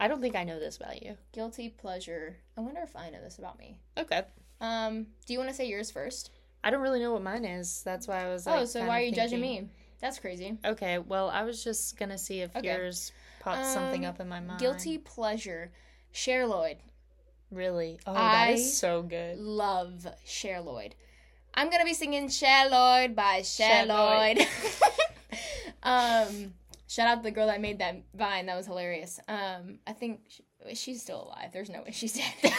I 0.01 0.07
don't 0.09 0.21
think 0.21 0.37
I 0.37 0.45
know 0.45 0.59
this 0.61 0.77
about 0.77 1.03
you. 1.03 1.17
guilty 1.33 1.71
pleasure. 1.71 2.37
I 2.57 2.61
wonder 2.61 2.81
if 2.83 2.95
I 2.95 3.11
know 3.11 3.21
this 3.21 3.39
about 3.39 3.59
me. 3.59 3.81
Okay. 3.97 4.23
Um, 4.61 5.07
do 5.27 5.33
you 5.33 5.39
want 5.39 5.51
to 5.51 5.55
say 5.57 5.67
yours 5.67 5.91
first? 5.91 6.31
I 6.63 6.71
don't 6.71 6.81
really 6.83 7.01
know 7.01 7.13
what 7.13 7.23
mine 7.23 7.45
is. 7.45 7.83
That's 7.85 8.07
why 8.09 8.25
I 8.25 8.29
was 8.29 8.47
like. 8.47 8.61
oh, 8.61 8.65
so 8.65 8.85
why 8.87 9.01
are 9.01 9.05
you 9.05 9.13
judging 9.13 9.41
me? 9.41 9.69
That's 10.01 10.19
crazy. 10.19 10.57
Okay, 10.65 10.99
well, 10.99 11.29
I 11.31 11.43
was 11.43 11.63
just 11.65 11.97
gonna 11.97 12.19
see 12.19 12.41
if 12.41 12.55
Okay. 12.55 12.69
yours 12.69 13.11
popped 13.41 13.67
something 13.67 14.05
Um, 14.05 14.11
up 14.11 14.21
in 14.21 14.29
my 14.29 14.41
mind. 14.41 14.61
Guilty 14.61 14.99
pleasure. 14.99 15.73
Cher 16.13 16.47
Lloyd. 16.47 16.79
Really? 17.51 17.99
Oh, 18.07 18.13
I- 18.13 18.15
that 18.17 18.51
is 18.55 18.77
so 18.79 19.03
good. 19.03 19.39
Love 19.39 20.07
Cher 20.25 20.61
Lloyd. 20.61 20.95
I'm 21.55 21.71
gonna 21.71 21.85
be 21.85 21.95
singing 21.95 22.29
Cher 22.29 22.69
Lloyd 22.69 23.17
by 23.17 23.43
Cher 23.43 23.69
Cher 23.69 23.87
Lloyd. 23.87 24.47
um, 25.83 26.55
shout 26.89 27.07
out 27.07 27.17
to 27.17 27.23
the 27.23 27.31
girl 27.31 27.47
that 27.47 27.61
made 27.61 27.79
that 27.79 28.03
vine. 28.15 28.47
That 28.47 28.57
was 28.57 28.67
hilarious. 28.67 29.21
Um, 29.29 29.79
I 29.87 29.93
think 29.93 30.21
she, 30.29 30.43
she's 30.75 31.03
still 31.03 31.23
alive. 31.25 31.51
There's 31.53 31.71
no 31.71 31.83
way 31.83 31.93
she's 31.93 32.15
dead. 32.15 32.35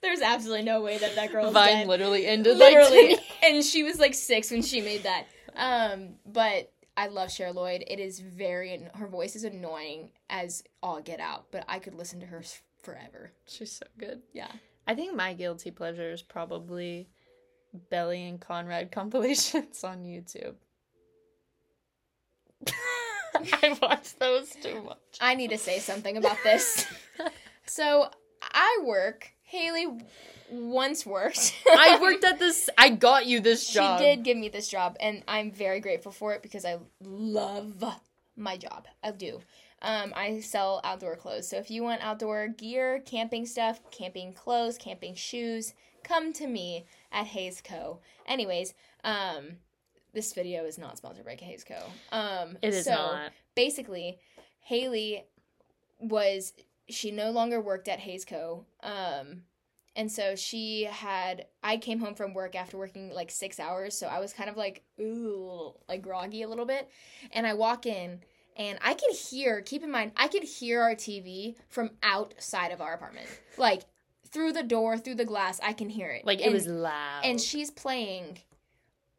There's 0.00 0.20
absolutely 0.20 0.64
no 0.64 0.80
way 0.82 0.98
that 0.98 1.14
that 1.14 1.32
girl 1.32 1.50
Vine 1.50 1.66
dead. 1.78 1.88
literally 1.88 2.26
ended 2.26 2.58
Literally, 2.58 3.10
Like 3.14 3.20
and 3.42 3.64
she 3.64 3.82
was 3.82 3.98
like 3.98 4.14
six 4.14 4.50
when 4.50 4.60
she 4.62 4.80
made 4.82 5.02
that. 5.04 5.26
Um, 5.56 6.16
but 6.26 6.72
I 6.96 7.06
love 7.08 7.30
Cher 7.32 7.52
Lloyd. 7.52 7.84
It 7.86 7.98
is 7.98 8.20
very 8.20 8.86
her 8.94 9.06
voice 9.06 9.34
is 9.34 9.44
annoying 9.44 10.10
as 10.28 10.62
all 10.82 11.00
get 11.00 11.20
out, 11.20 11.46
but 11.50 11.64
I 11.68 11.78
could 11.78 11.94
listen 11.94 12.20
to 12.20 12.26
her 12.26 12.42
forever. 12.82 13.32
She's 13.46 13.72
so 13.72 13.86
good. 13.98 14.20
Yeah. 14.32 14.50
I 14.86 14.94
think 14.94 15.14
my 15.16 15.32
guilty 15.32 15.70
pleasure 15.70 16.10
is 16.12 16.20
probably 16.20 17.08
Belly 17.90 18.24
and 18.28 18.38
Conrad 18.38 18.92
compilations 18.92 19.82
on 19.84 20.04
YouTube. 20.04 20.54
I 23.34 23.76
watch 23.82 24.16
those 24.18 24.50
too 24.50 24.82
much. 24.82 25.18
I 25.20 25.34
need 25.34 25.50
to 25.50 25.58
say 25.58 25.78
something 25.78 26.16
about 26.16 26.38
this. 26.44 26.86
so 27.66 28.08
I 28.42 28.80
work. 28.84 29.32
Hailey 29.42 29.86
once 30.50 31.04
worked. 31.04 31.54
I 31.68 31.98
worked 32.00 32.24
at 32.24 32.38
this. 32.38 32.70
I 32.78 32.90
got 32.90 33.26
you 33.26 33.40
this 33.40 33.68
job. 33.68 33.98
She 33.98 34.04
did 34.04 34.24
give 34.24 34.36
me 34.36 34.48
this 34.48 34.68
job, 34.68 34.96
and 35.00 35.22
I'm 35.28 35.50
very 35.50 35.80
grateful 35.80 36.12
for 36.12 36.34
it 36.34 36.42
because 36.42 36.64
I 36.64 36.78
love 37.00 37.84
my 38.36 38.56
job. 38.56 38.86
I 39.02 39.10
do. 39.10 39.40
Um, 39.82 40.12
I 40.16 40.40
sell 40.40 40.80
outdoor 40.82 41.16
clothes. 41.16 41.48
So 41.48 41.58
if 41.58 41.70
you 41.70 41.82
want 41.82 42.02
outdoor 42.02 42.48
gear, 42.48 43.02
camping 43.04 43.44
stuff, 43.44 43.80
camping 43.90 44.32
clothes, 44.32 44.78
camping 44.78 45.14
shoes, 45.14 45.74
come 46.02 46.32
to 46.34 46.46
me 46.46 46.86
at 47.12 47.26
Hayes 47.26 47.60
Co. 47.62 48.00
Anyways, 48.26 48.74
um, 49.04 49.58
this 50.14 50.32
video 50.32 50.64
is 50.64 50.78
not 50.78 50.96
sponsored 50.96 51.24
by 51.26 51.36
Hayes 51.40 51.64
Co. 51.64 51.76
Um, 52.12 52.56
It 52.62 52.72
is 52.74 52.84
so 52.84 52.92
not. 52.92 53.32
basically, 53.54 54.18
Hailey 54.60 55.24
was 56.00 56.52
she 56.88 57.10
no 57.10 57.30
longer 57.30 57.60
worked 57.60 57.88
at 57.88 57.98
Hayes 58.00 58.24
Co. 58.24 58.64
Um, 58.82 59.42
and 59.96 60.10
so 60.10 60.34
she 60.36 60.84
had 60.84 61.46
I 61.62 61.76
came 61.76 62.00
home 62.00 62.14
from 62.14 62.34
work 62.34 62.54
after 62.56 62.76
working 62.78 63.10
like 63.12 63.30
six 63.30 63.60
hours, 63.60 63.96
so 63.96 64.06
I 64.06 64.20
was 64.20 64.32
kind 64.32 64.48
of 64.50 64.56
like 64.56 64.82
ooh, 65.00 65.74
like 65.88 66.02
groggy 66.02 66.42
a 66.42 66.48
little 66.48 66.66
bit. 66.66 66.88
And 67.32 67.46
I 67.46 67.54
walk 67.54 67.86
in 67.86 68.20
and 68.56 68.78
I 68.82 68.94
can 68.94 69.12
hear, 69.12 69.60
keep 69.62 69.82
in 69.82 69.90
mind, 69.90 70.12
I 70.16 70.28
could 70.28 70.44
hear 70.44 70.80
our 70.80 70.94
TV 70.94 71.56
from 71.68 71.90
outside 72.02 72.70
of 72.72 72.80
our 72.80 72.94
apartment. 72.94 73.26
Like 73.56 73.82
through 74.28 74.52
the 74.52 74.62
door, 74.64 74.98
through 74.98 75.14
the 75.16 75.24
glass, 75.24 75.60
I 75.62 75.72
can 75.72 75.88
hear 75.88 76.10
it. 76.10 76.24
Like 76.26 76.40
it 76.40 76.52
was 76.52 76.66
loud. 76.66 77.22
and 77.24 77.40
she's 77.40 77.70
playing 77.70 78.38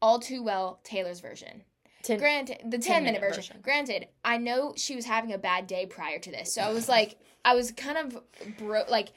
all 0.06 0.20
too 0.20 0.44
well 0.44 0.80
Taylor's 0.84 1.20
version. 1.20 1.64
Ten- 2.04 2.20
Granted, 2.20 2.60
the 2.66 2.78
10 2.78 3.04
minute 3.04 3.20
10-minute 3.20 3.22
version. 3.22 3.42
version. 3.42 3.62
Granted, 3.64 4.08
I 4.24 4.38
know 4.38 4.74
she 4.78 4.96
was 4.96 5.06
having 5.06 5.34
a 5.34 5.38
bad 5.40 5.66
day 5.66 5.88
prior 5.88 6.20
to 6.20 6.30
this. 6.32 6.54
So 6.54 6.62
I 6.62 6.72
was 6.72 6.88
like, 6.88 7.18
I 7.44 7.56
was 7.56 7.72
kind 7.72 7.98
of 7.98 8.22
bro 8.60 8.84
like 8.88 9.10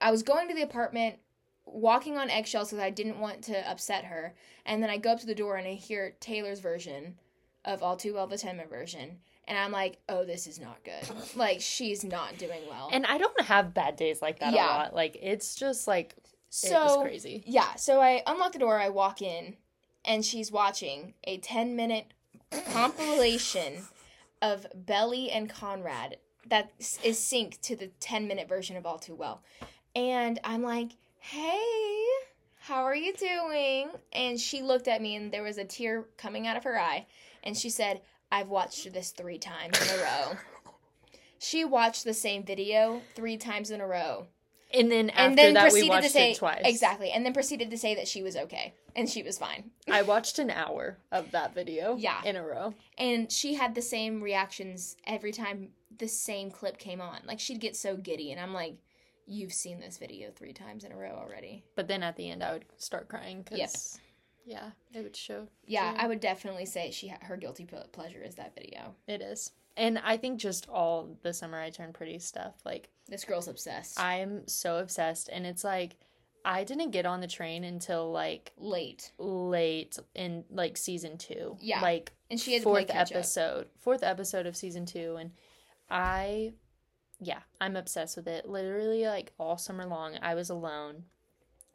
I 0.00 0.10
was 0.10 0.22
going 0.22 0.48
to 0.48 0.54
the 0.54 0.62
apartment 0.62 1.16
walking 1.64 2.16
on 2.18 2.28
eggshells 2.30 2.68
because 2.70 2.82
I 2.82 2.90
didn't 2.90 3.18
want 3.18 3.42
to 3.44 3.70
upset 3.70 4.04
her. 4.04 4.34
And 4.66 4.82
then 4.82 4.90
I 4.90 4.98
go 4.98 5.12
up 5.12 5.20
to 5.20 5.26
the 5.26 5.34
door 5.34 5.56
and 5.56 5.66
I 5.66 5.72
hear 5.74 6.14
Taylor's 6.20 6.60
version 6.60 7.16
of 7.64 7.82
All 7.82 7.96
Too 7.96 8.14
Well, 8.14 8.26
the 8.26 8.36
10 8.38 8.56
minute 8.56 8.70
version. 8.70 9.18
And 9.46 9.56
I'm 9.58 9.72
like, 9.72 9.98
oh, 10.10 10.24
this 10.26 10.46
is 10.46 10.60
not 10.60 10.78
good. 10.84 11.08
Like, 11.34 11.60
she's 11.62 12.04
not 12.04 12.36
doing 12.36 12.60
well. 12.68 12.90
and 12.92 13.06
I 13.06 13.16
don't 13.16 13.40
have 13.42 13.72
bad 13.72 13.96
days 13.96 14.20
like 14.20 14.40
that 14.40 14.52
Yeah. 14.52 14.66
a 14.66 14.68
lot. 14.78 14.94
Like 14.94 15.16
it's 15.22 15.54
just 15.54 15.88
like 15.88 16.14
it 16.18 16.26
so 16.50 16.84
was 16.84 17.02
crazy. 17.02 17.42
Yeah, 17.46 17.74
so 17.76 18.00
I 18.00 18.22
unlock 18.26 18.52
the 18.52 18.58
door, 18.58 18.78
I 18.78 18.88
walk 18.90 19.20
in, 19.22 19.56
and 20.04 20.24
she's 20.24 20.50
watching 20.50 21.14
a 21.24 21.38
10 21.38 21.76
minute 21.76 22.12
compilation 22.72 23.84
of 24.40 24.66
Belly 24.74 25.30
and 25.30 25.50
Conrad 25.50 26.16
that 26.48 26.72
is 26.78 27.18
synced 27.18 27.60
to 27.62 27.76
the 27.76 27.88
10 28.00 28.26
minute 28.26 28.48
version 28.48 28.76
of 28.76 28.86
All 28.86 28.98
Too 28.98 29.14
Well. 29.14 29.42
And 29.94 30.38
I'm 30.44 30.62
like, 30.62 30.92
hey, 31.18 32.06
how 32.60 32.84
are 32.84 32.94
you 32.94 33.12
doing? 33.14 33.90
And 34.12 34.38
she 34.38 34.62
looked 34.62 34.88
at 34.88 35.02
me, 35.02 35.16
and 35.16 35.32
there 35.32 35.42
was 35.42 35.58
a 35.58 35.64
tear 35.64 36.04
coming 36.16 36.46
out 36.46 36.56
of 36.56 36.64
her 36.64 36.78
eye, 36.78 37.06
and 37.42 37.56
she 37.56 37.70
said, 37.70 38.00
I've 38.30 38.48
watched 38.48 38.92
this 38.92 39.10
three 39.10 39.38
times 39.38 39.80
in 39.80 39.98
a 39.98 40.02
row. 40.02 40.36
She 41.38 41.64
watched 41.64 42.04
the 42.04 42.14
same 42.14 42.44
video 42.44 43.00
three 43.14 43.36
times 43.36 43.70
in 43.70 43.80
a 43.80 43.86
row 43.86 44.26
And 44.72 44.90
then 44.90 45.10
after 45.10 45.22
and 45.22 45.38
then 45.38 45.54
that 45.54 45.64
we 45.64 45.70
proceeded 45.70 45.88
watched 45.90 46.06
to 46.06 46.12
say 46.12 46.30
it 46.32 46.36
twice. 46.38 46.62
exactly, 46.64 47.10
and 47.10 47.24
then 47.24 47.32
proceeded 47.32 47.70
to 47.70 47.78
say 47.78 47.94
that 47.94 48.06
she 48.06 48.22
was 48.22 48.36
okay 48.36 48.74
and 48.94 49.08
she 49.08 49.22
was 49.22 49.38
fine. 49.38 49.70
I 49.90 50.02
watched 50.02 50.38
an 50.38 50.50
hour 50.50 50.98
of 51.10 51.30
that 51.30 51.54
video. 51.54 51.96
Yeah. 51.96 52.20
In 52.24 52.36
a 52.36 52.42
row. 52.44 52.74
And 52.98 53.30
she 53.32 53.54
had 53.54 53.74
the 53.74 53.82
same 53.82 54.22
reactions 54.22 54.96
every 55.06 55.32
time 55.32 55.70
the 55.96 56.08
same 56.08 56.50
clip 56.50 56.78
came 56.78 57.00
on. 57.00 57.20
Like 57.26 57.40
she'd 57.40 57.60
get 57.60 57.76
so 57.76 57.96
giddy, 57.96 58.30
and 58.32 58.40
I'm 58.40 58.52
like, 58.52 58.76
you've 59.26 59.52
seen 59.52 59.80
this 59.80 59.98
video 59.98 60.30
three 60.30 60.52
times 60.52 60.84
in 60.84 60.92
a 60.92 60.96
row 60.96 61.18
already. 61.18 61.64
But 61.74 61.88
then 61.88 62.02
at 62.02 62.16
the 62.16 62.30
end, 62.30 62.42
I 62.42 62.52
would 62.52 62.64
start 62.76 63.08
crying 63.08 63.42
because, 63.42 63.58
Yes. 63.58 63.98
yeah, 64.44 64.70
it 64.94 65.02
would 65.02 65.16
show. 65.16 65.48
Yeah, 65.66 65.92
joy. 65.92 65.98
I 66.00 66.06
would 66.08 66.20
definitely 66.20 66.66
say 66.66 66.90
she 66.90 67.12
her 67.22 67.36
guilty 67.36 67.64
ple- 67.64 67.88
pleasure 67.92 68.22
is 68.22 68.34
that 68.36 68.54
video. 68.54 68.94
It 69.06 69.22
is. 69.22 69.52
And 69.78 69.98
I 70.04 70.16
think 70.16 70.40
just 70.40 70.68
all 70.68 71.16
the 71.22 71.32
summer 71.32 71.58
I 71.58 71.70
turned 71.70 71.94
pretty 71.94 72.18
stuff. 72.18 72.54
Like, 72.64 72.90
This 73.08 73.24
girl's 73.24 73.46
obsessed. 73.46 73.98
I'm 73.98 74.46
so 74.48 74.78
obsessed. 74.78 75.30
And 75.32 75.46
it's 75.46 75.62
like, 75.62 75.96
I 76.44 76.64
didn't 76.64 76.90
get 76.90 77.06
on 77.06 77.20
the 77.20 77.26
train 77.28 77.62
until 77.62 78.10
like 78.10 78.52
Late, 78.58 79.12
late 79.18 79.96
in 80.14 80.44
like 80.50 80.76
season 80.76 81.16
two. 81.16 81.56
Yeah. 81.60 81.80
Like, 81.80 82.12
and 82.28 82.40
she 82.40 82.54
had 82.54 82.64
fourth 82.64 82.90
up. 82.90 82.96
episode. 82.96 83.68
Fourth 83.78 84.02
episode 84.02 84.46
of 84.46 84.56
season 84.56 84.84
two. 84.84 85.16
And 85.16 85.30
I, 85.88 86.54
yeah, 87.20 87.40
I'm 87.60 87.76
obsessed 87.76 88.16
with 88.16 88.26
it. 88.26 88.48
Literally, 88.48 89.06
like 89.06 89.32
all 89.38 89.58
summer 89.58 89.86
long, 89.86 90.18
I 90.20 90.34
was 90.34 90.50
alone, 90.50 91.04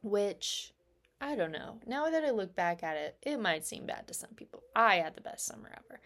which 0.02 0.74
I 1.22 1.36
don't 1.36 1.54
know. 1.54 1.80
Now 1.88 2.10
that 2.10 2.26
I 2.26 2.32
look 2.32 2.54
back 2.54 2.84
at 2.84 2.98
it, 2.98 3.16
it 3.22 3.40
might 3.40 3.66
seem 3.66 3.86
bad 3.86 4.08
to 4.10 4.14
some 4.14 4.32
people. 4.36 4.62
I 4.76 4.96
had 4.96 5.16
the 5.16 5.22
best 5.22 5.46
summer 5.46 5.70
ever. 5.72 6.02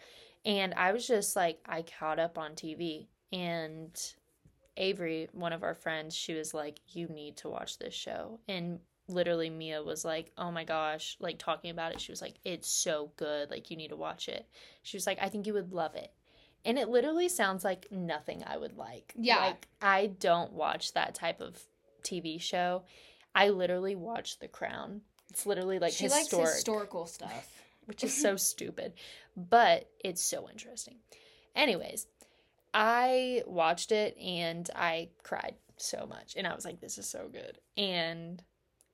And 0.48 0.74
I 0.76 0.93
was 0.93 1.06
just 1.06 1.36
like, 1.36 1.60
I 1.66 1.84
caught 1.84 2.20
up 2.20 2.38
on 2.38 2.54
TV. 2.54 3.08
And 3.34 3.91
Avery, 4.78 5.28
one 5.34 5.52
of 5.52 5.62
our 5.62 5.76
friends, 5.76 6.16
she 6.16 6.34
was 6.34 6.54
like, 6.54 6.80
You 6.88 7.08
need 7.10 7.36
to 7.38 7.50
watch 7.50 7.78
this 7.78 7.93
show. 7.93 8.39
And 8.48 8.80
literally, 9.10 9.50
Mia 9.50 9.84
was 9.84 10.06
like, 10.06 10.32
Oh 10.38 10.50
my 10.50 10.64
gosh, 10.64 11.18
like 11.20 11.38
talking 11.38 11.70
about 11.70 11.91
it. 11.91 12.00
She 12.00 12.14
was 12.14 12.22
like, 12.22 12.36
It's 12.45 12.70
so 12.70 13.12
good. 13.18 13.52
Like, 13.52 13.70
you 13.70 13.76
need 13.76 13.89
to 13.89 13.98
watch 13.98 14.30
it. 14.30 14.48
She 14.84 14.95
was 14.95 15.06
like, 15.06 15.20
I 15.22 15.28
think 15.28 15.45
you 15.45 15.54
would 15.54 15.74
love 15.74 15.95
it. 15.95 16.14
And 16.64 16.80
it 16.80 16.88
literally 16.88 17.28
sounds 17.28 17.66
like 17.66 17.88
nothing 17.91 18.43
I 18.48 18.58
would 18.58 18.78
like. 18.78 19.14
Yeah. 19.18 19.39
Like, 19.39 19.68
I 19.82 20.08
don't 20.20 20.54
watch 20.54 20.93
that 20.93 21.14
type 21.14 21.41
of 21.41 21.62
TV 22.04 22.41
show. 22.41 22.84
I 23.36 23.50
literally 23.50 23.95
watch 23.95 24.39
The 24.39 24.48
Crown. 24.48 25.02
It's 25.30 25.45
literally 25.45 25.78
like 25.78 25.91
she 25.91 26.06
historic 26.06 26.34
likes 26.34 26.56
historical 26.56 27.06
stuff. 27.06 27.57
Which 27.88 28.04
is 28.04 28.14
so 28.14 28.36
stupid, 28.52 28.94
but 29.36 29.90
it's 30.04 30.24
so 30.24 30.48
interesting. 30.50 30.98
Anyways, 31.56 32.06
I 32.74 33.42
watched 33.48 33.92
it 33.92 34.16
and 34.18 34.70
I 34.76 35.10
cried 35.24 35.56
so 35.78 36.06
much, 36.08 36.36
and 36.38 36.46
I 36.46 36.54
was 36.54 36.66
like, 36.66 36.80
"This 36.80 36.98
is 36.98 37.08
so 37.10 37.28
good." 37.32 37.58
And 37.76 38.44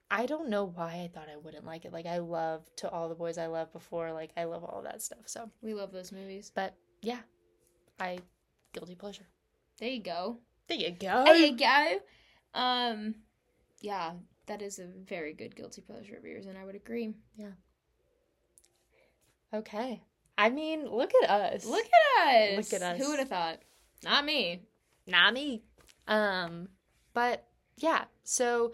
I 0.09 0.25
don't 0.25 0.49
know 0.49 0.65
why 0.65 1.01
I 1.03 1.09
thought 1.13 1.27
I 1.31 1.37
wouldn't 1.37 1.65
like 1.65 1.85
it. 1.85 1.91
Like 1.91 2.05
I 2.05 2.19
love 2.19 2.61
to 2.77 2.89
all 2.89 3.09
the 3.09 3.15
boys 3.15 3.37
I 3.37 3.47
loved 3.47 3.73
before. 3.73 4.11
Like 4.13 4.31
I 4.37 4.43
love 4.43 4.63
all 4.63 4.81
that 4.83 5.01
stuff. 5.01 5.23
So, 5.25 5.49
We 5.61 5.73
love 5.73 5.91
those 5.91 6.11
movies. 6.11 6.51
but 6.53 6.75
yeah, 7.01 7.19
I 7.99 8.19
guilty 8.73 8.95
pleasure. 8.95 9.25
There 9.79 9.89
you 9.89 10.01
go. 10.03 10.37
There 10.67 10.77
you 10.77 10.91
go. 10.91 11.23
There 11.25 11.35
you 11.35 11.57
go. 11.57 11.99
Um, 12.53 13.15
yeah, 13.81 14.11
that 14.45 14.61
is 14.61 14.79
a 14.79 14.85
very 14.85 15.33
good 15.33 15.55
guilty 15.55 15.81
pleasure 15.81 16.15
of 16.15 16.23
yours, 16.23 16.45
and 16.45 16.57
I 16.57 16.63
would 16.63 16.75
agree. 16.75 17.13
Okay. 19.53 20.01
I 20.37 20.49
mean, 20.49 20.87
look 20.89 21.11
at 21.23 21.29
us. 21.29 21.65
Look 21.65 21.85
at 21.85 22.27
us. 22.27 22.57
Look 22.57 22.81
at 22.81 22.95
us. 22.95 22.99
Who 22.99 23.09
would 23.11 23.19
have 23.19 23.29
thought? 23.29 23.59
Not 24.03 24.25
me. 24.25 24.63
not 25.07 25.33
me. 25.33 25.63
Um, 26.07 26.69
but 27.13 27.45
yeah, 27.77 28.05
so 28.23 28.73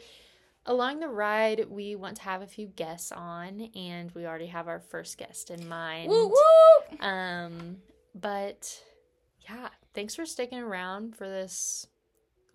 along 0.66 1.00
the 1.00 1.08
ride, 1.10 1.66
we 1.70 1.96
want 1.96 2.18
to 2.18 2.24
have 2.24 2.42
a 2.42 2.48
few 2.48 2.68
guests 2.68 3.12
on, 3.12 3.70
and 3.76 4.12
we 4.12 4.26
already 4.26 4.48
have 4.48 4.68
our 4.68 4.80
first 4.80 5.18
guest 5.18 5.52
in 5.52 5.68
mind. 5.68 6.10
Woo 6.10 6.28
woo. 6.28 6.98
Um, 7.06 7.78
but 8.16 8.82
yeah, 9.48 9.70
thanks 9.94 10.16
for 10.16 10.26
sticking 10.26 10.60
around 10.60 11.16
for 11.16 11.28
this 11.28 11.86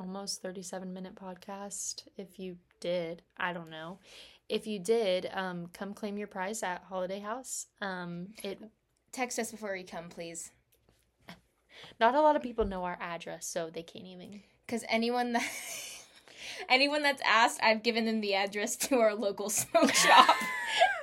almost 0.00 0.42
37 0.42 0.92
minute 0.92 1.14
podcast. 1.14 2.04
If 2.16 2.38
you 2.38 2.56
did, 2.80 3.22
I 3.36 3.52
don't 3.52 3.70
know. 3.70 3.98
If 4.48 4.66
you 4.66 4.78
did, 4.78 5.28
um, 5.32 5.68
come 5.72 5.94
claim 5.94 6.18
your 6.18 6.26
prize 6.28 6.62
at 6.62 6.82
Holiday 6.88 7.20
House. 7.20 7.66
Um, 7.80 8.28
it 8.42 8.58
Text 9.12 9.38
us 9.38 9.50
before 9.52 9.76
you 9.76 9.84
come, 9.84 10.08
please. 10.08 10.50
not 12.00 12.14
a 12.14 12.20
lot 12.20 12.36
of 12.36 12.42
people 12.42 12.64
know 12.64 12.84
our 12.84 12.98
address, 13.00 13.46
so 13.46 13.70
they 13.72 13.82
can't 13.82 14.06
even 14.06 14.40
Because 14.66 14.84
anyone 14.88 15.32
that 15.34 15.48
anyone 16.68 17.02
that's 17.02 17.22
asked, 17.24 17.60
I've 17.62 17.82
given 17.82 18.04
them 18.06 18.20
the 18.20 18.34
address 18.34 18.76
to 18.88 18.96
our 18.98 19.14
local 19.14 19.48
smoke 19.50 19.94
shop 19.94 20.34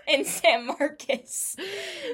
in 0.07 0.25
San 0.25 0.67
Marcos. 0.67 1.55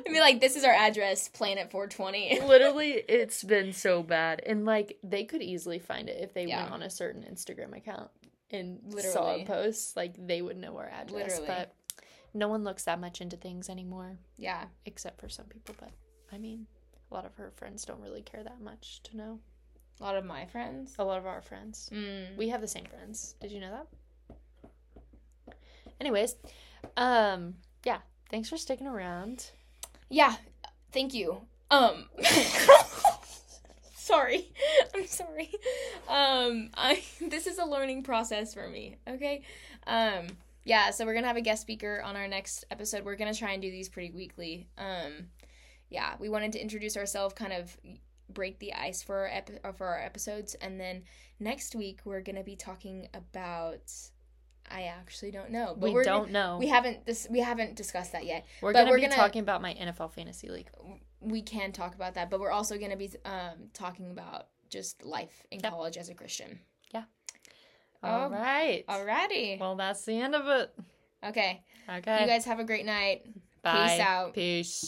And 0.06 0.14
be 0.14 0.20
like, 0.20 0.40
this 0.40 0.56
is 0.56 0.64
our 0.64 0.74
address, 0.74 1.28
Planet 1.30 1.72
420. 1.72 2.42
literally 2.48 2.92
it's 2.92 3.44
been 3.44 3.74
so 3.74 4.04
bad 4.04 4.42
and 4.46 4.66
like 4.66 4.98
they 5.04 5.24
could 5.24 5.42
easily 5.42 5.80
find 5.80 6.10
it 6.10 6.20
if 6.22 6.34
they 6.34 6.46
Yeah. 6.46 6.62
went 6.62 6.74
on 6.74 6.84
a 6.84 6.90
certain 6.90 7.24
instagram 7.24 7.76
account 7.76 8.12
and 8.52 8.80
saw 8.92 8.96
Literally. 8.96 9.42
a 9.44 9.46
post 9.46 9.96
like 9.98 10.14
they 10.28 10.42
would 10.42 10.58
know 10.58 10.78
our 10.78 10.88
address 10.90 11.40
Literally. 11.40 11.48
but 11.48 11.74
no 12.34 12.48
one 12.48 12.64
looks 12.64 12.84
that 12.86 13.00
much 13.00 13.22
into 13.22 13.36
things 13.38 13.70
anymore 13.70 14.18
Yeah. 14.38 14.66
except 14.86 15.20
for 15.20 15.30
some 15.30 15.46
people 15.46 15.76
but 15.80 15.92
i 16.32 16.38
mean 16.38 16.68
a 17.10 17.14
lot 17.14 17.26
of 17.26 17.36
her 17.36 17.52
friends 17.56 17.86
don't 17.86 18.02
really 18.02 18.22
care 18.22 18.44
that 18.44 18.62
much 18.62 19.02
to 19.04 19.18
know 19.18 19.40
A 20.00 20.04
lot 20.04 20.16
of 20.16 20.26
my 20.26 20.46
friends. 20.46 20.96
a 21.00 21.04
lot 21.04 21.18
of 21.18 21.26
our 21.26 21.42
friends 21.42 21.90
Mm. 21.94 22.36
we 22.38 22.50
have 22.50 22.62
the 22.62 22.68
same 22.68 22.86
friends 22.86 23.36
did 23.42 23.52
you 23.52 23.60
know 23.60 23.72
that 23.72 25.56
anyways 26.00 26.36
um 26.96 27.56
yeah 27.86 28.00
thanks 28.30 28.50
for 28.50 28.58
sticking 28.58 28.88
around 28.88 29.52
Yeah. 30.10 30.36
Thank 30.94 31.14
you. 31.14 31.42
Um. 31.70 32.06
sorry. 34.08 34.52
I'm 34.96 35.06
sorry. 35.08 35.52
Um. 36.08 36.70
I. 36.76 37.04
This 37.30 37.46
is 37.48 37.58
a 37.60 37.66
learning 37.66 38.04
process 38.04 38.54
for 38.54 38.68
me. 38.68 38.96
Okay. 39.08 39.44
Um. 39.86 40.28
Yeah. 40.64 40.92
So 40.92 41.06
we're 41.06 41.14
gonna 41.14 41.28
have 41.28 41.38
a 41.38 41.42
guest 41.42 41.62
speaker 41.62 42.02
on 42.04 42.16
our 42.16 42.28
next 42.28 42.66
episode. 42.72 43.04
We're 43.06 43.16
gonna 43.16 43.34
try 43.34 43.52
and 43.52 43.62
do 43.62 43.70
these 43.72 43.90
pretty 43.90 44.12
weekly. 44.12 44.68
Um. 44.78 45.28
Yeah. 45.90 46.14
We 46.20 46.30
wanted 46.30 46.52
to 46.54 46.60
introduce 46.62 46.98
ourselves, 46.98 47.34
kind 47.34 47.54
of 47.54 47.78
break 48.30 48.60
the 48.60 48.74
ice 48.74 49.02
for 49.04 49.16
our 49.20 49.28
epi- 49.28 49.60
uh, 49.64 49.72
for 49.72 49.88
our 49.88 50.00
episodes, 50.00 50.54
and 50.56 50.80
then 50.80 51.04
next 51.40 51.76
week 51.76 52.02
we're 52.06 52.22
gonna 52.22 52.44
be 52.44 52.56
talking 52.56 53.08
about. 53.14 53.92
I 54.70 54.84
actually 54.84 55.32
don't 55.32 55.50
know. 55.52 55.78
But 55.80 55.94
we 55.94 56.04
don't 56.04 56.30
know 56.32 56.58
We 56.60 56.68
haven't 56.68 57.06
this. 57.06 57.26
We 57.30 57.40
haven't 57.40 57.76
discussed 57.76 58.12
that 58.12 58.26
yet. 58.26 58.46
we're 58.62 58.74
but 58.74 58.80
gonna 58.80 58.92
we're 58.92 58.98
be 58.98 59.04
gonna- 59.04 59.16
talking 59.16 59.42
about 59.42 59.62
my 59.62 59.74
nfl 59.74 60.12
fantasy 60.12 60.50
league 60.50 60.68
we 61.20 61.42
can 61.42 61.72
talk 61.72 61.96
about 61.96 62.14
that, 62.16 62.30
but 62.30 62.40
we're 62.40 62.52
also 62.52 62.78
going 62.78 62.92
to 62.92 62.98
be 62.98 63.12
um, 63.26 63.70
talking 63.74 64.12
about 64.12 64.48
just 64.70 65.04
life 65.04 65.46
in 65.52 65.60
Yep. 65.62 65.72
college 65.72 65.98
as 65.98 66.10
a 66.10 66.14
Christian. 66.14 66.60
All 68.04 68.26
Um, 68.26 68.32
right. 68.32 68.86
Alrighty. 68.88 69.60
Well, 69.60 69.76
that's 69.76 70.06
the 70.06 70.14
end 70.22 70.36
of 70.36 70.46
it. 70.48 70.72
Okay. 71.26 71.64
Okay. 71.90 72.22
You 72.22 72.28
guys 72.28 72.46
have 72.46 72.60
a 72.60 72.64
great 72.64 72.86
night. 72.86 73.26
Bye. 73.64 73.88
peace 73.88 74.00
out. 74.00 74.34
Peace. 74.36 74.84